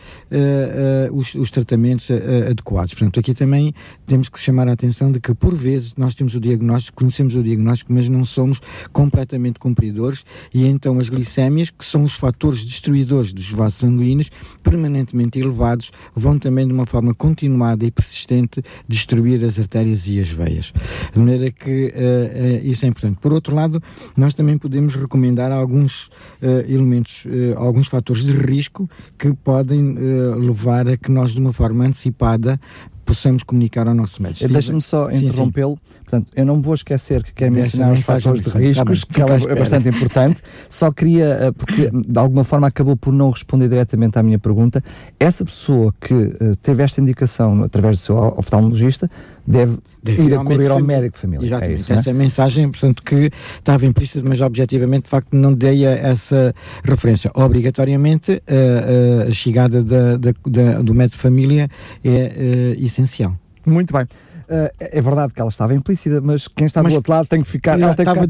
os, 1.12 1.34
os 1.34 1.50
tratamentos 1.50 2.08
adequados. 2.50 2.94
Portanto, 2.94 3.18
aqui 3.20 3.34
também 3.34 3.74
temos 4.06 4.28
que 4.28 4.38
chamar 4.38 4.68
a 4.68 4.72
atenção 4.72 5.10
de 5.10 5.20
que, 5.20 5.34
por 5.34 5.54
vezes, 5.54 5.94
nós 5.96 6.14
temos 6.14 6.34
o 6.34 6.40
diagnóstico, 6.40 6.98
conhecemos 6.98 7.34
o 7.34 7.42
diagnóstico, 7.42 7.92
mas 7.92 8.08
não 8.08 8.24
somos 8.24 8.60
completamente 8.92 9.58
cumpridores 9.66 10.24
e 10.54 10.64
então 10.64 11.00
as 11.00 11.08
glicémias, 11.08 11.70
que 11.70 11.84
são 11.84 12.04
os 12.04 12.14
fatores 12.14 12.64
destruidores 12.64 13.32
dos 13.32 13.50
vasos 13.50 13.80
sanguíneos, 13.80 14.30
permanentemente 14.62 15.40
elevados, 15.40 15.90
vão 16.14 16.38
também 16.38 16.64
de 16.68 16.72
uma 16.72 16.86
forma 16.86 17.12
continuada 17.12 17.84
e 17.84 17.90
persistente 17.90 18.62
destruir 18.86 19.44
as 19.44 19.58
artérias 19.58 20.06
e 20.06 20.20
as 20.20 20.28
veias. 20.28 20.72
De 21.12 21.18
maneira 21.18 21.50
que 21.50 21.92
eh, 21.92 22.60
eh, 22.60 22.60
isso 22.64 22.84
é 22.84 22.88
importante. 22.88 23.18
Por 23.20 23.32
outro 23.32 23.54
lado, 23.54 23.82
nós 24.16 24.34
também 24.34 24.56
podemos 24.56 24.94
recomendar 24.94 25.50
alguns 25.50 26.10
eh, 26.40 26.64
elementos, 26.68 27.24
alguns 27.56 27.88
fatores 27.88 28.24
de 28.24 28.32
risco 28.32 28.88
que 29.18 29.32
podem 29.32 29.94
levar 30.38 30.86
a 30.88 30.96
que 30.96 31.10
nós, 31.10 31.32
de 31.32 31.40
uma 31.40 31.52
forma 31.52 31.84
antecipada, 31.84 32.60
possamos 33.06 33.44
comunicar 33.44 33.86
ao 33.86 33.94
nosso 33.94 34.20
médico. 34.20 34.52
Deixa-me 34.52 34.82
só 34.82 35.08
interrompê-lo. 35.10 35.78
Portanto, 36.02 36.30
eu 36.34 36.44
não 36.44 36.60
vou 36.60 36.74
esquecer 36.74 37.22
que 37.22 37.32
quero 37.32 37.52
mencionar 37.52 37.92
os 37.92 38.04
fatores 38.04 38.42
de 38.42 38.48
importante. 38.48 38.74
Tá 38.74 38.82
riscos, 38.82 39.04
que 39.04 39.22
ela 39.22 39.34
é 39.34 39.54
bastante 39.54 39.88
importante. 39.88 40.42
Só 40.68 40.90
queria, 40.90 41.24
eh, 41.24 41.52
porque 41.52 41.90
de 42.06 42.18
alguma 42.18 42.42
forma 42.42 42.66
acabou 42.66 42.96
por 42.96 43.12
não 43.12 43.30
responder 43.30 43.68
diretamente 43.68 44.18
à 44.18 44.22
minha 44.22 44.38
pergunta. 44.38 44.82
Essa 45.18 45.44
pessoa 45.44 45.94
que 46.00 46.14
eh, 46.14 46.54
teve 46.60 46.82
esta 46.82 47.00
indicação 47.00 47.62
através 47.62 47.98
do 47.98 48.02
seu 48.02 48.16
oftalmologista 48.36 49.08
deve, 49.46 49.78
Deve 50.02 50.22
ir 50.22 50.34
ao 50.34 50.44
correr 50.44 50.56
médico 50.58 50.72
ao 50.72 50.78
de 50.78 50.82
família. 50.82 50.96
médico 51.00 51.14
de 51.16 51.20
família. 51.20 51.46
Exatamente, 51.46 51.72
É 51.72 51.80
isso, 51.80 51.92
é? 51.92 51.96
essa 51.96 52.10
é 52.10 52.12
a 52.12 52.14
mensagem, 52.14 52.68
portanto, 52.70 53.02
que 53.02 53.30
estava 53.58 53.86
implícita, 53.86 54.28
mas 54.28 54.40
objetivamente, 54.40 55.04
de 55.04 55.10
facto, 55.10 55.34
não 55.34 55.52
dei 55.52 55.84
essa 55.84 56.54
referência. 56.84 57.30
Obrigatoriamente, 57.34 58.42
a, 58.46 59.28
a 59.28 59.30
chegada 59.30 59.82
da, 59.82 60.16
da- 60.16 60.32
da- 60.46 60.82
do 60.82 60.94
médico 60.94 61.16
de 61.16 61.22
família 61.22 61.68
é 62.04 62.08
eh, 62.10 62.76
essencial. 62.78 63.36
Muito 63.64 63.92
bem. 63.92 64.06
Eh, 64.48 64.72
é 64.78 65.02
verdade 65.02 65.32
que 65.34 65.40
ela 65.40 65.50
estava 65.50 65.74
implícita, 65.74 66.20
mas 66.20 66.46
quem 66.46 66.66
está 66.66 66.80
Mas- 66.82 66.92
do 66.92 66.96
outro 66.98 67.12
lado 67.12 67.26
tem 67.26 67.42
que 67.42 67.48
ficar. 67.48 67.72
Ela 67.80 67.90
estava 67.90 68.10
ficar- 68.10 68.20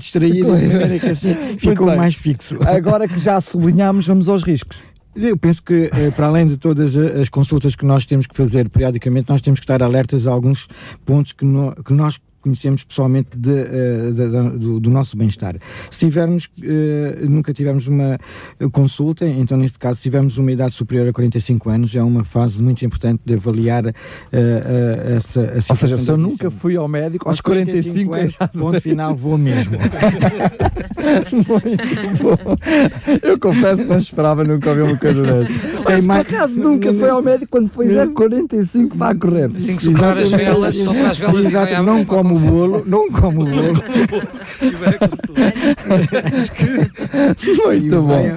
maneira 0.66 0.98
que 0.98 1.06
assim 1.08 1.34
ficou 1.58 1.94
mais 1.94 2.14
fixo. 2.14 2.56
Agora 2.66 3.06
que 3.06 3.18
já 3.18 3.38
sublinhámos, 3.40 4.06
vamos 4.06 4.26
aos 4.28 4.42
riscos. 4.42 4.78
Eu 5.16 5.36
penso 5.38 5.62
que, 5.62 5.88
eh, 5.92 6.10
para 6.10 6.26
além 6.26 6.46
de 6.46 6.58
todas 6.58 6.94
as 6.94 7.28
consultas 7.30 7.74
que 7.74 7.86
nós 7.86 8.04
temos 8.04 8.26
que 8.26 8.36
fazer 8.36 8.68
periodicamente, 8.68 9.30
nós 9.30 9.40
temos 9.40 9.58
que 9.58 9.64
estar 9.64 9.82
alertas 9.82 10.26
a 10.26 10.30
alguns 10.30 10.68
pontos 11.06 11.32
que, 11.32 11.44
no- 11.44 11.74
que 11.82 11.92
nós 11.92 12.20
conhecemos 12.46 12.84
pessoalmente 12.84 13.30
de, 13.36 13.50
eh, 13.50 14.12
da- 14.14 14.26
da- 14.28 14.48
do, 14.50 14.78
do 14.78 14.88
nosso 14.90 15.16
bem-estar. 15.16 15.56
Se 15.90 15.98
tivermos, 16.06 16.48
eh, 16.62 17.24
nunca 17.28 17.52
tivemos 17.52 17.88
uma 17.88 18.18
consulta, 18.70 19.26
então 19.26 19.56
neste 19.58 19.78
caso, 19.78 19.96
se 19.96 20.02
tivermos 20.02 20.38
uma 20.38 20.52
idade 20.52 20.72
superior 20.74 21.08
a 21.08 21.12
45 21.12 21.68
anos, 21.68 21.94
é 21.96 22.02
uma 22.02 22.22
fase 22.22 22.60
muito 22.60 22.84
importante 22.84 23.20
de 23.26 23.34
avaliar 23.34 23.86
eh, 23.86 23.92
eh, 24.32 25.14
essa 25.16 25.40
a 25.40 25.54
Ou 25.56 25.60
situação 25.60 25.76
seja, 25.88 25.98
se 25.98 26.10
eu 26.10 26.16
nunca 26.16 26.50
fui 26.50 26.76
ao 26.76 26.86
médico 26.86 27.28
aos 27.28 27.40
45 27.40 28.14
anos, 28.14 28.36
anos, 28.40 28.52
ponto 28.52 28.80
final, 28.80 29.14
vou 29.16 29.36
mesmo. 29.36 29.76
Muito 31.32 32.22
bom. 32.22 32.56
Eu 33.22 33.38
confesso 33.38 33.82
que 33.82 33.88
não 33.88 33.98
esperava 33.98 34.44
nunca 34.44 34.70
ouvir 34.70 34.82
uma 34.82 34.96
coisa 34.96 35.22
dessa. 35.22 35.50
Mas 35.84 36.00
por 36.00 36.08
mais- 36.08 36.20
acaso 36.22 36.60
nunca 36.60 36.92
foi 36.92 37.08
ao 37.10 37.22
médico 37.22 37.48
quando 37.50 37.68
foi 37.70 37.86
045 38.14 38.96
vá 38.96 39.10
a 39.10 39.14
correr. 39.14 39.50
Assim 39.54 39.76
que 39.76 39.82
soprar 39.82 40.16
as 40.18 40.30
velas, 40.30 40.76
soprar 40.76 41.10
as 41.10 41.18
velas 41.18 41.44
e 41.44 41.48
Exato, 41.48 41.66
vai 41.72 41.74
à- 41.74 41.82
não 41.82 42.04
como 42.04 42.35
o 42.36 42.40
bolo, 42.40 42.84
não 42.86 43.10
como 43.10 43.42
o 43.42 43.44
bolo. 43.44 43.82
Muito 47.66 48.02
bom. 48.02 48.06
Vai, 48.06 48.30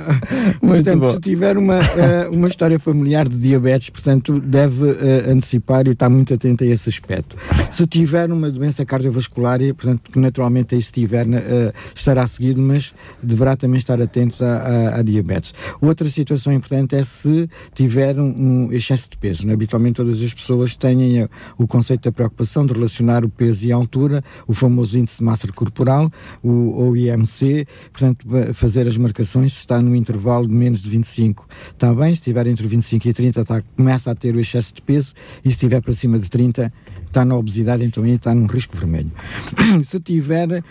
Muito 0.61 0.61
portanto, 0.61 0.99
bom. 0.99 1.13
se 1.13 1.19
tiver 1.19 1.57
uma, 1.57 1.79
uh, 1.79 2.31
uma 2.31 2.47
história 2.47 2.79
familiar 2.79 3.27
de 3.27 3.37
diabetes, 3.37 3.89
portanto, 3.89 4.39
deve 4.39 4.83
uh, 4.83 5.31
antecipar 5.31 5.87
e 5.87 5.91
estar 5.91 6.09
muito 6.09 6.33
atento 6.33 6.63
a 6.63 6.67
esse 6.67 6.89
aspecto. 6.89 7.35
Se 7.71 7.85
tiver 7.87 8.31
uma 8.31 8.49
doença 8.49 8.85
cardiovascular, 8.85 9.59
portanto, 9.59 10.11
que 10.11 10.19
naturalmente 10.19 10.75
aí 10.75 10.81
se 10.81 10.91
tiver, 10.91 11.27
uh, 11.27 11.73
estará 11.93 12.25
seguido, 12.27 12.61
mas 12.61 12.93
deverá 13.21 13.55
também 13.55 13.77
estar 13.77 14.01
atento 14.01 14.43
à, 14.43 15.01
diabetes. 15.01 15.53
Outra 15.81 16.07
situação 16.09 16.53
importante 16.53 16.95
é 16.95 17.03
se 17.03 17.49
tiver 17.73 18.19
um, 18.19 18.67
um 18.67 18.71
excesso 18.71 19.09
de 19.09 19.17
peso. 19.17 19.45
Né? 19.45 19.53
Habitualmente 19.53 19.95
todas 19.95 20.21
as 20.21 20.33
pessoas 20.33 20.75
têm 20.75 21.27
o 21.57 21.67
conceito 21.67 22.03
da 22.03 22.11
preocupação 22.11 22.65
de 22.65 22.73
relacionar 22.73 23.23
o 23.23 23.29
peso 23.29 23.65
e 23.65 23.71
a 23.71 23.77
altura, 23.89 24.23
o 24.47 24.53
famoso 24.53 24.97
índice 24.97 25.17
de 25.17 25.23
massa 25.23 25.47
corporal, 25.51 26.11
o, 26.43 26.89
o 26.89 26.95
IMC, 26.95 27.65
portanto, 27.91 28.27
fazer 28.53 28.87
as 28.87 28.97
marcações 28.97 29.53
se 29.53 29.59
está 29.59 29.81
no 29.81 29.95
intervalo 29.95 30.47
de 30.47 30.53
menos 30.53 30.81
de 30.81 30.89
25. 30.89 31.47
Está 31.71 31.93
bem, 31.93 32.09
se 32.09 32.21
estiver 32.21 32.45
entre 32.47 32.67
25 32.67 33.07
e 33.07 33.13
30, 33.13 33.41
está, 33.41 33.61
começa 33.75 34.11
a 34.11 34.15
ter 34.15 34.35
o 34.35 34.39
excesso 34.39 34.73
de 34.75 34.81
peso, 34.81 35.13
e 35.43 35.49
se 35.49 35.55
estiver 35.55 35.81
para 35.81 35.93
cima 35.93 36.19
de 36.19 36.29
30, 36.29 36.71
está 37.09 37.25
na 37.25 37.35
obesidade, 37.35 37.83
então 37.83 38.03
aí 38.03 38.11
está 38.11 38.33
num 38.33 38.45
risco 38.45 38.77
vermelho. 38.77 39.11
se 39.83 39.99
tiver 39.99 40.47
uh, 40.49 40.61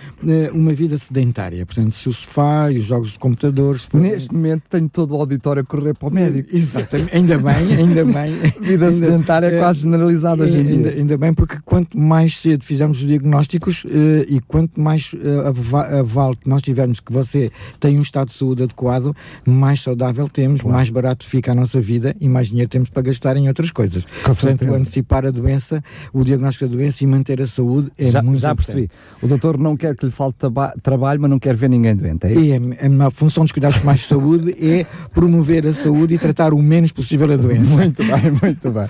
uma 0.55 0.73
vida 0.73 0.97
sedentária, 0.97 1.67
portanto, 1.67 1.91
se 1.91 2.09
o 2.09 2.13
sofá 2.13 2.71
e 2.71 2.79
os 2.79 2.85
jogos 2.85 3.13
de 3.13 3.19
computadores. 3.19 3.89
Neste 3.93 4.33
momento 4.33 4.63
tenho 4.71 4.89
todo 4.89 5.15
o 5.15 5.21
auditório 5.21 5.63
a 5.63 5.65
correr 5.65 5.95
para 5.95 6.09
o 6.09 6.11
médico. 6.11 6.49
Exatamente, 6.55 7.15
ainda 7.15 7.39
bem, 7.39 7.75
ainda 7.77 8.05
bem. 8.05 8.35
vida 8.61 8.89
ainda, 8.89 9.07
sedentária 9.07 9.47
é 9.47 9.59
quase 9.59 9.81
generalizada 9.81 10.45
hoje 10.45 10.59
em 10.59 10.65
dia. 10.65 10.75
Ainda, 10.75 10.89
ainda, 10.91 11.19
bem, 11.19 11.35
porque 11.35 11.57
quanto 11.65 11.99
mais 11.99 12.39
cedo 12.39 12.65
fizermos 12.65 13.01
os 13.01 13.08
diagnósticos 13.09 13.85
uh, 13.85 13.89
e 14.29 14.41
quanto 14.47 14.81
mais 14.81 15.13
uh, 15.13 15.99
aval 16.01 16.35
que 16.35 16.49
nós 16.49 16.63
tivermos 16.63 17.01
que 17.01 17.13
você 17.13 17.51
tem 17.81 17.99
um 17.99 18.03
estado 18.03 18.29
de 18.29 18.35
saúde 18.35 18.63
adequado, 18.63 19.15
mais 19.47 19.81
saudável 19.81 20.29
temos, 20.29 20.61
claro. 20.61 20.77
mais 20.77 20.91
barato 20.91 21.27
fica 21.27 21.53
a 21.53 21.55
nossa 21.55 21.81
vida 21.81 22.15
e 22.21 22.29
mais 22.29 22.49
dinheiro 22.49 22.69
temos 22.69 22.91
para 22.91 23.03
gastar 23.03 23.37
em 23.37 23.49
outras 23.49 23.71
coisas. 23.71 24.05
Com 24.05 24.11
Portanto, 24.23 24.61
certeza. 24.61 24.77
antecipar 24.77 25.27
a 25.27 25.31
doença, 25.31 25.83
o 26.13 26.23
diagnóstico 26.25 26.69
da 26.69 26.77
doença 26.77 27.03
e 27.03 27.07
manter 27.07 27.41
a 27.43 27.47
saúde 27.47 27.91
é 27.99 28.11
já, 28.11 28.23
muito 28.23 28.41
já 28.41 28.53
importante. 28.53 28.75
percebi. 28.75 28.91
O 29.23 29.29
doutor 29.29 29.59
não 29.59 29.77
quer 29.77 29.97
que 29.97 30.07
lhe 30.07 30.13
falte 30.13 30.39
trabalho, 30.83 31.21
mas 31.21 31.31
não 31.31 31.39
quer 31.39 31.55
ver 31.55 31.69
ninguém 31.69 31.97
doente. 31.97 32.27
É, 32.27 32.33
e 32.33 32.53
a, 32.53 33.07
a, 33.07 33.11
função 33.11 33.45
dos 33.45 33.53
cuidados 33.53 33.83
mais 33.83 34.01
de 34.01 34.07
saúde 34.07 34.55
é 34.61 34.87
promover 35.13 35.67
a 35.67 35.73
saúde 35.73 36.15
e 36.15 36.19
tratar 36.19 36.53
o 36.53 36.63
menos 36.63 36.93
possível 36.93 37.33
a 37.33 37.37
doença. 37.37 37.71
Muito 37.71 38.03
bem, 38.05 38.31
muito 38.43 38.71
bem. 38.71 38.89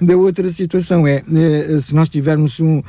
Da 0.00 0.16
outra 0.16 0.50
situação 0.50 1.06
é, 1.06 1.22
eh, 1.32 1.80
se 1.80 1.94
nós 1.94 2.08
tivermos 2.08 2.60
um, 2.60 2.82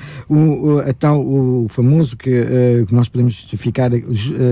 a 0.88 0.94
tal, 0.94 1.26
o 1.26 1.68
famoso 1.70 2.18
que, 2.18 2.30
eh, 2.30 2.86
que 2.88 2.94
nós 2.94 3.10
podemos 3.10 3.34
justificar, 3.34 3.94
eh, 3.94 4.02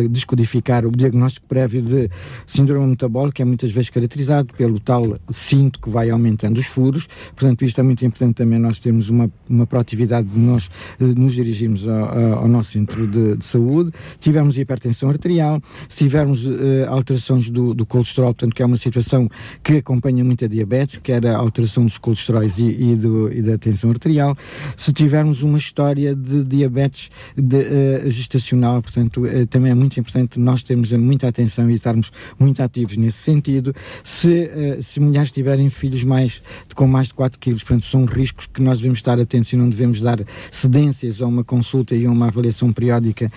descodificar 0.09 0.85
o 0.85 0.91
diagnóstico 0.91 1.47
prévio 1.47 1.81
de 1.81 2.09
síndrome 2.45 2.87
metabólico, 2.87 3.41
é 3.41 3.45
muitas 3.45 3.71
vezes 3.71 3.89
caracterizado 3.89 4.53
pelo 4.55 4.79
tal 4.79 5.17
cinto 5.29 5.79
que 5.79 5.89
vai 5.89 6.09
aumentando 6.09 6.59
os 6.59 6.65
furos, 6.65 7.07
portanto 7.35 7.63
isto 7.65 7.79
é 7.79 7.83
muito 7.83 8.05
importante 8.05 8.35
também 8.35 8.59
nós 8.59 8.79
termos 8.79 9.09
uma, 9.09 9.31
uma 9.49 9.65
proatividade 9.65 10.27
de 10.27 10.39
nós 10.39 10.69
nos 10.99 11.33
dirigirmos 11.33 11.87
ao, 11.87 12.39
ao 12.39 12.47
nosso 12.47 12.71
centro 12.71 13.07
de, 13.07 13.37
de, 13.37 13.45
saúde, 13.45 13.91
tivermos 14.19 14.57
hipertensão 14.57 15.09
arterial, 15.09 15.61
se 15.87 15.97
tivermos 15.97 16.45
uh, 16.45 16.51
alterações 16.89 17.49
do, 17.49 17.73
do 17.73 17.85
colesterol, 17.85 18.33
portanto 18.33 18.55
que 18.55 18.61
é 18.61 18.65
uma 18.65 18.77
situação 18.77 19.29
que 19.63 19.77
acompanha 19.77 20.23
muito 20.23 20.45
a 20.45 20.47
diabetes, 20.47 20.97
que 20.97 21.11
era 21.11 21.35
a 21.35 21.37
alteração 21.37 21.85
dos 21.85 21.97
colesteróis 21.97 22.57
e, 22.57 22.65
e, 22.65 22.95
do, 22.95 23.31
e 23.31 23.41
da 23.41 23.57
tensão 23.57 23.89
arterial, 23.89 24.35
se 24.75 24.91
tivermos 24.93 25.41
uma 25.43 25.54
história 25.57 26.15
de 26.15 26.43
diabetes 26.43 27.09
de, 27.35 27.57
uh, 27.57 28.09
gestacional, 28.09 28.81
portanto, 28.81 29.23
uh, 29.23 29.45
também 29.47 29.71
é 29.71 29.75
muito 29.75 29.99
importante 29.99 30.39
nós 30.39 30.63
termos 30.63 30.91
muita 30.91 31.27
atenção 31.27 31.69
e 31.69 31.75
estarmos 31.75 32.11
muito 32.39 32.61
ativos 32.61 32.97
nesse 32.97 33.17
sentido. 33.17 33.73
Se, 34.03 34.27
uh, 34.27 34.83
se 34.83 34.99
mulheres 34.99 35.31
tiverem 35.31 35.69
filhos 35.69 36.03
mais, 36.03 36.41
com 36.75 36.87
mais 36.87 37.07
de 37.07 37.13
4 37.13 37.39
quilos, 37.39 37.63
portanto, 37.63 37.85
são 37.85 38.05
riscos 38.05 38.47
que 38.47 38.61
nós 38.61 38.79
devemos 38.79 38.99
estar 38.99 39.19
atentos 39.19 39.51
e 39.53 39.55
não 39.55 39.69
devemos 39.69 40.01
dar 40.01 40.19
cedências 40.51 41.21
a 41.21 41.27
uma 41.27 41.43
consulta 41.43 41.95
e 41.95 42.05
a 42.05 42.11
uma 42.11 42.27
avaliação 42.27 42.71
periódica 42.71 43.31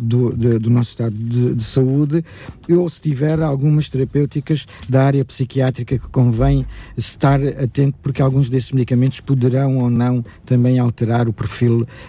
do, 0.00 0.34
de, 0.34 0.58
do 0.58 0.70
nosso 0.70 0.90
estado 0.90 1.14
de, 1.14 1.54
de 1.54 1.64
saúde, 1.64 2.24
ou 2.68 2.88
se 2.88 3.00
tiver 3.00 3.40
algumas 3.40 3.88
terapêuticas 3.88 4.66
da 4.88 5.04
área 5.04 5.24
psiquiátrica 5.24 5.98
que 5.98 6.08
convém 6.08 6.66
estar 6.96 7.40
atento 7.42 7.96
porque 8.02 8.22
alguns 8.22 8.48
desses 8.48 8.72
medicamentos 8.72 9.20
poderão 9.20 9.78
ou 9.78 9.90
não 9.90 10.24
também 10.44 10.78
alterar 10.78 11.28
o 11.28 11.32
perfil 11.32 11.55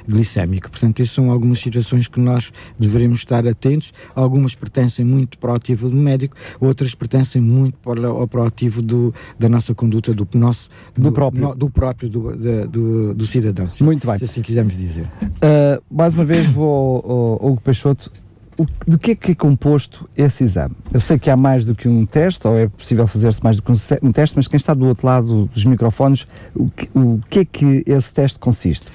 glicémico. 0.08 0.70
Portanto, 0.70 1.02
essas 1.02 1.14
são 1.14 1.32
algumas 1.32 1.60
situações 1.60 2.08
que 2.08 2.20
nós 2.20 2.52
devemos 2.78 3.20
estar 3.20 3.48
atentos. 3.48 3.93
Algumas 4.16 4.56
pertencem 4.56 5.06
muito 5.06 5.38
para 5.38 5.54
o 5.54 5.56
ativo 5.56 5.89
do 5.89 5.95
médico, 5.95 6.36
outras 6.60 6.93
pertencem 6.95 7.41
muito 7.41 7.78
para 7.78 8.12
o 8.12 8.28
proativo 8.28 8.82
do, 8.82 9.14
da 9.38 9.50
nossa 9.50 9.74
conduta, 9.74 10.14
do 10.14 10.28
nosso 10.34 10.70
do, 10.95 11.04
do 11.04 11.12
próprio, 11.12 11.48
no, 11.50 11.56
do, 11.56 11.70
próprio 11.70 12.10
do, 12.10 12.36
do, 12.68 13.14
do, 13.14 13.26
cidadão. 13.26 13.70
Sim, 13.70 13.84
muito 13.84 14.08
bem. 14.08 14.18
Se 14.18 14.26
assim 14.26 14.41
quisermos 14.41 14.78
dizer. 14.78 15.06
Uh, 15.24 15.82
mais 15.89 16.14
uma 16.14 16.26
vez 16.26 16.48
vou 16.48 17.39
ao 17.41 17.52
Hugo 17.52 17.62
Peixoto 17.62 18.12
o, 18.58 18.66
do 18.88 18.98
que 18.98 19.12
é 19.12 19.16
que 19.16 19.32
é 19.32 19.36
composto 19.36 20.10
esse 20.18 20.43
exame? 20.43 20.76
Eu 20.91 21.00
sei 21.00 21.20
que 21.20 21.30
há 21.30 21.38
mais 21.38 21.66
do 21.66 21.76
que 21.76 21.88
um 21.88 22.06
teste, 22.06 22.45
ou 22.48 22.58
é 22.58 22.68
possível 22.68 23.06
fazer-se 23.06 23.43
mais 23.43 23.58
do 23.58 23.62
que 23.62 23.72
um 24.02 24.12
teste, 24.12 24.36
mas 24.36 24.48
quem 24.48 24.58
está 24.58 24.74
do 24.74 24.88
outro 24.88 25.06
lado 25.06 25.45
dos 25.54 25.64
microfones, 25.64 26.26
o 26.56 26.70
que, 26.70 26.89
o 26.95 27.20
que 27.30 27.39
é 27.39 27.45
que 27.45 27.84
esse 27.86 28.12
teste 28.12 28.39
consiste? 28.39 28.88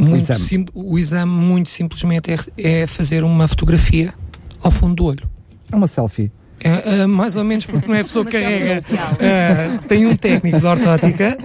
Muito 0.00 0.14
o, 0.14 0.34
exame. 0.34 0.40
Sim, 0.40 0.66
o 0.74 0.98
exame, 0.98 1.32
muito 1.32 1.70
simplesmente, 1.70 2.30
é, 2.30 2.82
é 2.82 2.86
fazer 2.86 3.24
uma 3.24 3.46
fotografia 3.46 4.14
ao 4.62 4.70
fundo 4.70 4.96
do 4.96 5.04
olho. 5.04 5.30
É 5.70 5.76
uma 5.76 5.86
selfie. 5.86 6.30
É, 6.62 7.00
é, 7.00 7.06
mais 7.06 7.36
ou 7.36 7.44
menos 7.44 7.64
porque 7.64 7.88
não 7.88 7.94
é 7.94 8.00
a 8.00 8.04
pessoa 8.04 8.24
que 8.26 8.32
carrega. 8.32 8.80
É, 9.18 9.78
tem 9.88 10.06
um 10.06 10.14
técnico 10.14 10.60
de 10.60 10.66
ortótica. 10.66 11.38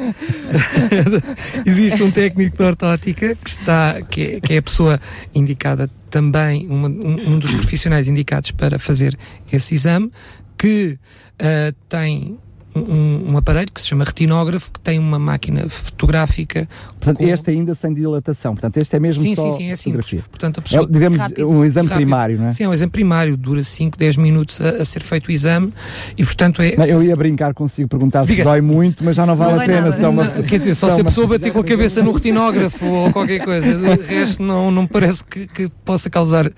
Existe 1.65 2.03
um 2.03 2.11
técnico 2.11 2.57
de 2.57 2.63
ortótica 2.63 3.35
que, 3.35 3.49
está, 3.49 4.01
que, 4.01 4.21
é, 4.21 4.39
que 4.41 4.53
é 4.53 4.57
a 4.57 4.61
pessoa 4.61 4.99
indicada 5.33 5.89
também, 6.09 6.67
uma, 6.67 6.89
um, 6.89 7.33
um, 7.33 7.39
dos 7.39 7.53
profissionais 7.53 8.07
indicados 8.07 8.51
para 8.51 8.77
fazer 8.77 9.17
esse 9.51 9.73
exame, 9.73 10.11
que 10.57 10.97
uh, 11.41 11.75
tem 11.87 12.37
um, 12.76 13.32
um, 13.32 13.38
aparelho 13.38 13.71
que 13.71 13.80
se 13.80 13.88
chama 13.88 14.03
retinógrafo, 14.03 14.71
que 14.71 14.80
tem 14.80 14.99
uma 14.99 15.17
máquina 15.17 15.67
fotográfica. 15.69 16.67
Portanto, 16.99 17.17
com... 17.17 17.28
este 17.28 17.51
ainda 17.51 17.73
sem 17.73 17.93
dilatação. 17.93 18.53
Portanto, 18.53 18.78
este 18.78 18.95
é 18.95 18.99
mesmo 18.99 19.21
sim, 19.21 19.34
só 19.34 19.43
sim, 19.43 19.57
sim, 19.57 19.71
é 19.71 19.76
simples. 19.76 20.23
Portanto, 20.30 20.59
a 20.59 20.61
pessoa... 20.61 20.84
É, 20.84 20.88
digamos, 20.88 21.17
rápido, 21.17 21.49
um 21.49 21.63
exame 21.63 21.88
rápido. 21.88 22.05
primário, 22.05 22.38
não 22.38 22.47
é? 22.47 22.51
Sim, 22.51 22.65
é 22.65 22.69
um 22.69 22.73
exame 22.73 22.91
primário, 22.91 23.38
dura 23.38 23.63
5, 23.63 23.97
10 23.97 24.17
minutos 24.17 24.59
a, 24.59 24.82
a, 24.82 24.86
ser 24.86 25.01
feito 25.01 25.28
o 25.28 25.32
exame 25.32 25.73
e, 26.17 26.26
portanto, 26.26 26.61
é... 26.61 26.76
Não, 26.76 26.86
eu 26.86 27.01
ia 27.03 27.15
brincar 27.15 27.53
consigo, 27.53 27.88
perguntar 27.88 28.23
Diga. 28.26 28.36
se 28.36 28.43
dói 28.43 28.61
muito, 28.61 29.03
mas 29.03 29.15
já 29.15 29.26
não 29.26 29.36
vale 29.36 29.53
não 29.53 29.61
a 29.61 29.65
pena. 29.65 29.99
Só 29.99 30.09
uma... 30.09 30.28
quer 30.43 30.57
dizer, 30.57 30.76
só 30.76 30.89
se 30.89 31.01
a 31.01 31.03
pessoa 31.03 31.28
bater 31.28 31.53
com 31.53 31.59
a 31.59 31.63
cabeça 31.63 32.03
no 32.03 32.11
retinógrafo 32.11 32.86
ou 32.86 33.11
qualquer 33.11 33.43
coisa. 33.43 33.73
De 33.73 34.03
resto, 34.03 34.43
não, 34.43 34.69
não 34.69 34.86
parece 34.86 35.23
que, 35.23 35.47
que 35.47 35.69
possa 35.84 36.09
causar 36.09 36.47
uh, 36.47 36.51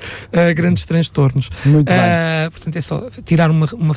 grandes 0.55 0.85
transtornos. 0.85 1.49
Muito 1.65 1.89
uh, 1.89 1.93
bem. 1.93 1.99
Ah, 1.99 2.49
portanto, 2.51 2.75
é 2.75 2.81
só 2.81 3.09
tirar 3.23 3.51
uma, 3.51 3.67
uma, 3.73 3.95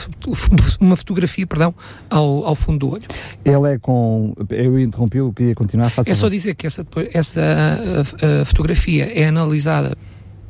uma 0.81 0.97
fotografia 0.97 1.47
perdão, 1.47 1.75
ao, 2.11 2.45
ao 2.45 2.55
fundo 2.55 2.81
do 2.81 2.95
olho. 2.95 3.05
Ele 3.45 3.75
é 3.75 3.79
com. 3.79 4.35
Eu 4.51 4.79
interrompi, 4.79 5.19
eu 5.19 5.33
queria 5.33 5.55
continuar 5.55 5.87
a 5.87 5.91
fazer. 5.91 6.11
É 6.11 6.15
só 6.15 6.29
dizer 6.29 6.55
que 6.55 6.67
essa, 6.67 6.85
essa 7.15 7.41
a, 7.41 8.43
a 8.43 8.45
fotografia 8.45 9.11
é 9.19 9.27
analisada 9.27 9.97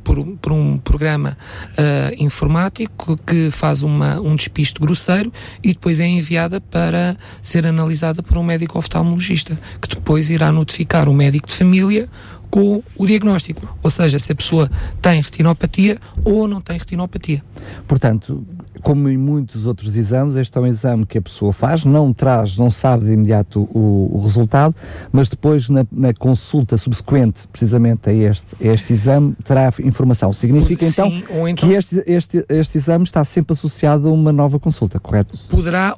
por, 0.03 0.25
por, 0.37 0.51
um 0.51 0.77
programa 0.77 1.37
uh, 1.71 2.23
informático 2.23 3.17
que 3.25 3.51
faz 3.51 3.83
uma, 3.83 4.19
um 4.19 4.35
despiste 4.35 4.79
grosseiro 4.79 5.31
e 5.63 5.69
depois 5.69 5.99
é 5.99 6.07
enviada 6.07 6.59
para 6.59 7.15
ser 7.41 7.65
analisada 7.67 8.23
por 8.23 8.37
um 8.37 8.43
médico 8.43 8.79
oftalmologista, 8.79 9.57
que 9.79 9.87
depois 9.87 10.29
irá 10.29 10.51
notificar 10.51 11.07
o 11.07 11.13
médico 11.13 11.47
de 11.47 11.53
família 11.53 12.09
com 12.49 12.83
o 12.97 13.07
diagnóstico, 13.07 13.77
ou 13.81 13.89
seja, 13.89 14.19
se 14.19 14.33
a 14.33 14.35
pessoa 14.35 14.69
tem 15.01 15.21
retinopatia 15.21 15.97
ou 16.25 16.49
não 16.49 16.59
tem 16.59 16.77
retinopatia. 16.77 17.41
Portanto, 17.87 18.45
como 18.81 19.09
em 19.09 19.17
muitos 19.17 19.65
outros 19.65 19.95
exames, 19.95 20.35
este 20.35 20.57
é 20.57 20.61
um 20.61 20.67
exame 20.67 21.05
que 21.05 21.17
a 21.17 21.21
pessoa 21.21 21.53
faz, 21.53 21.85
não 21.85 22.11
traz, 22.13 22.57
não 22.57 22.69
sabe 22.69 23.05
de 23.05 23.13
imediato 23.13 23.69
o, 23.73 24.11
o 24.13 24.21
resultado, 24.23 24.75
mas 25.11 25.29
depois 25.29 25.69
na, 25.69 25.85
na, 25.91 26.13
consulta 26.13 26.77
subsequente, 26.77 27.47
precisamente 27.47 28.09
a 28.09 28.13
este, 28.13 28.55
a 28.61 28.67
este 28.67 28.93
exame, 28.93 29.35
terá 29.43 29.71
informação. 29.83 30.33
Significa 30.33 30.85
Sim, 30.85 30.91
então, 30.91 31.47
então, 31.47 31.69
que 31.69 31.75
este, 31.75 32.03
este, 32.05 32.45
este 32.49 32.77
exame 32.77 33.03
está 33.03 33.23
sempre 33.23 33.53
associado 33.53 34.09
a 34.09 34.11
uma 34.11 34.31
nova 34.31 34.59
consulta, 34.59 34.99
correto? 34.99 35.37
Poderá 35.49 35.95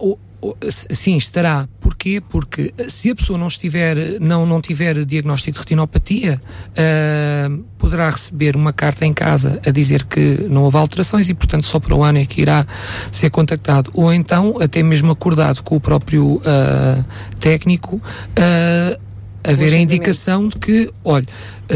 Sim, 0.69 1.17
estará. 1.17 1.67
Porquê? 1.79 2.21
Porque 2.21 2.73
se 2.87 3.11
a 3.11 3.15
pessoa 3.15 3.37
não 3.39 3.47
estiver, 3.47 4.19
não, 4.19 4.45
não 4.45 4.61
tiver 4.61 5.05
diagnóstico 5.05 5.53
de 5.53 5.59
retinopatia, 5.59 6.41
uh, 6.69 7.63
poderá 7.77 8.09
receber 8.09 8.55
uma 8.55 8.73
carta 8.73 9.05
em 9.05 9.13
casa 9.13 9.61
a 9.65 9.71
dizer 9.71 10.03
que 10.05 10.47
não 10.49 10.63
houve 10.63 10.77
alterações 10.77 11.29
e, 11.29 11.33
portanto, 11.33 11.65
só 11.65 11.79
para 11.79 11.95
o 11.95 12.03
ano 12.03 12.19
é 12.19 12.25
que 12.25 12.41
irá 12.41 12.65
ser 13.11 13.29
contactado. 13.29 13.91
Ou 13.93 14.13
então, 14.13 14.57
até 14.59 14.83
mesmo 14.83 15.11
acordado 15.11 15.63
com 15.63 15.75
o 15.75 15.79
próprio 15.79 16.35
uh, 16.35 17.05
técnico, 17.39 17.97
uh, 17.97 19.01
haver 19.43 19.73
a 19.73 19.77
indicação 19.77 20.47
de 20.47 20.57
que, 20.57 20.91
olha, 21.03 21.27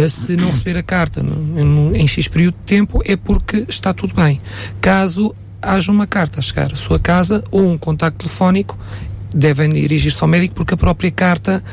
se 0.10 0.38
não 0.38 0.50
receber 0.50 0.78
a 0.78 0.84
carta 0.84 1.22
em 1.94 2.08
X 2.08 2.28
período 2.28 2.56
de 2.56 2.66
tempo 2.66 3.02
é 3.04 3.18
porque 3.18 3.66
está 3.68 3.94
tudo 3.94 4.14
bem. 4.14 4.40
Caso 4.80 5.36
haja 5.62 5.92
uma 5.92 6.08
carta 6.08 6.40
a 6.40 6.42
chegar 6.42 6.72
à 6.72 6.76
sua 6.76 7.00
casa 7.00 7.44
ou 7.52 7.70
um 7.70 7.78
contacto 7.78 8.20
telefónico, 8.20 8.78
devem 9.34 9.70
dirigir-se 9.70 10.22
ao 10.22 10.28
médico 10.28 10.56
porque 10.56 10.74
a 10.74 10.78
própria 10.78 11.12
carta 11.12 11.64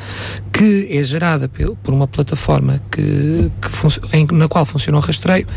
que 0.51 0.87
é 0.91 1.03
gerada 1.03 1.49
por 1.83 1.93
uma 1.93 2.07
plataforma 2.07 2.81
que, 2.91 3.51
que 3.61 4.15
em, 4.17 4.27
na 4.31 4.47
qual 4.47 4.65
funciona 4.65 4.97
o 4.97 5.01
rastreio 5.01 5.47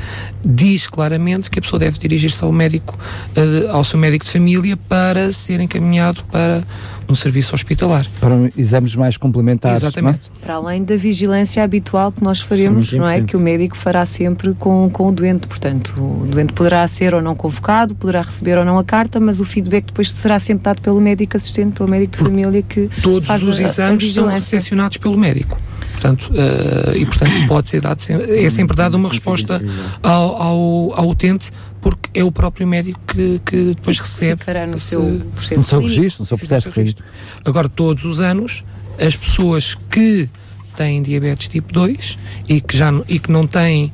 diz 0.45 0.87
claramente 0.87 1.51
que 1.51 1.59
a 1.59 1.62
pessoa 1.62 1.79
deve 1.81 1.99
dirigir-se 1.99 2.43
ao 2.43 2.53
médico, 2.53 2.99
uh, 3.37 3.70
ao 3.70 3.85
seu 3.85 3.99
médico 3.99 4.24
de 4.24 4.31
família 4.31 4.76
para 4.76 5.33
ser 5.33 5.61
encaminhado 5.61 6.22
para 6.31 6.62
um 7.09 7.15
serviço 7.15 7.55
hospitalar. 7.55 8.07
Para 8.21 8.35
exames 8.57 8.95
mais 8.95 9.17
complementares. 9.17 9.83
É? 9.83 9.87
Exatamente. 9.87 10.31
É? 10.37 10.45
Para 10.45 10.55
além 10.55 10.85
da 10.85 10.97
vigilância 10.97 11.63
habitual 11.63 12.13
que 12.13 12.23
nós 12.23 12.41
faremos, 12.41 12.93
não 12.93 13.09
é? 13.09 13.23
Que 13.23 13.37
o 13.37 13.41
médico 13.41 13.77
fará 13.77 14.05
sempre 14.05 14.55
com, 14.55 14.89
com 14.91 15.09
o 15.09 15.13
doente. 15.13 15.47
Portanto, 15.47 15.95
o 15.97 16.27
doente 16.27 16.53
poderá 16.53 16.87
ser 16.87 17.15
ou 17.15 17.23
não 17.23 17.35
convocado, 17.35 17.95
poderá 17.95 18.23
receber 18.23 18.59
ou 18.59 18.65
não 18.65 18.79
a 18.79 18.85
carta, 18.85 19.19
mas 19.19 19.41
o 19.41 19.45
feedback 19.45 19.87
depois 19.87 20.11
será 20.11 20.39
sempre 20.39 20.65
dado 20.65 20.83
pelo 20.83 21.01
médico 21.01 21.37
assistente, 21.37 21.75
pelo 21.75 21.89
médico 21.89 22.13
de 22.13 22.19
família 22.19 22.63
que. 22.63 22.91
Todos 23.03 23.27
faz 23.27 23.43
os 23.43 23.59
a, 23.59 23.63
exames 23.63 24.11
a 24.11 24.13
são 24.13 24.27
recepcionados 24.29 24.99
pelo 24.99 25.17
médico. 25.17 25.59
Portanto, 25.93 26.31
uh, 26.31 26.97
e 26.97 27.05
portanto 27.05 27.33
pode 27.49 27.69
ser 27.69 27.81
dado, 27.81 28.01
é 28.09 28.49
sempre 28.49 28.77
dada 28.77 28.97
uma 28.97 29.09
resposta 29.09 29.61
ao, 30.01 30.43
ao, 30.43 31.01
ao 31.01 31.09
utente 31.09 31.51
porque 31.81 32.11
é 32.18 32.24
o 32.24 32.33
próprio 32.33 32.66
médico 32.66 33.01
que, 33.07 33.41
que 33.45 33.74
depois 33.74 33.99
recebe 33.99 34.41
Ficará 34.41 34.66
no 34.66 34.79
seu 34.79 35.22
processo 35.35 35.61
no 35.61 35.64
seu 35.64 35.81
registro, 35.81 36.22
no 36.22 36.26
seu 36.26 36.39
processo 36.39 36.70
de 36.70 36.76
registro. 36.76 37.05
Agora, 37.45 37.68
todos 37.68 38.05
os 38.05 38.20
anos, 38.20 38.64
as 38.99 39.14
pessoas 39.14 39.76
que 39.91 40.29
têm 40.76 41.03
diabetes 41.03 41.49
tipo 41.49 41.72
2 41.72 42.16
e 42.49 42.61
que, 42.61 42.76
já, 42.76 42.93
e 43.09 43.18
que 43.18 43.33
não 43.33 43.47
têm, 43.47 43.93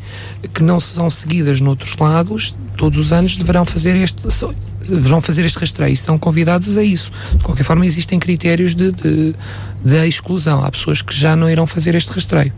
que 0.53 0.63
não 0.63 0.79
são 0.79 1.09
seguidas 1.09 1.61
noutros 1.61 1.97
lados, 1.97 2.55
todos 2.77 2.99
os 2.99 3.13
anos 3.13 3.37
deverão 3.37 3.65
fazer 3.65 3.97
este 3.97 4.23
deverão 4.87 5.21
fazer 5.21 5.47
este 5.47 5.59
rastreio 5.59 5.95
e 5.95 5.97
são 5.97 6.19
convidados 6.19 6.77
a 6.77 6.83
isso. 6.83 7.11
De 7.33 7.43
qualquer 7.43 7.65
forma, 7.65 7.87
existem 7.87 8.19
critérios 8.19 8.75
de, 8.75 8.93
de, 8.93 9.35
de 9.83 10.07
exclusão. 10.07 10.63
Há 10.63 10.71
pessoas 10.71 11.01
que 11.01 11.15
já 11.15 11.35
não 11.35 11.49
irão 11.49 11.67
fazer 11.67 11.95
este 11.95 12.11
rastreio. 12.11 12.53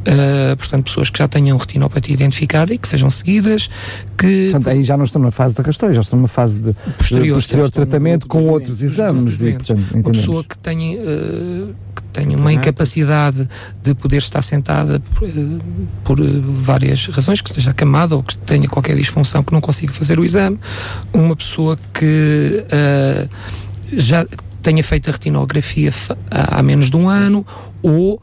Uh, 0.00 0.56
portanto, 0.56 0.84
pessoas 0.84 1.10
que 1.10 1.18
já 1.18 1.28
tenham 1.28 1.56
retinopatia 1.56 2.14
identificada 2.14 2.72
e 2.74 2.78
que 2.78 2.88
sejam 2.88 3.10
seguidas, 3.10 3.68
que... 4.16 4.50
Portanto, 4.50 4.68
aí 4.68 4.84
já 4.84 4.96
não 4.96 5.04
estão 5.04 5.20
na 5.20 5.30
fase 5.30 5.54
de 5.54 5.62
rastreio, 5.62 5.94
já 5.94 6.00
estão 6.00 6.18
numa 6.18 6.28
fase 6.28 6.58
de 6.60 6.74
posterior, 6.98 7.24
de 7.24 7.34
posterior 7.34 7.70
tratamento 7.70 8.26
com 8.26 8.46
outros 8.46 8.82
exames. 8.82 9.40
E, 9.40 9.52
portanto, 9.52 9.84
uma 9.94 10.10
pessoa 10.10 10.44
que 10.44 10.56
tenha, 10.58 10.98
uh, 11.00 11.74
que 11.94 12.02
tenha 12.12 12.36
uma 12.36 12.52
incapacidade 12.52 13.48
de 13.82 13.94
poder 13.94 14.18
estar 14.18 14.42
sentada 14.42 15.00
por, 15.00 15.28
uh, 15.28 15.60
por 16.04 16.18
várias 16.62 17.06
razões, 17.08 17.40
que 17.40 17.50
esteja 17.50 17.70
acamada 17.70 18.14
ou 18.16 18.22
que 18.22 18.36
tenha 18.36 18.68
qualquer 18.68 18.96
disfunção 18.96 19.42
que 19.42 19.52
não 19.52 19.60
consiga 19.60 19.92
fazer 19.92 20.18
o 20.18 20.24
exame, 20.24 20.58
uma 21.12 21.34
pessoa 21.36 21.78
que 21.92 22.64
já 23.92 24.26
tenha 24.62 24.82
feito 24.82 25.10
a 25.10 25.12
retinografia 25.12 25.92
há 26.30 26.62
menos 26.62 26.90
de 26.90 26.96
um 26.96 27.08
ano 27.08 27.46
ou 27.84 28.14
uh, 28.14 28.20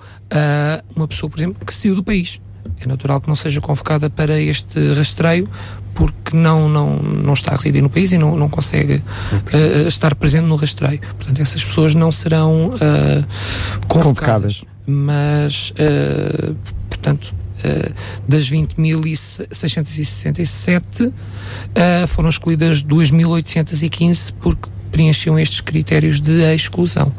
uma 0.96 1.08
pessoa, 1.08 1.30
por 1.30 1.40
exemplo, 1.40 1.64
que 1.64 1.72
saiu 1.74 1.96
do 1.96 2.04
país. 2.04 2.42
É 2.84 2.88
natural 2.88 3.22
que 3.22 3.28
não 3.28 3.36
seja 3.36 3.62
convocada 3.62 4.10
para 4.10 4.42
este 4.42 4.94
rastreio 4.94 5.48
porque 5.94 6.36
não, 6.36 6.68
não, 6.68 6.98
não 7.00 7.34
está 7.34 7.52
a 7.52 7.58
residir 7.58 7.84
no 7.84 7.90
país 7.90 8.12
e 8.12 8.18
não, 8.18 8.36
não 8.36 8.50
consegue 8.50 8.96
uh, 8.96 9.88
estar 9.88 10.16
presente 10.16 10.46
no 10.46 10.56
rastreio. 10.56 11.00
Portanto, 11.00 11.40
essas 11.40 11.64
pessoas 11.64 11.94
não 11.94 12.12
serão 12.12 12.70
uh, 12.70 13.24
convocadas. 13.88 14.62
convocadas. 14.62 14.64
Mas, 14.88 15.70
uh, 15.72 16.56
portanto, 16.90 17.36
das 18.28 18.50
20.667 18.50 21.14
foram 22.08 22.30
escolhidas 22.30 22.84
2.815 22.84 24.34
porque 24.42 24.68
preenchiam 24.92 25.40
estes 25.40 25.62
critérios 25.62 26.20
de 26.20 26.42
exclusão, 26.54 27.12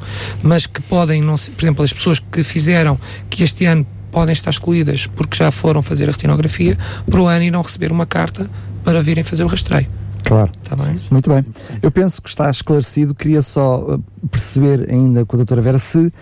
mas 0.43 0.67
que 0.67 0.81
podem, 0.83 1.23
não 1.23 1.35
por 1.35 1.65
exemplo, 1.65 1.85
as 1.85 1.93
pessoas 1.93 2.19
que 2.19 2.43
fizeram 2.43 2.99
que 3.31 3.43
este 3.43 3.65
ano 3.65 3.87
podem 4.11 4.33
estar 4.33 4.51
excluídas 4.51 5.07
porque 5.07 5.39
já 5.39 5.51
foram 5.51 5.83
fazer 5.83 6.09
a 6.09 6.13
retinografia 6.13 6.77
para 7.11 7.21
o 7.21 7.27
ano 7.27 7.45
e 7.45 7.51
não 7.51 7.63
receber 7.63 7.91
uma 7.91 8.07
carta 8.07 8.49
para 8.85 9.03
virem 9.03 9.25
fazer 9.25 9.43
o 9.45 9.47
rastreio. 9.47 9.89
Claro. 10.25 10.51
Está 10.63 10.77
bem? 10.77 10.97
Muito 11.11 11.31
bem. 11.31 11.45
Eu 11.83 11.91
penso 11.91 12.23
que 12.23 12.29
está 12.29 12.49
esclarecido. 12.49 13.15
Queria 13.15 13.43
só 13.43 13.81
uh, 13.81 14.03
perceber 14.31 14.89
ainda 14.89 15.25
com 15.27 15.37
a 15.37 15.39
doutora 15.39 15.61
Vera 15.61 15.79
se 15.79 15.99
uh, 15.99 16.13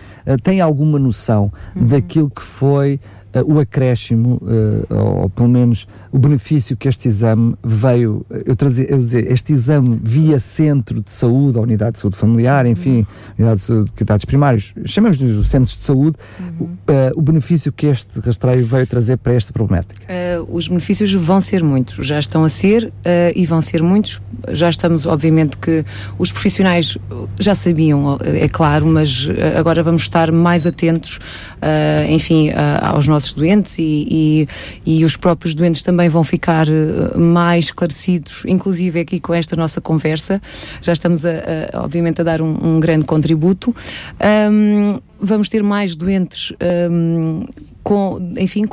tem 0.43 0.61
alguma 0.61 0.99
noção 0.99 1.53
uhum. 1.77 1.87
daquilo 1.87 2.31
que 2.31 2.43
foi 2.43 2.99
o 3.47 3.61
acréscimo, 3.61 4.41
uh, 4.43 5.23
ou 5.23 5.31
pelo 5.31 5.49
menos 5.49 5.87
o 6.13 6.19
benefício 6.19 6.77
que 6.77 6.89
este 6.89 7.07
exame 7.07 7.55
veio, 7.63 8.27
eu, 8.45 8.57
trazer, 8.57 8.91
eu 8.91 8.99
dizer, 8.99 9.31
este 9.31 9.53
exame 9.53 10.01
via 10.03 10.41
centro 10.41 11.01
de 11.01 11.11
saúde, 11.11 11.57
a 11.57 11.61
unidade 11.61 11.93
de 11.93 12.01
saúde 12.01 12.17
familiar, 12.17 12.67
enfim, 12.67 12.99
uhum. 12.99 13.07
unidade 13.39 13.61
de 13.61 13.67
saúde, 13.67 13.93
cuidados 13.93 14.25
primários, 14.25 14.75
chamamos 14.85 15.21
os 15.21 15.49
centros 15.49 15.77
de 15.77 15.85
saúde, 15.85 16.17
uhum. 16.41 16.67
uh, 16.67 17.13
o 17.15 17.23
benefício 17.23 17.73
que 17.73 17.87
este 17.87 18.19
rastreio 18.19 18.67
veio 18.67 18.87
trazer 18.87 19.17
para 19.19 19.35
esta 19.35 19.53
problemática? 19.53 20.01
os 20.49 20.69
benefícios 20.69 21.13
vão 21.13 21.41
ser 21.41 21.63
muitos, 21.63 22.07
já 22.07 22.19
estão 22.19 22.45
a 22.45 22.49
ser 22.49 22.93
e 23.35 23.45
vão 23.47 23.61
ser 23.61 23.83
muitos. 23.83 24.21
Já 24.49 24.69
estamos, 24.69 25.07
obviamente, 25.07 25.59
que 25.59 25.85
os 26.19 26.33
profissionais 26.33 26.97
já 27.39 27.55
sabiam, 27.55 28.19
é 28.23 28.49
claro, 28.49 28.87
mas 28.87 29.29
agora 29.57 29.83
vamos 29.83 30.03
estar 30.03 30.33
mais 30.33 30.67
atentos, 30.67 31.19
enfim, 32.09 32.51
aos 32.81 33.07
nossos 33.07 33.20
nossos 33.21 33.35
doentes 33.35 33.79
e, 33.79 34.07
e, 34.11 34.49
e, 34.87 35.05
os 35.05 35.17
próprios 35.17 35.55
doentes 35.55 35.83
também 35.83 36.09
vão 36.09 36.25
ficar 36.25 36.67
eh, 36.69 37.17
mais 37.17 37.67
esclarecidos, 37.67 38.43
inclusive 38.47 39.01
aqui 39.01 39.21
com 39.21 39.35
esta 39.35 39.55
nossa 39.55 39.81
conversa. 39.81 40.41
Já 40.81 40.93
estamos, 40.93 41.25
a, 41.27 41.31
a 41.73 41.83
obviamente, 41.85 42.21
a 42.21 42.25
dar 42.25 42.41
um, 42.41 42.77
um 42.77 42.81
grande 42.81 43.05
contributo. 43.05 43.75
Um, 44.51 44.99
vamos 45.21 45.49
ter 45.49 45.63
mais 45.63 45.95
doentes 45.95 46.53
um, 46.91 47.45
com, 47.83 48.19
enfim, 48.39 48.67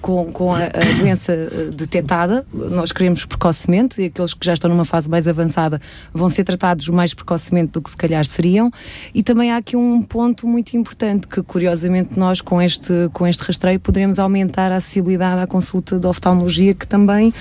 com, 0.00 0.24
com 0.32 0.54
a, 0.54 0.64
a, 0.64 0.98
doença 0.98 1.32
eh, 1.32 1.70
detectada, 1.72 2.46
nós 2.52 2.90
queremos 2.90 3.24
precocemente, 3.24 4.02
e 4.02 4.06
aqueles 4.06 4.34
que 4.34 4.44
já 4.44 4.54
estão 4.54 4.70
numa 4.70 4.84
fase 4.84 5.08
mais 5.08 5.28
avançada 5.28 5.80
vão 6.12 6.30
ser 6.30 6.42
tratados 6.44 6.88
mais 6.88 7.14
precocemente 7.14 7.72
do 7.72 7.82
que 7.82 7.90
se 7.90 7.96
calhar 7.96 8.24
seriam. 8.24 8.70
E 9.14 9.22
também 9.22 9.52
há 9.52 9.58
aqui 9.58 9.76
um 9.76 10.02
ponto 10.02 10.48
muito 10.48 10.76
importante 10.76 11.28
que, 11.28 11.42
curiosamente, 11.42 12.18
nós 12.18 12.40
com 12.40 12.60
este, 12.60 12.92
com 13.12 13.26
este 13.26 13.44
rastreio 13.44 13.78
poderemos 13.78 14.18
aumentar 14.18 14.72
a 14.72 14.76
acessibilidade 14.76 15.40
à 15.40 15.46
consulta 15.46 15.98
de 15.98 16.06
oftalmologia, 16.06 16.74
que 16.74 16.88
também 16.88 17.32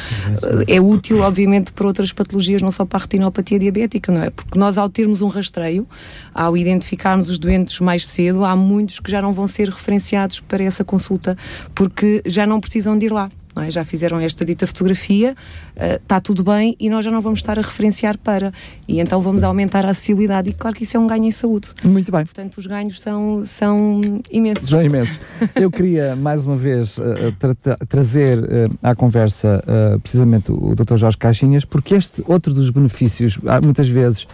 é 0.68 0.80
útil, 0.80 1.22
obviamente, 1.22 1.74
para 1.74 1.88
outras 1.88 2.12
patologias, 2.12 2.62
não 2.62 2.72
só 2.72 2.86
para 2.86 3.00
a 3.00 3.02
retinopatia 3.02 3.58
diabética, 3.58 4.12
não 4.12 4.22
é? 4.22 4.30
Porque 4.30 4.60
nós, 4.60 4.78
ao 4.78 4.90
termos 4.90 5.22
um 5.22 5.28
rastreio, 5.28 5.88
ao 6.34 6.56
identificarmos 6.56 7.32
os 7.32 7.40
doentes 7.40 7.80
mais 7.80 8.06
cedo, 8.06 8.45
há 8.46 8.56
muitos 8.56 9.00
que 9.00 9.12
já 9.12 9.22
não 9.22 9.34
vão 9.34 9.48
ser 9.48 9.70
referenciados 9.70 10.40
para 10.40 10.64
essa 10.64 10.84
consulta 10.84 11.38
porque 11.74 12.22
já 12.26 12.46
não 12.46 12.60
precisam 12.60 12.98
de 12.98 13.08
ir 13.08 13.12
lá. 13.12 13.30
É? 13.62 13.72
Já 13.72 13.84
fizeram 13.86 14.20
esta 14.20 14.44
dita 14.44 14.68
fotografia, 14.68 15.36
está 15.76 16.18
uh, 16.18 16.22
tudo 16.22 16.44
bem 16.44 16.76
e 16.80 16.90
nós 16.90 17.06
já 17.06 17.12
não 17.12 17.22
vamos 17.22 17.40
estar 17.40 17.58
a 17.58 17.62
referenciar 17.62 18.18
para. 18.18 18.52
E 18.88 19.00
então 19.00 19.22
vamos 19.22 19.44
aumentar 19.44 19.86
a 19.86 19.92
acessibilidade. 19.92 20.50
E 20.50 20.54
claro 20.54 20.76
que 20.76 20.84
isso 20.84 20.98
é 20.98 21.00
um 21.00 21.08
ganho 21.08 21.26
em 21.26 21.32
saúde. 21.32 21.68
Muito 21.84 22.12
bem. 22.12 22.26
Portanto, 22.26 22.58
os 22.58 22.68
ganhos 22.68 23.00
são, 23.00 23.44
são 23.46 24.02
imensos. 24.30 24.70
São 24.70 24.82
imensos. 24.82 25.20
Eu 25.56 25.72
queria, 25.72 26.16
mais 26.16 26.46
uma 26.46 26.56
vez, 26.56 26.98
uh, 26.98 27.32
tra 27.40 27.56
tra 27.56 27.78
trazer 27.88 28.40
uh, 28.40 28.46
à 28.84 28.94
conversa 28.94 29.64
precisamente 30.02 30.52
o 30.52 30.76
Dr. 30.76 30.98
Jorge 30.98 31.18
Caixinhas, 31.18 31.64
porque 31.66 31.96
este 31.96 32.24
outro 32.28 32.54
dos 32.54 32.70
benefícios, 32.70 33.38
muitas 33.64 33.88
vezes 33.88 34.28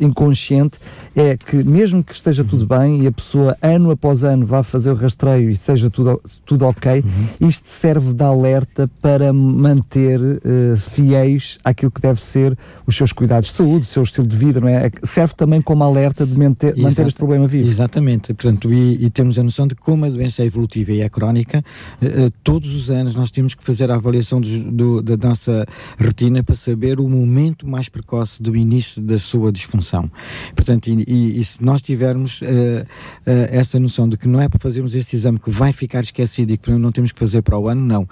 inconsciente, 0.00 0.78
é 1.16 1.34
que 1.34 1.56
mesmo 1.56 2.04
que 2.04 2.12
esteja 2.12 2.44
tudo 2.44 2.70
uhum. 2.70 2.78
bem 2.78 3.02
e 3.04 3.06
a 3.06 3.12
pessoa 3.12 3.56
ano 3.62 3.90
após 3.90 4.22
ano 4.22 4.44
vá 4.44 4.62
fazer 4.62 4.90
o 4.90 4.94
rastreio 4.94 5.48
e 5.48 5.56
seja 5.56 5.88
tudo, 5.88 6.20
tudo 6.44 6.66
ok, 6.66 7.02
uhum. 7.02 7.48
isto 7.48 7.70
serve 7.70 8.12
de 8.12 8.22
alerta 8.22 8.88
para 9.00 9.32
manter 9.32 10.20
uh, 10.20 10.76
fiéis 10.76 11.58
àquilo 11.64 11.90
que 11.90 12.02
deve 12.02 12.22
ser 12.22 12.56
os 12.86 12.94
seus 12.94 13.12
cuidados 13.12 13.48
de 13.48 13.54
saúde, 13.56 13.84
o 13.84 13.86
seu 13.86 14.02
estilo 14.02 14.26
de 14.26 14.36
vida, 14.36 14.60
não 14.60 14.68
é? 14.68 14.88
é 14.88 14.90
serve 15.04 15.34
também 15.34 15.62
como 15.62 15.82
alerta 15.82 16.26
de 16.26 16.38
manter, 16.38 16.76
manter 16.76 17.06
este 17.06 17.16
problema 17.16 17.46
vivo. 17.46 17.66
Exatamente, 17.66 18.34
portanto, 18.34 18.72
e, 18.72 19.06
e, 19.06 19.08
temos 19.08 19.38
a 19.38 19.42
noção 19.42 19.66
de 19.66 19.74
como 19.74 20.04
a 20.04 20.10
doença 20.10 20.42
é 20.42 20.46
evolutiva 20.46 20.92
e 20.92 21.00
é 21.00 21.08
crónica, 21.08 21.64
uh, 22.02 22.30
todos 22.44 22.74
os 22.74 22.90
anos 22.90 23.14
nós 23.14 23.30
temos 23.30 23.54
que 23.54 23.64
fazer 23.64 23.90
a 23.90 23.94
avaliação 23.94 24.38
do, 24.38 24.70
do, 24.70 25.02
da 25.02 25.28
nossa 25.28 25.64
retina 25.98 26.44
para 26.44 26.54
saber 26.54 27.00
o 27.00 27.08
momento 27.08 27.66
mais 27.66 27.88
precoce 27.88 28.42
do 28.42 28.54
início 28.54 29.00
da 29.00 29.18
sua 29.18 29.50
disfunção. 29.50 30.10
Portanto, 30.54 30.90
e, 31.06 31.38
e, 31.40 31.44
se 31.44 31.64
nós 31.64 31.80
tivermos 31.80 32.40
uh, 32.40 32.44
uh, 32.44 32.84
essa 33.50 33.78
noção 33.78 34.08
de 34.08 34.16
que 34.16 34.26
não 34.26 34.40
é 34.40 34.48
para 34.48 34.58
fazermos 34.58 34.94
esse 34.94 35.14
exame 35.16 35.38
que 35.38 35.50
vai 35.50 35.72
ficar 35.72 36.00
esquecido 36.00 36.52
e 36.52 36.56
que 36.56 36.70
não 36.70 36.90
temos 36.90 37.12
que 37.12 37.18
fazer 37.18 37.42
para 37.42 37.58
o 37.58 37.68
ano, 37.68 37.80
não 37.80 38.08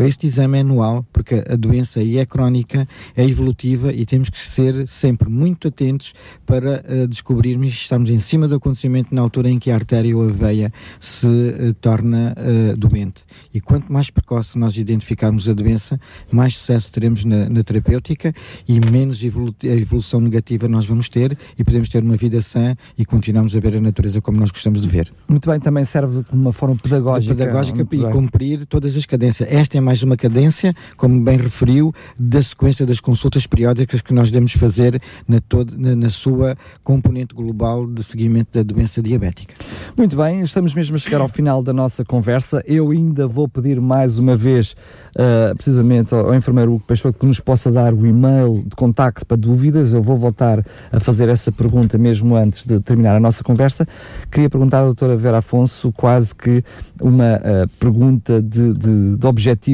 Este 0.00 0.26
exame 0.26 0.58
é 0.58 0.60
anual, 0.60 1.04
porque 1.12 1.42
a 1.48 1.56
doença 1.56 2.00
aí 2.00 2.18
é 2.18 2.26
crónica, 2.26 2.86
é 3.16 3.24
evolutiva 3.24 3.92
e 3.92 4.04
temos 4.04 4.30
que 4.30 4.38
ser 4.38 4.86
sempre 4.86 5.28
muito 5.28 5.68
atentos 5.68 6.12
para 6.44 6.84
uh, 6.88 7.06
descobrirmos 7.06 7.68
e 7.68 7.74
estarmos 7.74 8.10
em 8.10 8.18
cima 8.18 8.48
do 8.48 8.56
acontecimento 8.56 9.14
na 9.14 9.20
altura 9.20 9.50
em 9.50 9.58
que 9.58 9.70
a 9.70 9.74
artéria 9.74 10.16
ou 10.16 10.28
a 10.28 10.32
veia 10.32 10.72
se 11.00 11.26
uh, 11.26 11.74
torna 11.80 12.34
uh, 12.36 12.76
doente. 12.76 13.22
E 13.52 13.60
quanto 13.60 13.92
mais 13.92 14.10
precoce 14.10 14.58
nós 14.58 14.76
identificarmos 14.76 15.48
a 15.48 15.52
doença, 15.52 16.00
mais 16.30 16.56
sucesso 16.56 16.92
teremos 16.92 17.24
na, 17.24 17.48
na 17.48 17.62
terapêutica 17.62 18.32
e 18.68 18.80
menos 18.80 19.22
evolu 19.22 19.54
evolução 19.62 20.20
negativa 20.20 20.68
nós 20.68 20.86
vamos 20.86 21.08
ter 21.08 21.36
e 21.58 21.64
podemos 21.64 21.88
ter 21.88 22.02
uma 22.02 22.16
vida 22.16 22.40
sã 22.42 22.76
e 22.96 23.04
continuamos 23.04 23.54
a 23.54 23.60
ver 23.60 23.76
a 23.76 23.80
natureza 23.80 24.20
como 24.20 24.38
nós 24.38 24.50
gostamos 24.50 24.80
de 24.80 24.88
ver. 24.88 25.12
Muito 25.28 25.48
bem, 25.48 25.60
também 25.60 25.84
serve 25.84 26.22
como 26.24 26.42
uma 26.42 26.52
forma 26.52 26.76
pedagógica. 26.76 27.34
De 27.34 27.40
pedagógica 27.40 27.82
e 27.82 27.84
bem. 27.84 28.10
cumprir 28.10 28.66
todas 28.66 28.96
as 28.96 29.06
cadências. 29.06 29.48
Esta 29.50 29.78
é 29.78 29.80
mais 29.86 30.02
uma 30.02 30.16
cadência, 30.16 30.74
como 30.96 31.22
bem 31.22 31.36
referiu, 31.36 31.94
da 32.18 32.42
sequência 32.42 32.84
das 32.84 32.98
consultas 32.98 33.46
periódicas 33.46 34.02
que 34.02 34.12
nós 34.12 34.32
devemos 34.32 34.52
fazer 34.54 35.00
na, 35.28 35.38
na, 35.78 35.94
na 35.94 36.10
sua 36.10 36.56
componente 36.82 37.32
global 37.32 37.86
de 37.86 38.02
seguimento 38.02 38.48
da 38.52 38.64
doença 38.64 39.00
diabética. 39.00 39.54
Muito 39.96 40.16
bem, 40.16 40.40
estamos 40.40 40.74
mesmo 40.74 40.96
a 40.96 40.98
chegar 40.98 41.20
ao 41.20 41.28
final 41.28 41.62
da 41.62 41.72
nossa 41.72 42.04
conversa. 42.04 42.60
Eu 42.66 42.90
ainda 42.90 43.28
vou 43.28 43.48
pedir 43.48 43.80
mais 43.80 44.18
uma 44.18 44.36
vez, 44.36 44.74
uh, 45.14 45.54
precisamente, 45.54 46.12
ao, 46.12 46.30
ao 46.30 46.34
enfermeiro 46.34 46.72
Hugo 46.72 46.84
Peixoto 46.84 47.20
que 47.20 47.26
nos 47.26 47.38
possa 47.38 47.70
dar 47.70 47.94
o 47.94 48.04
e-mail 48.04 48.64
de 48.66 48.74
contacto 48.74 49.24
para 49.24 49.36
dúvidas. 49.36 49.94
Eu 49.94 50.02
vou 50.02 50.16
voltar 50.16 50.66
a 50.90 50.98
fazer 50.98 51.28
essa 51.28 51.52
pergunta 51.52 51.96
mesmo 51.96 52.34
antes 52.34 52.66
de 52.66 52.80
terminar 52.80 53.14
a 53.14 53.20
nossa 53.20 53.44
conversa. 53.44 53.86
Queria 54.32 54.50
perguntar 54.50 54.80
à 54.80 54.84
doutora 54.86 55.16
Vera 55.16 55.38
Afonso 55.38 55.92
quase 55.92 56.34
que 56.34 56.64
uma 57.00 57.36
uh, 57.36 57.68
pergunta 57.78 58.42
de, 58.42 58.72
de, 58.74 59.12
de 59.12 59.26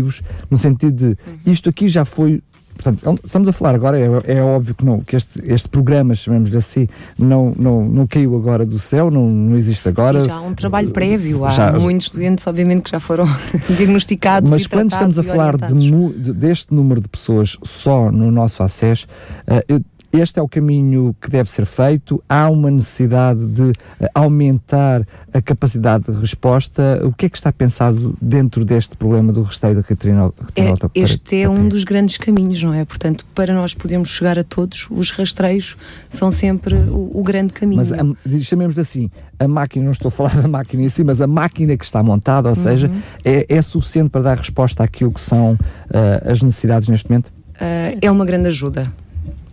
objetivos, 0.02 0.22
no 0.50 0.58
sentido 0.58 1.14
de 1.14 1.50
isto 1.50 1.68
aqui 1.68 1.88
já 1.88 2.04
foi 2.04 2.42
Portanto, 2.74 3.20
estamos 3.22 3.48
a 3.48 3.52
falar 3.52 3.74
agora, 3.74 3.98
é, 3.98 4.38
é 4.38 4.42
óbvio 4.42 4.74
que, 4.74 4.84
não, 4.84 5.00
que 5.00 5.14
este, 5.14 5.40
este 5.44 5.68
programa, 5.68 6.14
chamemos-lhe 6.14 6.56
assim, 6.56 6.88
não, 7.18 7.52
não, 7.56 7.84
não 7.84 8.06
caiu 8.06 8.34
agora 8.34 8.64
do 8.64 8.78
céu, 8.78 9.10
não, 9.10 9.30
não 9.30 9.56
existe 9.56 9.86
agora. 9.88 10.18
E 10.18 10.22
já 10.22 10.36
há 10.36 10.40
um 10.40 10.54
trabalho 10.54 10.90
prévio, 10.90 11.44
há 11.44 11.50
já, 11.50 11.72
muitos 11.72 12.08
doentes, 12.08 12.46
obviamente, 12.46 12.82
que 12.82 12.90
já 12.90 12.98
foram 12.98 13.26
diagnosticados. 13.76 14.50
Mas 14.50 14.66
quando 14.66 14.90
estamos 14.90 15.18
a 15.18 15.22
falar 15.22 15.56
de, 15.58 15.90
de, 16.12 16.32
deste 16.32 16.74
número 16.74 17.00
de 17.00 17.08
pessoas 17.08 17.58
só 17.62 18.10
no 18.10 18.32
nosso 18.32 18.62
acesso, 18.62 19.06
uh, 19.46 19.62
eu 19.68 19.80
este 20.12 20.38
é 20.38 20.42
o 20.42 20.48
caminho 20.48 21.16
que 21.20 21.30
deve 21.30 21.50
ser 21.50 21.64
feito. 21.64 22.22
Há 22.28 22.50
uma 22.50 22.70
necessidade 22.70 23.44
de 23.46 23.72
eh, 23.98 24.08
aumentar 24.14 25.06
a 25.32 25.40
capacidade 25.40 26.04
de 26.04 26.12
resposta. 26.12 27.00
O 27.04 27.12
que 27.12 27.26
é 27.26 27.28
que 27.30 27.36
está 27.36 27.50
pensado 27.50 28.14
dentro 28.20 28.64
deste 28.64 28.94
problema 28.96 29.32
do 29.32 29.42
resteio 29.42 29.74
da 29.74 29.80
retinol? 29.80 30.34
É, 30.54 30.72
este 30.94 31.40
é 31.40 31.48
um 31.48 31.66
dos 31.66 31.84
grandes 31.84 32.18
caminhos, 32.18 32.62
não 32.62 32.74
é? 32.74 32.84
Portanto, 32.84 33.24
para 33.34 33.54
nós 33.54 33.72
podermos 33.72 34.10
chegar 34.10 34.38
a 34.38 34.44
todos, 34.44 34.86
os 34.90 35.10
rastreios 35.10 35.76
são 36.10 36.30
sempre 36.30 36.74
o, 36.74 37.18
o 37.18 37.22
grande 37.22 37.54
caminho. 37.54 37.82
Mas 38.24 38.42
chamemos 38.42 38.78
assim, 38.78 39.10
a 39.38 39.48
máquina, 39.48 39.86
não 39.86 39.92
estou 39.92 40.08
a 40.08 40.12
falar 40.12 40.36
da 40.40 40.48
máquina 40.48 40.82
em 40.82 40.88
si, 40.90 41.02
mas 41.02 41.22
a 41.22 41.26
máquina 41.26 41.74
que 41.76 41.84
está 41.84 42.02
montada, 42.02 42.50
ou 42.50 42.56
uhum. 42.56 42.62
seja, 42.62 42.90
é, 43.24 43.46
é, 43.48 43.62
suficiente 43.62 44.10
para 44.10 44.22
dar 44.22 44.36
resposta 44.36 44.84
àquilo 44.84 45.12
que 45.12 45.20
são 45.20 45.54
uh, 45.54 46.30
as 46.30 46.42
necessidades 46.42 46.88
neste 46.88 47.08
momento? 47.08 47.28
Uh, 47.54 47.96
é 48.00 48.10
uma 48.10 48.26
grande 48.26 48.48
ajuda 48.48 48.86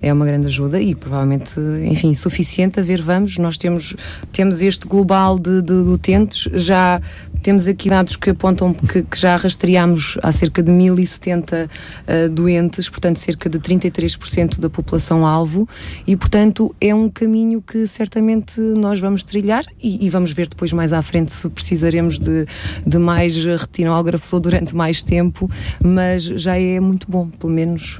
é 0.02 0.12
uma 0.14 0.26
grande 0.26 0.48
ajuda 0.48 0.82
e 0.82 0.96
provavelmente, 0.96 1.60
enfim, 1.86 2.14
suficiente 2.14 2.80
a 2.80 2.84
ver, 2.84 3.02
vamos, 3.02 3.38
nós 3.38 3.58
temos, 3.58 3.96
temos 4.32 4.62
este 4.62 4.88
global 4.88 5.38
de, 5.38 5.62
de, 5.62 5.84
de 5.84 5.90
utentes, 5.90 6.50
já 6.54 7.02
temos 7.42 7.68
aqui 7.68 7.90
dados 7.90 8.16
que 8.16 8.30
apontam 8.30 8.74
que, 8.74 9.04
que 9.04 9.18
já 9.18 9.36
rastreámos 9.36 10.18
há 10.22 10.32
cerca 10.32 10.62
de 10.62 10.72
1070 10.72 11.70
uh, 11.70 12.30
doentes, 12.30 12.90
portanto 12.90 13.18
cerca 13.18 13.50
de 13.50 13.60
33% 13.60 14.60
da 14.60 14.70
população 14.70 15.26
alvo 15.26 15.68
e 16.06 16.16
portanto 16.16 16.76
é 16.82 16.94
um 16.94 17.10
caminho 17.10 17.62
que 17.62 17.88
certamente 17.88 18.60
nós 18.60 19.00
vamos 19.00 19.24
trilhar 19.24 19.64
e, 19.82 20.06
e 20.06 20.10
vamos 20.10 20.32
ver 20.32 20.48
depois 20.48 20.74
mais 20.74 20.92
à 20.92 21.02
frente 21.02 21.32
se 21.32 21.48
precisaremos 21.50 22.20
de, 22.20 22.46
de 22.86 22.98
mais 22.98 23.36
retinógrafos 23.46 24.32
ou 24.34 24.40
durante 24.40 24.76
mais 24.76 25.02
tempo, 25.02 25.50
mas 25.84 26.24
já 26.24 26.58
é 26.58 26.80
muito 26.80 27.10
bom, 27.10 27.28
pelo 27.30 27.52
menos 27.52 28.00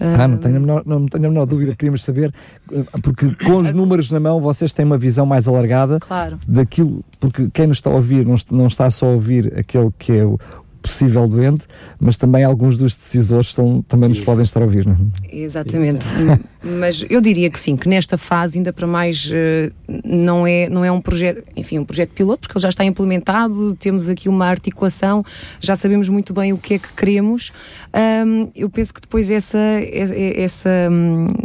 ah, 0.00 0.26
não 0.26 0.38
tenho, 0.38 0.56
a 0.56 0.60
menor, 0.60 0.82
não 0.86 1.06
tenho 1.06 1.26
a 1.26 1.28
menor 1.28 1.46
dúvida, 1.46 1.74
queríamos 1.76 2.02
saber, 2.02 2.32
eh, 2.72 2.84
porque 3.02 3.34
com 3.44 3.58
os 3.58 3.72
números 3.72 4.10
na 4.10 4.18
mão 4.18 4.40
vocês 4.40 4.72
têm 4.72 4.84
uma 4.84 4.96
visão 4.96 5.26
mais 5.26 5.46
alargada 5.46 5.98
claro. 6.00 6.38
daquilo, 6.48 7.04
porque 7.18 7.48
quem 7.52 7.66
nos 7.66 7.76
está 7.78 7.90
a 7.90 7.94
ouvir 7.94 8.24
não, 8.26 8.36
não 8.50 8.66
está 8.66 8.90
só 8.90 9.06
a 9.06 9.10
ouvir 9.10 9.52
aquele 9.58 9.90
que 9.98 10.12
é 10.12 10.24
o, 10.24 10.38
possível 10.82 11.26
doente, 11.28 11.66
mas 12.00 12.16
também 12.16 12.44
alguns 12.44 12.78
dos 12.78 12.96
decisores 12.96 13.48
estão, 13.48 13.82
também 13.82 14.08
nos 14.08 14.20
podem 14.20 14.42
estar 14.42 14.60
a 14.60 14.64
ouvir. 14.64 14.86
Não? 14.86 14.96
É? 15.28 15.38
Exatamente. 15.38 16.06
mas 16.62 17.04
eu 17.08 17.20
diria 17.20 17.50
que 17.50 17.58
sim, 17.58 17.76
que 17.76 17.88
nesta 17.88 18.16
fase, 18.18 18.58
ainda 18.58 18.72
para 18.72 18.86
mais, 18.86 19.30
eh, 19.32 19.70
não 20.04 20.46
é, 20.46 20.68
não 20.68 20.84
é 20.84 20.90
um 20.90 21.00
projeto, 21.00 21.42
enfim, 21.56 21.78
um 21.78 21.84
projeto 21.84 22.10
piloto, 22.10 22.40
porque 22.40 22.56
ele 22.56 22.62
já 22.62 22.68
está 22.68 22.84
implementado, 22.84 23.74
temos 23.76 24.08
aqui 24.08 24.28
uma 24.28 24.46
articulação, 24.46 25.24
já 25.60 25.76
sabemos 25.76 26.08
muito 26.08 26.32
bem 26.32 26.52
o 26.52 26.58
que 26.58 26.74
é 26.74 26.78
que 26.78 26.92
queremos. 26.92 27.52
Um, 27.94 28.50
eu 28.54 28.68
penso 28.70 28.94
que 28.94 29.00
depois 29.00 29.30
essa, 29.30 29.58
essa, 29.58 30.70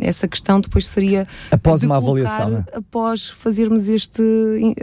essa 0.01 0.27
questão 0.27 0.59
depois 0.59 0.85
seria 0.87 1.27
após 1.51 1.81
uma 1.83 1.97
avaliação, 1.97 2.49
né? 2.49 2.65
após 2.73 3.29
fazermos 3.29 3.89
este, 3.89 4.21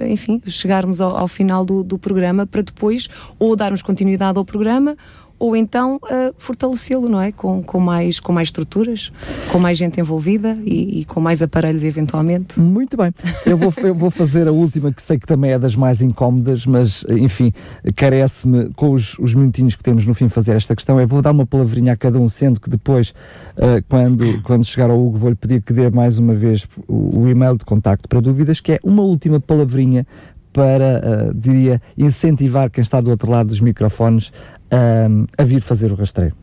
enfim, 0.08 0.40
chegarmos 0.46 1.00
ao, 1.00 1.16
ao 1.16 1.28
final 1.28 1.64
do, 1.64 1.82
do 1.82 1.98
programa 1.98 2.46
para 2.46 2.62
depois 2.62 3.08
ou 3.38 3.54
darmos 3.54 3.82
continuidade 3.82 4.38
ao 4.42 4.44
programa 4.44 4.96
ou 5.42 5.56
então 5.56 5.96
uh, 5.96 6.32
fortalecê-lo, 6.38 7.08
não 7.08 7.20
é? 7.20 7.32
Com, 7.32 7.64
com, 7.64 7.80
mais, 7.80 8.20
com 8.20 8.32
mais 8.32 8.46
estruturas, 8.46 9.12
com 9.50 9.58
mais 9.58 9.76
gente 9.76 9.98
envolvida 9.98 10.56
e, 10.64 11.00
e, 11.00 11.04
com 11.04 11.20
mais 11.20 11.42
aparelhos 11.42 11.82
eventualmente. 11.82 12.60
Muito 12.60 12.96
bem. 12.96 13.12
Eu 13.44 13.56
vou, 13.56 13.74
eu 13.78 13.92
vou 13.92 14.08
fazer 14.08 14.46
a 14.46 14.52
última, 14.52 14.92
que 14.92 15.02
sei 15.02 15.18
que 15.18 15.26
também 15.26 15.50
é 15.50 15.58
das 15.58 15.74
mais 15.74 16.00
incómodas, 16.00 16.64
mas 16.64 17.04
enfim, 17.08 17.52
carece-me 17.96 18.72
com 18.76 18.92
os, 18.92 19.18
os 19.18 19.34
minutinhos 19.34 19.74
que 19.74 19.82
temos 19.82 20.06
no 20.06 20.14
fim 20.14 20.28
fazer 20.28 20.54
esta 20.54 20.76
questão. 20.76 21.00
Eu 21.00 21.08
vou 21.08 21.20
dar 21.20 21.32
uma 21.32 21.44
palavrinha 21.44 21.94
a 21.94 21.96
cada 21.96 22.20
um, 22.20 22.28
sendo 22.28 22.60
que 22.60 22.70
depois, 22.70 23.12
uh, 23.56 23.82
quando, 23.88 24.40
quando 24.42 24.64
chegar 24.64 24.90
ao 24.90 25.04
Hugo, 25.04 25.18
vou-lhe 25.18 25.34
pedir 25.34 25.60
que 25.60 25.72
dê 25.72 25.90
mais 25.90 26.20
uma 26.20 26.34
vez 26.34 26.64
o, 26.86 27.22
o 27.22 27.28
e-mail 27.28 27.58
de 27.58 27.64
contacto 27.64 28.08
para 28.08 28.20
dúvidas, 28.20 28.60
que 28.60 28.74
é 28.74 28.80
uma 28.84 29.02
última 29.02 29.40
palavrinha 29.40 30.06
para, 30.52 31.30
uh, 31.30 31.34
diria, 31.34 31.80
incentivar 31.96 32.70
quem 32.70 32.82
está 32.82 33.00
do 33.00 33.10
outro 33.10 33.30
lado 33.30 33.48
dos 33.48 33.60
microfones 33.60 34.28
uh, 34.28 35.26
a 35.36 35.44
vir 35.44 35.60
fazer 35.60 35.90
o 35.90 35.94
rastreio? 35.94 36.34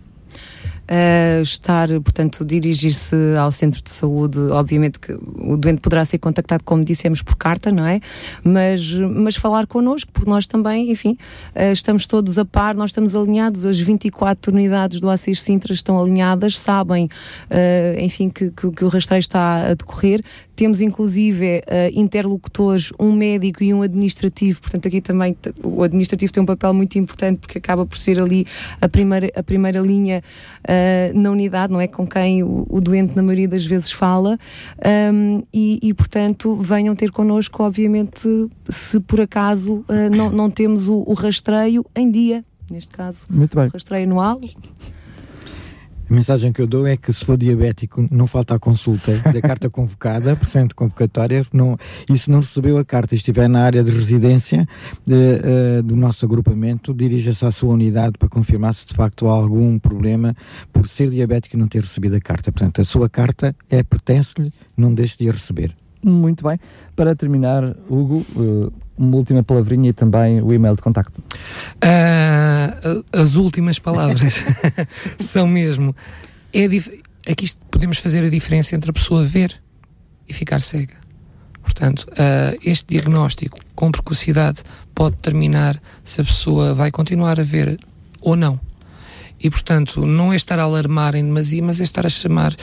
Uh, 0.90 1.44
estar, 1.44 1.88
portanto, 2.02 2.44
dirigir-se 2.44 3.16
ao 3.38 3.52
centro 3.52 3.80
de 3.80 3.92
saúde, 3.92 4.40
obviamente 4.50 5.00
que 5.00 5.14
o 5.14 5.56
doente 5.56 5.82
poderá 5.82 6.04
ser 6.04 6.18
contactado, 6.18 6.64
como 6.64 6.84
dissemos, 6.84 7.22
por 7.22 7.36
carta, 7.36 7.72
não 7.72 7.86
é? 7.86 8.00
Mas, 8.44 8.92
mas 8.94 9.36
falar 9.36 9.68
connosco, 9.68 10.12
porque 10.12 10.28
nós 10.28 10.48
também, 10.48 10.90
enfim, 10.90 11.16
uh, 11.56 11.72
estamos 11.72 12.08
todos 12.08 12.40
a 12.40 12.46
par, 12.46 12.74
nós 12.74 12.90
estamos 12.90 13.16
alinhados, 13.16 13.68
as 13.68 13.80
24 13.80 14.52
unidades 14.52 15.00
do 15.00 15.12
ACIS 15.12 15.44
Sintra 15.44 15.74
estão 15.74 16.00
alinhadas, 16.00 16.58
sabem, 16.58 17.06
uh, 17.06 18.00
enfim, 18.00 18.28
que, 18.28 18.50
que, 18.50 18.72
que, 18.72 18.84
o 18.84 18.88
rastreio 18.88 19.20
está 19.20 19.68
a 19.68 19.74
decorrer, 19.76 20.24
temos 20.60 20.82
inclusive 20.82 21.60
uh, 21.60 21.98
interlocutores, 21.98 22.92
um 23.00 23.14
médico 23.14 23.64
e 23.64 23.74
um 23.74 23.82
administrativo, 23.82 24.60
portanto 24.60 24.90
aqui 24.90 25.00
também 25.00 25.34
o 25.64 25.84
administrativo 25.84 26.34
tem 26.34 26.44
um 26.44 26.46
papel 26.46 26.74
muito 26.74 27.00
importante 27.00 27.40
porque 27.40 27.60
acaba 27.60 27.86
por 27.86 27.98
ser 27.98 28.20
ali 28.20 28.46
a 28.82 28.90
primeira, 28.90 29.32
a 29.34 29.42
primeira 29.42 29.80
linha 29.80 30.22
uh, 30.66 31.18
na 31.18 31.32
unidade, 31.32 31.72
não 31.72 31.80
é? 31.80 31.88
Com 31.88 32.06
quem 32.06 32.44
o, 32.44 32.68
o 32.70 32.82
doente 32.82 33.16
na 33.16 33.24
maioria 33.24 33.48
das 33.48 33.66
vezes 33.66 33.90
fala 33.90 34.38
um, 35.14 35.42
e, 35.54 35.80
e, 35.82 35.94
portanto 35.94 36.58
venham 36.58 36.94
ter 36.94 37.10
connosco, 37.10 37.64
obviamente, 37.64 38.28
se 38.68 39.00
por 39.00 39.22
acaso 39.22 39.86
uh, 39.88 40.14
não, 40.14 40.30
não 40.30 40.52
temos 40.52 40.90
o, 40.90 41.06
o 41.08 41.14
rastreio 41.14 41.86
em 41.96 42.12
dia, 42.12 42.44
neste 42.70 42.92
caso. 42.92 43.26
Muito 43.32 43.56
bem. 43.56 43.70
Rastreio 43.70 44.04
anual. 44.04 44.42
A 46.10 46.14
mensagem 46.14 46.52
que 46.52 46.60
eu 46.60 46.66
dou 46.66 46.88
é 46.88 46.98
que 46.98 47.14
se 47.14 47.24
for 47.24 47.38
diabético, 47.38 48.08
não 48.10 48.26
falta 48.26 48.56
a 48.56 48.60
consulta 48.60 49.16
da 49.20 49.40
carta 49.42 49.70
convocada, 49.70 50.36
portanto, 50.36 50.76
convocatória, 50.76 51.46
não, 51.54 51.78
e 52.10 52.18
se 52.18 52.32
não 52.32 52.40
recebeu 52.40 52.80
a 52.80 52.84
carta 52.84 53.14
e 53.14 53.18
estiver 53.18 53.48
na 53.48 53.62
área 53.62 53.84
de 53.84 53.92
residência 53.92 54.68
de, 55.06 55.14
uh, 55.14 55.84
do 55.84 55.96
nosso 55.96 56.26
agrupamento, 56.26 56.96
dirija-se 56.96 57.46
à 57.46 57.52
sua 57.52 57.74
unidade 57.74 58.18
para 58.18 58.28
confirmar 58.28 58.74
se 58.74 58.88
de 58.88 58.96
facto 58.96 59.28
há 59.28 59.34
algum 59.34 59.78
problema 59.78 60.36
por 60.74 60.88
ser 60.88 61.12
diabético 61.12 61.56
e 61.56 61.60
não 61.60 61.68
ter 61.68 61.84
recebido 61.84 62.16
a 62.16 62.20
carta. 62.20 62.52
Portanto, 62.52 62.82
a 62.82 62.86
sua 62.86 63.08
carta 63.08 63.56
é 63.70 63.84
pertence-lhe, 63.84 64.52
não 64.76 64.92
deixe 64.92 65.16
de 65.16 65.30
a 65.30 65.32
receber. 65.32 65.76
Muito 66.04 66.48
bem. 66.48 66.60
Para 66.96 67.16
terminar, 67.16 67.64
Hugo, 67.90 68.26
uh, 68.36 68.72
uma 68.98 69.18
última 69.18 69.44
palavrinha 69.44 69.90
e 69.90 69.94
também 69.94 70.42
o 70.42 70.54
e-mail 70.54 70.76
de 70.76 70.82
contacto. 70.82 71.22
Uh, 71.22 73.04
as 73.12 73.36
últimas 73.36 73.80
palavras 73.80 74.44
são 75.20 75.48
mesmo. 75.48 75.96
É 76.54 76.66
aqui 77.32 77.46
podemos 77.70 77.98
fazer 77.98 78.24
a 78.26 78.30
diferença 78.30 78.76
entre 78.76 78.90
a 78.90 78.94
pessoa 78.94 79.24
ver 79.24 79.62
e 80.28 80.34
ficar 80.34 80.62
cega. 80.62 80.96
Portanto, 81.62 82.08
uh, 82.12 82.58
este 82.64 82.96
diagnóstico 82.96 83.60
com 83.76 83.92
precocidade 83.92 84.64
pode 84.96 85.16
determinar 85.16 85.80
se 86.04 86.22
a 86.22 86.24
pessoa 86.24 86.74
vai 86.74 86.92
continuar 86.92 87.40
a 87.40 87.44
ver 87.44 87.78
ou 88.22 88.36
não. 88.36 88.60
E, 89.42 89.50
portanto, 89.50 90.06
não 90.06 90.34
é 90.34 90.36
estar 90.36 90.60
a 90.60 90.64
alarmar 90.64 91.16
em 91.16 91.24
demasia, 91.24 91.64
mas 91.64 91.80
é 91.80 91.84
estar 91.84 92.06
a 92.06 92.10
chamar 92.10 92.56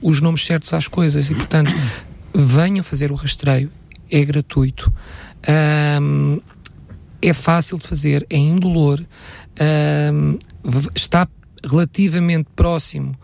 os 0.00 0.20
nomes 0.20 0.44
certos 0.44 0.72
às 0.72 0.86
coisas. 0.86 1.30
E, 1.30 1.34
portanto, 1.34 1.74
venham 2.34 2.84
fazer 2.84 3.10
o 3.10 3.14
rastreio, 3.14 3.70
é 4.10 4.24
gratuito, 4.24 4.92
um, 6.00 6.40
é 7.20 7.32
fácil 7.32 7.78
de 7.78 7.86
fazer, 7.86 8.26
é 8.30 8.36
indolor, 8.36 9.00
um, 10.12 10.38
está 10.94 11.26
relativamente 11.64 12.48
próximo 12.54 13.16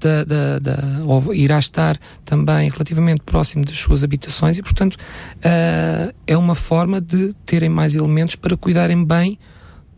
da, 0.00 0.24
da, 0.24 0.58
da, 0.58 1.04
ou 1.04 1.34
irá 1.34 1.58
estar 1.58 1.98
também 2.24 2.70
relativamente 2.70 3.20
próximo 3.22 3.64
das 3.64 3.78
suas 3.78 4.02
habitações. 4.02 4.56
E, 4.56 4.62
portanto, 4.62 4.94
uh, 4.94 6.14
é 6.26 6.36
uma 6.36 6.54
forma 6.54 7.00
de 7.00 7.34
terem 7.44 7.68
mais 7.68 7.94
elementos 7.94 8.36
para 8.36 8.56
cuidarem 8.56 9.04
bem 9.04 9.38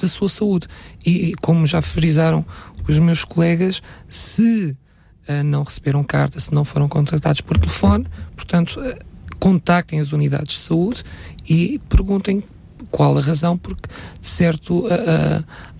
da 0.02 0.08
sua 0.08 0.28
saúde. 0.28 0.68
E, 1.04 1.34
como 1.40 1.66
já 1.66 1.80
frisaram 1.80 2.44
os 2.86 2.98
meus 2.98 3.24
colegas, 3.24 3.82
se 4.08 4.76
uh, 5.28 5.42
não 5.44 5.62
receberam 5.62 6.04
carta, 6.04 6.38
se 6.38 6.52
não 6.52 6.64
foram 6.64 6.88
contratados 6.88 7.40
por 7.40 7.58
telefone, 7.58 8.06
portanto, 8.36 8.80
uh, 8.80 8.94
contactem 9.38 10.00
as 10.00 10.12
unidades 10.12 10.54
de 10.54 10.60
saúde 10.60 11.02
e 11.48 11.80
perguntem 11.88 12.42
qual 12.90 13.16
a 13.16 13.20
razão, 13.20 13.56
porque 13.56 13.88
de 14.20 14.28
certo 14.28 14.84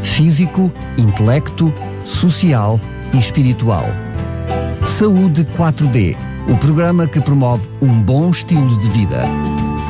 físico, 0.01 0.71
intelecto, 0.97 1.73
social 2.05 2.80
e 3.13 3.17
espiritual. 3.17 3.86
Saúde 4.86 5.45
4D 5.57 6.30
o 6.49 6.57
programa 6.57 7.07
que 7.07 7.21
promove 7.21 7.69
um 7.80 8.01
bom 8.01 8.32
estilo 8.32 8.75
de 8.80 8.89
vida. 8.89 9.21